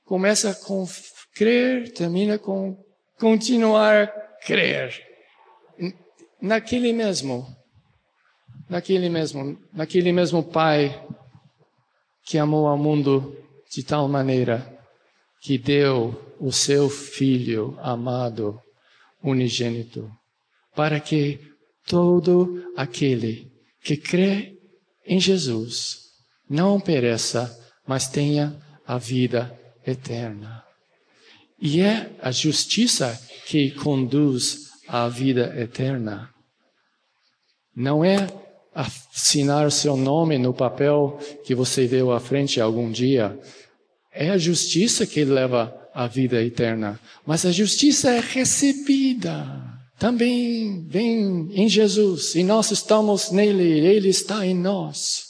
Começa 0.07 0.55
com 0.55 0.89
crer, 1.35 1.93
termina 1.93 2.39
com 2.39 2.75
continuar 3.19 4.05
a 4.05 4.07
crer 4.47 5.14
naquele 6.45 6.93
mesmo, 6.93 7.47
naquele 8.69 9.09
mesmo, 9.09 9.59
naquele 9.73 10.13
mesmo 10.13 10.43
Pai 10.43 11.03
que 12.27 12.37
amou 12.37 12.67
ao 12.67 12.77
mundo 12.77 13.35
de 13.75 13.83
tal 13.83 14.07
maneira 14.09 14.79
que 15.41 15.57
deu 15.57 16.35
o 16.39 16.53
seu 16.53 16.91
Filho 16.91 17.79
amado, 17.81 18.61
unigênito, 19.23 20.11
para 20.77 21.01
que 21.01 21.41
todo 21.87 22.63
aquele 22.77 23.51
que 23.83 23.97
crê 23.97 24.53
em 25.07 25.19
Jesus 25.19 25.99
não 26.49 26.79
pereça, 26.79 27.59
mas 27.87 28.07
tenha 28.07 28.55
a 28.87 28.99
vida 28.99 29.59
eterna. 29.87 30.63
E 31.59 31.81
é 31.81 32.15
a 32.21 32.31
justiça 32.31 33.19
que 33.47 33.71
conduz 33.71 34.59
à 34.87 35.09
vida 35.09 35.59
eterna. 35.59 36.34
Não 37.75 38.05
é 38.05 38.29
assinar 38.75 39.71
seu 39.71 39.97
nome 39.97 40.39
no 40.39 40.53
papel 40.53 41.19
que 41.45 41.55
você 41.55 41.87
deu 41.87 42.13
à 42.13 42.21
frente 42.21 42.61
algum 42.61 42.91
dia. 42.91 43.39
É 44.13 44.31
a 44.31 44.39
justiça 44.39 45.07
que 45.07 45.25
leva 45.25 45.75
à 45.95 46.07
vida 46.07 46.43
eterna. 46.43 47.01
Mas 47.25 47.47
a 47.47 47.53
justiça 47.53 48.11
é 48.11 48.21
recebida. 48.21 49.47
Também 49.99 50.85
vem 50.89 51.49
em 51.53 51.69
Jesus. 51.69 52.35
E 52.35 52.43
nós 52.43 52.71
estamos 52.71 53.31
nele, 53.31 53.65
ele 53.65 54.09
está 54.09 54.45
em 54.45 54.55
nós. 54.55 55.25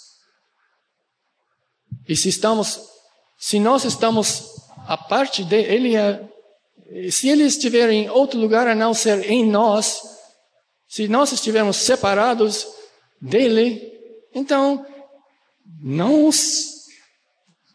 E 2.09 2.17
se 2.17 2.29
estamos, 2.29 2.81
se 3.39 3.59
nós 3.59 3.85
estamos 3.85 4.55
a 4.87 4.97
parte 4.97 5.45
dele, 5.45 5.75
ele 5.75 5.97
é, 5.97 6.29
se 7.11 7.29
ele 7.29 7.45
estiver 7.45 7.91
em 7.91 8.11
outro 8.11 8.39
lugar 8.39 8.67
a 8.67 8.75
não 8.75 8.93
ser 8.93 9.31
em 9.31 9.47
nós, 9.47 10.14
se 10.89 11.09
nós 11.09 11.33
estivermos 11.33 11.77
separados 11.77 12.67
dele, 13.21 13.83
então 14.35 14.85
não 15.83 16.31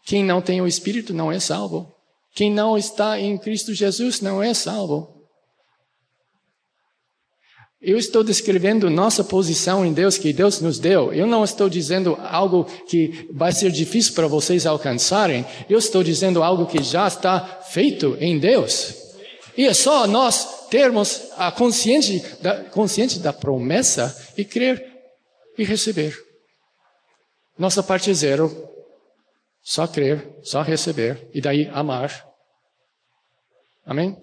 quem 0.04 0.24
não 0.24 0.40
tem 0.40 0.60
o 0.60 0.66
Espírito 0.66 1.14
não 1.14 1.30
é 1.30 1.38
salvo. 1.38 1.94
Quem 2.34 2.52
não 2.52 2.76
está 2.76 3.20
em 3.20 3.38
Cristo 3.38 3.72
Jesus 3.72 4.20
não 4.20 4.42
é 4.42 4.52
salvo. 4.54 5.20
Eu 7.80 7.96
estou 7.96 8.22
descrevendo 8.22 8.90
nossa 8.90 9.24
posição 9.24 9.86
em 9.86 9.92
Deus 9.92 10.18
que 10.18 10.32
Deus 10.32 10.60
nos 10.60 10.78
deu. 10.78 11.14
Eu 11.14 11.26
não 11.26 11.44
estou 11.44 11.68
dizendo 11.68 12.14
algo 12.20 12.64
que 12.88 13.26
vai 13.32 13.52
ser 13.52 13.70
difícil 13.70 14.12
para 14.14 14.26
vocês 14.26 14.66
alcançarem. 14.66 15.46
Eu 15.68 15.78
estou 15.78 16.02
dizendo 16.02 16.42
algo 16.42 16.66
que 16.66 16.82
já 16.82 17.08
está 17.08 17.40
feito 17.70 18.18
em 18.20 18.38
Deus. 18.38 18.94
E 19.56 19.66
é 19.66 19.72
só 19.72 20.06
nós 20.06 20.59
termos 20.70 21.30
a 21.36 21.50
consciente 21.50 22.20
da, 22.40 22.64
consciente 22.64 23.18
da 23.18 23.32
promessa 23.32 24.32
e 24.36 24.44
crer 24.44 24.86
e 25.58 25.64
receber. 25.64 26.16
Nossa 27.58 27.82
parte 27.82 28.14
zero. 28.14 28.68
Só 29.62 29.86
crer, 29.86 30.38
só 30.42 30.62
receber 30.62 31.28
e 31.34 31.40
daí 31.40 31.68
amar. 31.68 32.26
Amém? 33.84 34.16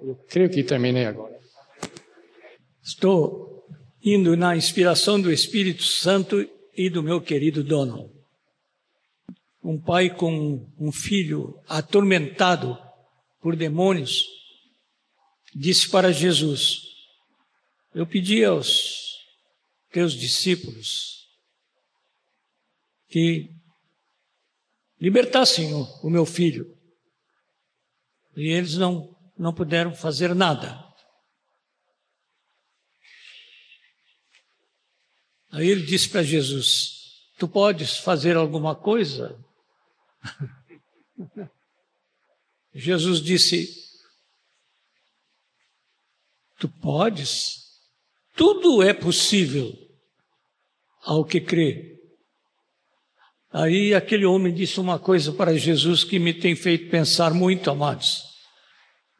Eu 0.00 0.14
creio 0.28 0.48
que 0.48 0.64
terminei 0.64 1.04
agora. 1.04 1.38
Estou 2.82 3.62
indo 4.02 4.36
na 4.36 4.56
inspiração 4.56 5.20
do 5.20 5.30
Espírito 5.30 5.82
Santo 5.82 6.48
e 6.74 6.88
do 6.88 7.02
meu 7.02 7.20
querido 7.20 7.62
dono. 7.62 8.10
Um 9.62 9.78
pai 9.78 10.08
com 10.08 10.66
um 10.78 10.90
filho 10.90 11.60
atormentado 11.68 12.76
por 13.40 13.54
demônios 13.54 14.41
disse 15.54 15.88
para 15.88 16.12
Jesus: 16.12 16.82
Eu 17.94 18.06
pedi 18.06 18.44
aos 18.44 19.18
teus 19.90 20.14
discípulos 20.14 21.28
que 23.08 23.54
libertassem 25.00 25.74
o, 25.74 25.82
o 26.02 26.10
meu 26.10 26.24
filho. 26.24 26.78
E 28.34 28.48
eles 28.48 28.76
não, 28.76 29.14
não 29.36 29.52
puderam 29.52 29.94
fazer 29.94 30.34
nada. 30.34 30.82
Aí 35.50 35.68
ele 35.68 35.84
disse 35.84 36.08
para 36.08 36.22
Jesus: 36.22 37.28
Tu 37.38 37.46
podes 37.46 37.98
fazer 37.98 38.36
alguma 38.36 38.74
coisa? 38.74 39.38
Jesus 42.74 43.20
disse: 43.20 43.91
Tu 46.62 46.68
podes. 46.68 47.56
Tudo 48.36 48.84
é 48.84 48.94
possível 48.94 49.76
ao 51.02 51.24
que 51.24 51.40
crê. 51.40 51.98
Aí 53.50 53.92
aquele 53.92 54.24
homem 54.24 54.54
disse 54.54 54.78
uma 54.78 54.96
coisa 54.96 55.32
para 55.32 55.58
Jesus 55.58 56.04
que 56.04 56.20
me 56.20 56.32
tem 56.32 56.54
feito 56.54 56.88
pensar 56.88 57.34
muito, 57.34 57.68
amados. 57.68 58.22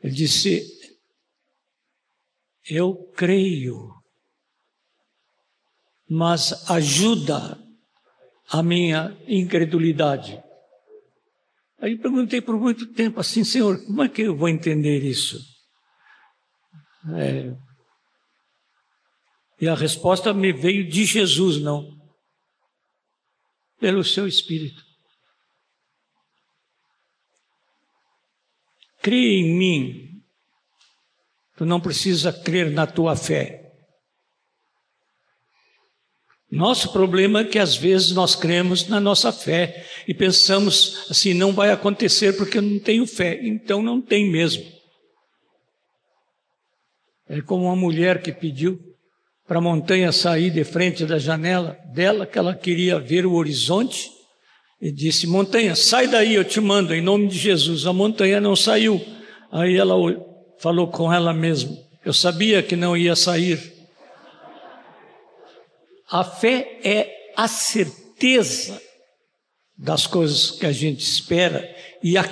Ele 0.00 0.14
disse: 0.14 0.64
Eu 2.70 3.10
creio, 3.16 3.92
mas 6.08 6.70
ajuda 6.70 7.60
a 8.50 8.62
minha 8.62 9.20
incredulidade. 9.26 10.40
Aí 11.80 11.98
perguntei 11.98 12.40
por 12.40 12.56
muito 12.56 12.86
tempo 12.92 13.18
assim, 13.18 13.42
Senhor, 13.42 13.84
como 13.84 14.04
é 14.04 14.08
que 14.08 14.22
eu 14.22 14.36
vou 14.36 14.48
entender 14.48 15.02
isso? 15.02 15.51
É. 17.16 17.54
E 19.60 19.68
a 19.68 19.74
resposta 19.74 20.32
me 20.32 20.52
veio 20.52 20.88
de 20.88 21.04
Jesus, 21.04 21.60
não. 21.60 21.96
Pelo 23.78 24.04
seu 24.04 24.26
Espírito. 24.26 24.82
crê 29.02 29.40
em 29.40 29.54
mim. 29.54 30.22
Tu 31.56 31.66
não 31.66 31.80
precisa 31.80 32.32
crer 32.32 32.70
na 32.70 32.86
tua 32.86 33.16
fé. 33.16 33.58
Nosso 36.50 36.92
problema 36.92 37.40
é 37.40 37.44
que 37.44 37.58
às 37.58 37.74
vezes 37.74 38.12
nós 38.12 38.36
cremos 38.36 38.86
na 38.86 39.00
nossa 39.00 39.32
fé 39.32 39.86
e 40.06 40.14
pensamos 40.14 41.06
assim, 41.10 41.34
não 41.34 41.52
vai 41.52 41.70
acontecer 41.70 42.36
porque 42.36 42.58
eu 42.58 42.62
não 42.62 42.78
tenho 42.78 43.06
fé. 43.06 43.40
Então 43.42 43.82
não 43.82 44.00
tem 44.00 44.30
mesmo. 44.30 44.64
É 47.32 47.40
como 47.40 47.64
uma 47.64 47.74
mulher 47.74 48.20
que 48.20 48.30
pediu 48.30 48.78
para 49.48 49.56
a 49.56 49.62
montanha 49.62 50.12
sair 50.12 50.50
de 50.50 50.64
frente 50.64 51.06
da 51.06 51.18
janela 51.18 51.78
dela, 51.94 52.26
que 52.26 52.38
ela 52.38 52.54
queria 52.54 52.98
ver 52.98 53.24
o 53.24 53.32
horizonte, 53.32 54.10
e 54.78 54.92
disse: 54.92 55.26
Montanha, 55.26 55.74
sai 55.74 56.08
daí, 56.08 56.34
eu 56.34 56.44
te 56.44 56.60
mando, 56.60 56.94
em 56.94 57.00
nome 57.00 57.28
de 57.28 57.38
Jesus. 57.38 57.86
A 57.86 57.92
montanha 57.94 58.38
não 58.38 58.54
saiu. 58.54 59.02
Aí 59.50 59.78
ela 59.78 59.94
falou 60.58 60.88
com 60.88 61.10
ela 61.10 61.32
mesma: 61.32 61.74
Eu 62.04 62.12
sabia 62.12 62.62
que 62.62 62.76
não 62.76 62.94
ia 62.94 63.16
sair. 63.16 63.58
A 66.10 66.22
fé 66.22 66.80
é 66.84 67.32
a 67.34 67.48
certeza 67.48 68.78
das 69.74 70.06
coisas 70.06 70.50
que 70.50 70.66
a 70.66 70.72
gente 70.72 71.00
espera 71.00 71.66
e 72.02 72.18
a 72.18 72.24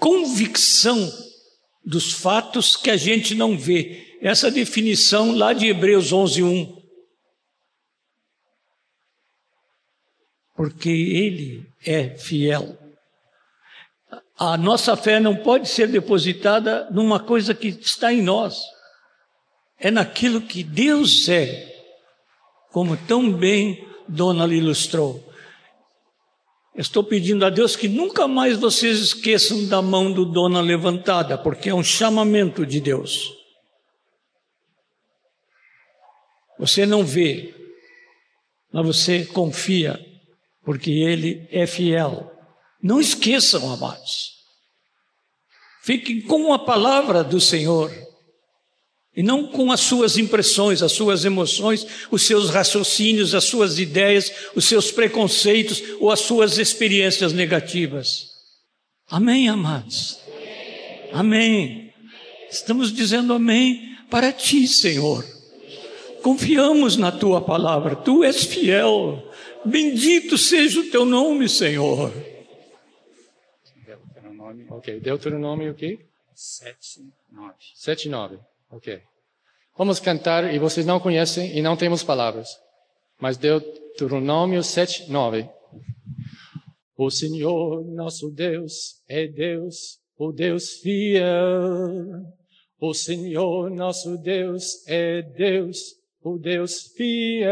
convicção 0.00 0.98
dos 1.84 2.12
fatos 2.12 2.74
que 2.74 2.90
a 2.90 2.96
gente 2.96 3.36
não 3.36 3.56
vê. 3.56 4.11
Essa 4.22 4.52
definição 4.52 5.36
lá 5.36 5.52
de 5.52 5.66
Hebreus 5.66 6.12
11:1. 6.12 6.80
Porque 10.54 10.88
ele 10.88 11.66
é 11.84 12.16
fiel. 12.16 12.78
A 14.38 14.56
nossa 14.56 14.96
fé 14.96 15.18
não 15.18 15.34
pode 15.34 15.68
ser 15.68 15.88
depositada 15.88 16.88
numa 16.92 17.18
coisa 17.18 17.52
que 17.52 17.66
está 17.66 18.12
em 18.12 18.22
nós. 18.22 18.60
É 19.76 19.90
naquilo 19.90 20.40
que 20.40 20.62
Deus 20.62 21.28
é 21.28 21.72
como 22.70 22.96
tão 22.96 23.32
bem 23.32 23.84
Dona 24.06 24.46
ilustrou. 24.54 25.32
Estou 26.76 27.02
pedindo 27.02 27.44
a 27.44 27.50
Deus 27.50 27.74
que 27.74 27.88
nunca 27.88 28.28
mais 28.28 28.56
vocês 28.56 29.00
esqueçam 29.00 29.66
da 29.66 29.82
mão 29.82 30.12
do 30.12 30.24
Dona 30.24 30.60
levantada, 30.60 31.36
porque 31.36 31.68
é 31.68 31.74
um 31.74 31.82
chamamento 31.82 32.64
de 32.64 32.80
Deus. 32.80 33.41
Você 36.62 36.86
não 36.86 37.04
vê, 37.04 37.52
mas 38.72 38.86
você 38.86 39.24
confia, 39.24 39.98
porque 40.64 40.92
Ele 40.92 41.44
é 41.50 41.66
fiel. 41.66 42.32
Não 42.80 43.00
esqueçam, 43.00 43.72
amados. 43.72 44.30
Fiquem 45.82 46.20
com 46.20 46.52
a 46.52 46.60
palavra 46.60 47.24
do 47.24 47.40
Senhor 47.40 47.92
e 49.16 49.24
não 49.24 49.48
com 49.48 49.72
as 49.72 49.80
suas 49.80 50.16
impressões, 50.16 50.84
as 50.84 50.92
suas 50.92 51.24
emoções, 51.24 51.84
os 52.12 52.22
seus 52.22 52.48
raciocínios, 52.48 53.34
as 53.34 53.42
suas 53.42 53.80
ideias, 53.80 54.30
os 54.54 54.64
seus 54.64 54.92
preconceitos 54.92 55.82
ou 55.98 56.12
as 56.12 56.20
suas 56.20 56.58
experiências 56.58 57.32
negativas. 57.32 58.28
Amém, 59.10 59.48
amados? 59.48 60.16
Amém. 61.12 61.92
Estamos 62.48 62.92
dizendo 62.92 63.32
amém 63.32 63.96
para 64.08 64.30
ti, 64.30 64.68
Senhor. 64.68 65.41
Confiamos 66.22 66.96
na 66.96 67.10
tua 67.10 67.40
palavra, 67.40 67.96
tu 67.96 68.22
és 68.22 68.44
fiel. 68.44 69.22
Bendito 69.64 70.38
seja 70.38 70.80
o 70.80 70.90
teu 70.90 71.04
nome, 71.04 71.48
Senhor. 71.48 72.12
Deuteronômio. 73.84 74.66
Ok, 74.70 75.00
Deuteronômio 75.00 75.72
o 75.72 75.74
quê? 75.74 75.98
7, 76.34 77.12
9. 77.30 77.54
7, 77.74 78.08
9. 78.08 78.38
Ok. 78.70 79.00
Vamos 79.76 80.00
cantar 80.00 80.52
e 80.52 80.58
vocês 80.58 80.84
não 80.84 81.00
conhecem 81.00 81.56
e 81.56 81.62
não 81.62 81.76
temos 81.76 82.02
palavras. 82.02 82.48
Mas 83.20 83.36
Deuteronômio 83.36 84.62
7, 84.62 85.10
9. 85.10 85.48
O 86.96 87.10
Senhor 87.10 87.84
nosso 87.84 88.30
Deus 88.30 89.02
é 89.08 89.26
Deus, 89.26 89.98
o 90.16 90.30
Deus 90.30 90.74
fiel. 90.80 91.32
O 92.78 92.92
Senhor 92.92 93.70
nosso 93.70 94.18
Deus 94.18 94.86
é 94.86 95.22
Deus, 95.22 95.94
o 96.22 96.38
Deus 96.38 96.92
fiel, 96.96 97.50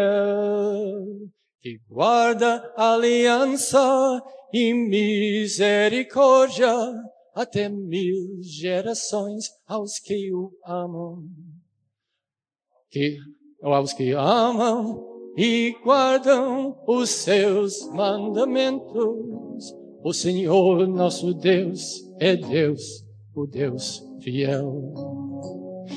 que 1.61 1.81
guarda 1.89 2.73
aliança 2.77 4.23
e 4.53 4.73
misericórdia 4.73 6.73
até 7.35 7.69
mil 7.69 8.41
gerações 8.43 9.51
aos 9.67 9.99
que 9.99 10.33
o 10.33 10.53
amam. 10.65 11.25
Que, 12.91 13.19
aos 13.63 13.93
que 13.93 14.13
amam 14.13 15.07
e 15.37 15.75
guardam 15.83 16.79
os 16.87 17.11
seus 17.11 17.87
mandamentos. 17.93 19.75
O 20.03 20.13
Senhor 20.13 20.87
nosso 20.89 21.35
Deus 21.35 22.03
é 22.19 22.37
Deus, 22.37 23.05
o 23.35 23.47
Deus 23.47 24.03
fiel. 24.23 24.93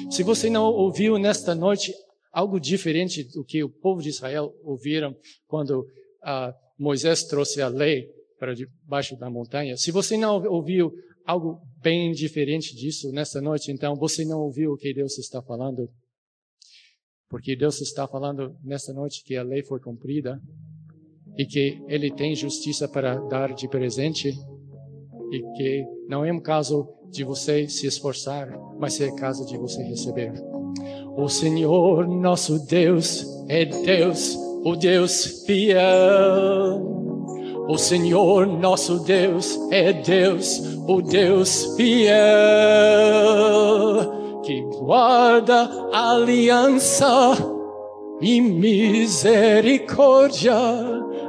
Se 0.09 0.24
você 0.24 0.49
não 0.49 0.65
ouviu 0.65 1.17
nesta 1.17 1.55
noite 1.55 1.93
algo 2.34 2.59
diferente 2.59 3.23
do 3.23 3.45
que 3.45 3.63
o 3.63 3.69
povo 3.69 4.01
de 4.01 4.09
Israel 4.09 4.51
ouviram 4.63 5.15
quando 5.45 5.81
uh, 5.81 6.51
Moisés 6.77 7.23
trouxe 7.23 7.61
a 7.61 7.67
lei 7.67 8.07
para 8.39 8.55
debaixo 8.55 9.15
da 9.15 9.29
montanha, 9.29 9.77
se 9.77 9.91
você 9.91 10.17
não 10.17 10.43
ouviu 10.47 10.91
algo 11.25 11.61
bem 11.81 12.11
diferente 12.11 12.75
disso 12.75 13.11
nessa 13.11 13.39
noite, 13.39 13.71
então 13.71 13.95
você 13.95 14.25
não 14.25 14.39
ouviu 14.39 14.71
o 14.71 14.77
que 14.77 14.93
Deus 14.93 15.17
está 15.17 15.41
falando. 15.41 15.89
Porque 17.29 17.55
Deus 17.55 17.79
está 17.81 18.07
falando 18.07 18.55
nessa 18.63 18.93
noite 18.93 19.23
que 19.23 19.36
a 19.36 19.43
lei 19.43 19.63
foi 19.63 19.79
cumprida 19.79 20.41
e 21.38 21.45
que 21.45 21.79
Ele 21.88 22.13
tem 22.13 22.36
justiça 22.36 22.88
para 22.88 23.15
dar 23.27 23.53
de 23.53 23.67
presente 23.67 24.29
e 25.31 25.41
que 25.55 25.86
não 26.07 26.25
é 26.25 26.31
um 26.31 26.41
caso 26.41 26.86
de 27.09 27.23
você 27.23 27.67
se 27.67 27.88
esforçar, 27.88 28.49
mas 28.77 28.99
é 28.99 29.09
caso 29.15 29.45
de 29.45 29.57
você 29.57 29.81
receber. 29.84 30.34
O 31.16 31.30
Senhor 31.30 32.07
nosso 32.07 32.66
Deus 32.66 33.24
é 33.47 33.66
Deus, 33.66 34.36
o 34.64 34.76
Deus 34.76 35.43
fiel. 35.45 36.82
O 37.68 37.78
Senhor 37.78 38.47
nosso 38.47 39.03
Deus 39.03 39.59
é 39.72 39.93
Deus, 39.93 40.59
o 40.88 41.01
Deus 41.01 41.76
fiel, 41.78 42.16
que 44.43 44.61
guarda 44.80 45.70
aliança 45.93 47.38
e 48.20 48.41
misericórdia 48.41 50.55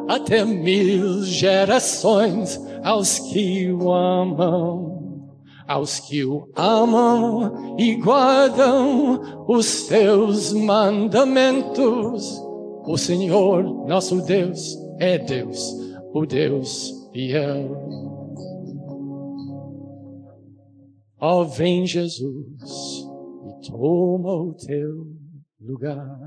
até 0.09 0.45
mil 0.45 1.23
gerações 1.23 2.61
aos 2.83 3.19
que 3.19 3.73
o 3.73 3.93
amam, 3.93 4.94
aos 5.67 6.01
que 6.01 6.25
o 6.25 6.49
amam 6.57 7.77
e 7.79 7.95
guardam 7.97 9.45
os 9.49 9.67
seus 9.67 10.53
mandamentos. 10.53 12.41
O 12.87 12.97
Senhor 12.97 13.63
nosso 13.87 14.23
Deus 14.23 14.77
é 14.99 15.19
Deus 15.19 15.85
o 16.15 16.25
Deus 16.25 17.11
fiel. 17.13 17.77
Ó, 21.21 21.41
oh, 21.41 21.45
vem 21.45 21.85
Jesus 21.85 23.05
e 23.49 23.69
toma 23.69 24.33
o 24.33 24.55
teu 24.55 25.07
lugar. 25.61 26.19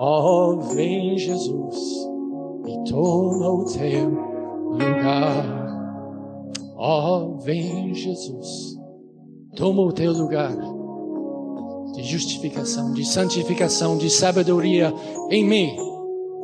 Ó, 0.00 0.50
oh, 0.50 0.60
vem 0.74 1.16
Jesus 1.16 1.76
e 2.66 2.90
toma 2.90 3.50
o 3.50 3.64
teu 3.66 4.10
lugar. 4.72 5.67
Ó, 6.80 7.18
oh, 7.18 7.38
vem 7.38 7.92
Jesus, 7.92 8.78
toma 9.56 9.82
o 9.82 9.92
teu 9.92 10.12
lugar 10.12 10.56
de 11.92 12.04
justificação, 12.04 12.92
de 12.92 13.04
santificação, 13.04 13.98
de 13.98 14.08
sabedoria 14.08 14.94
em 15.28 15.44
mim. 15.44 15.76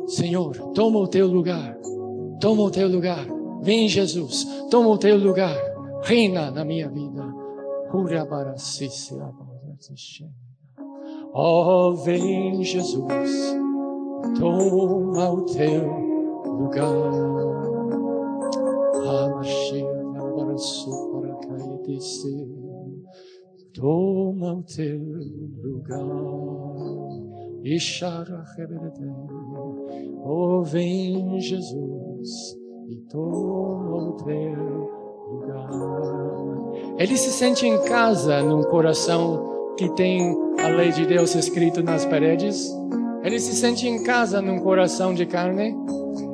Senhor, 0.07 0.53
toma 0.73 0.99
o 0.99 1.07
teu 1.07 1.27
lugar. 1.27 1.77
Toma 2.41 2.63
o 2.63 2.69
teu 2.69 2.89
lugar. 2.89 3.25
Vem, 3.61 3.87
Jesus. 3.87 4.45
Toma 4.69 4.89
o 4.89 4.97
teu 4.97 5.17
lugar. 5.17 5.55
Reina 6.03 6.51
na 6.51 6.65
minha 6.65 6.89
vida. 6.89 7.25
Oh, 11.33 11.93
vem, 12.03 12.61
Jesus. 12.61 13.55
Toma 14.37 15.29
o 15.31 15.41
teu 15.43 15.87
lugar. 16.45 17.35
Toma 23.73 24.53
o 24.53 24.63
teu 24.63 24.99
lugar. 25.63 26.05
Oh, 30.23 30.63
vem 30.63 31.39
Jesus 31.39 32.55
e 32.87 32.95
toma 33.09 34.09
o 34.09 34.13
teu 34.13 34.89
lugar. 35.29 36.95
Ele 36.97 37.17
se 37.17 37.31
sente 37.31 37.67
em 37.67 37.81
casa 37.83 38.41
num 38.41 38.63
coração 38.63 39.73
que 39.77 39.89
tem 39.95 40.35
a 40.59 40.69
lei 40.69 40.91
de 40.91 41.05
Deus 41.05 41.35
escrito 41.35 41.83
nas 41.83 42.05
paredes. 42.05 42.71
Ele 43.23 43.39
se 43.39 43.53
sente 43.53 43.87
em 43.87 44.03
casa 44.03 44.41
num 44.41 44.59
coração 44.59 45.13
de 45.13 45.25
carne. 45.25 45.75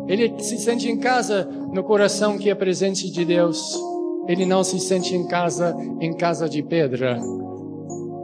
Ele 0.08 0.38
se 0.40 0.58
sente 0.58 0.90
em 0.92 0.98
casa 0.98 1.46
no 1.46 1.84
coração 1.84 2.38
que 2.38 2.50
é 2.50 2.56
presente 2.56 3.10
de 3.10 3.26
Deus. 3.26 3.91
Ele 4.32 4.46
não 4.46 4.64
se 4.64 4.80
sente 4.80 5.14
em 5.14 5.28
casa 5.28 5.76
em 6.00 6.14
casa 6.14 6.48
de 6.48 6.64
pedra, 6.64 7.20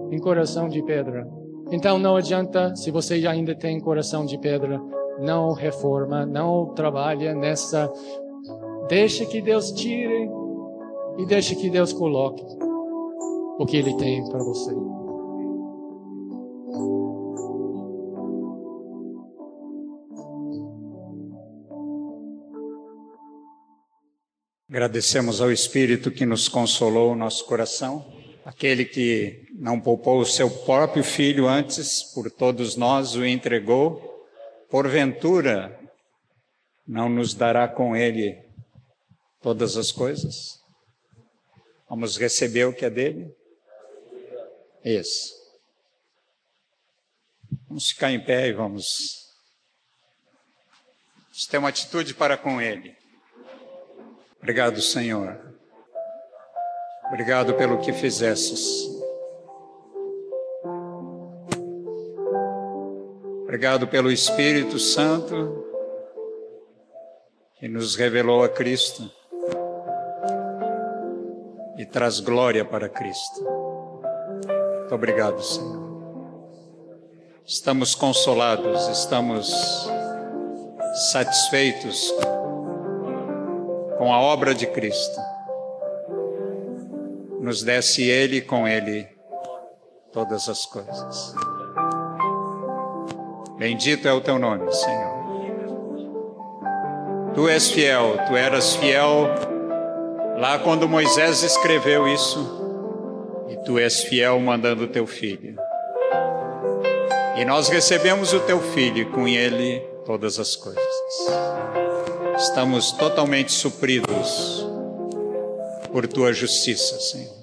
em 0.10 0.18
coração 0.20 0.70
de 0.70 0.82
pedra. 0.82 1.28
Então 1.70 2.00
não 2.00 2.16
adianta, 2.16 2.74
se 2.78 2.90
você 2.92 3.16
ainda 3.28 3.54
tem 3.54 3.78
coração 3.82 4.26
de 4.26 4.38
pedra, 4.38 4.80
não 5.20 5.52
reforma, 5.52 6.26
não 6.26 6.74
trabalha 6.74 7.36
nessa. 7.36 7.92
Deixa 8.88 9.26
que 9.26 9.42
Deus 9.42 9.74
tire 9.74 10.30
e 11.18 11.26
deixa 11.26 11.54
que 11.56 11.70
Deus 11.70 11.92
coloque 11.92 12.46
o 13.60 13.66
que 13.66 13.76
Ele 13.76 13.94
tem 13.98 14.24
para 14.30 14.40
você. 14.40 14.74
Agradecemos 24.78 25.42
ao 25.42 25.52
Espírito 25.52 26.12
que 26.12 26.24
nos 26.24 26.48
consolou 26.48 27.12
o 27.12 27.16
nosso 27.16 27.44
coração, 27.46 28.06
aquele 28.46 28.86
que 28.86 29.48
não 29.56 29.82
poupou 29.82 30.20
o 30.20 30.26
seu 30.26 30.52
próprio 30.52 31.04
filho 31.04 31.48
antes, 31.48 32.04
por 32.14 32.30
todos 32.30 32.76
nós 32.76 33.16
o 33.16 33.26
entregou, 33.26 34.24
porventura 34.70 35.76
não 36.88 37.10
nos 37.10 37.34
dará 37.34 37.68
com 37.68 37.96
ele 37.96 38.40
todas 39.42 39.78
as 39.78 39.92
coisas? 39.92 40.60
Vamos 41.90 42.16
receber 42.16 42.66
o 42.66 42.74
que 42.74 42.86
é 42.86 42.90
dele? 42.92 43.36
Isso. 44.86 45.34
Vamos 47.68 47.90
ficar 47.90 48.12
em 48.12 48.24
pé 48.24 48.50
e 48.50 48.54
vamos. 48.54 49.26
Vamos 51.24 51.48
ter 51.48 51.58
uma 51.58 51.70
atitude 51.70 52.14
para 52.14 52.38
com 52.38 52.62
ele. 52.62 52.96
Obrigado, 54.48 54.80
Senhor. 54.80 55.38
Obrigado 57.10 57.54
pelo 57.56 57.80
que 57.80 57.92
fizesses. 57.92 58.90
Obrigado 63.44 63.90
pelo 63.90 64.10
Espírito 64.10 64.80
Santo 64.80 65.66
que 67.60 67.68
nos 67.68 67.98
revelou 67.98 68.42
a 68.42 68.48
Cristo 68.48 69.12
e 71.78 71.86
traz 71.86 72.22
glória 72.22 72.64
para 72.64 72.88
Cristo. 72.88 73.44
Muito 74.80 74.96
obrigado, 74.96 75.44
Senhor. 75.44 75.86
Estamos 77.46 77.94
consolados, 77.94 78.88
estamos 78.88 79.52
satisfeitos 81.12 82.14
com 83.98 84.14
a 84.14 84.20
obra 84.20 84.54
de 84.54 84.68
Cristo. 84.68 85.20
Nos 87.40 87.64
desce 87.64 88.04
Ele 88.04 88.42
com 88.42 88.68
Ele 88.68 89.08
todas 90.12 90.50
as 90.50 90.66
coisas. 90.66 91.36
Bendito 93.58 94.08
é 94.08 94.14
o 94.14 94.22
teu 94.22 94.38
nome, 94.38 94.72
Senhor. 94.72 95.18
Tu 97.34 97.48
és 97.50 97.70
fiel, 97.70 98.18
tu 98.28 98.36
eras 98.36 98.76
fiel 98.76 99.28
lá 100.38 100.60
quando 100.60 100.88
Moisés 100.88 101.44
escreveu 101.44 102.08
isso, 102.08 102.40
e 103.50 103.58
tu 103.58 103.80
és 103.80 104.04
fiel 104.04 104.40
mandando 104.40 104.84
o 104.84 104.88
teu 104.88 105.08
filho. 105.08 105.56
E 107.36 107.46
nós 107.46 107.70
recebemos 107.70 108.34
o 108.34 108.40
teu 108.42 108.60
filho 108.60 108.98
e 108.98 109.06
com 109.06 109.28
ele 109.28 109.80
todas 110.06 110.40
as 110.40 110.56
coisas. 110.56 111.87
Estamos 112.38 112.92
totalmente 112.92 113.52
supridos 113.52 114.64
por 115.92 116.08
tua 116.08 116.32
justiça, 116.32 117.00
Senhor. 117.00 117.36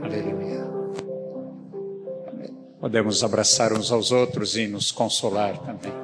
Aleluia. 0.00 0.64
Podemos 2.78 3.24
abraçar 3.24 3.72
uns 3.72 3.90
aos 3.90 4.12
outros 4.12 4.56
e 4.56 4.68
nos 4.68 4.92
consolar 4.92 5.58
também. 5.58 6.03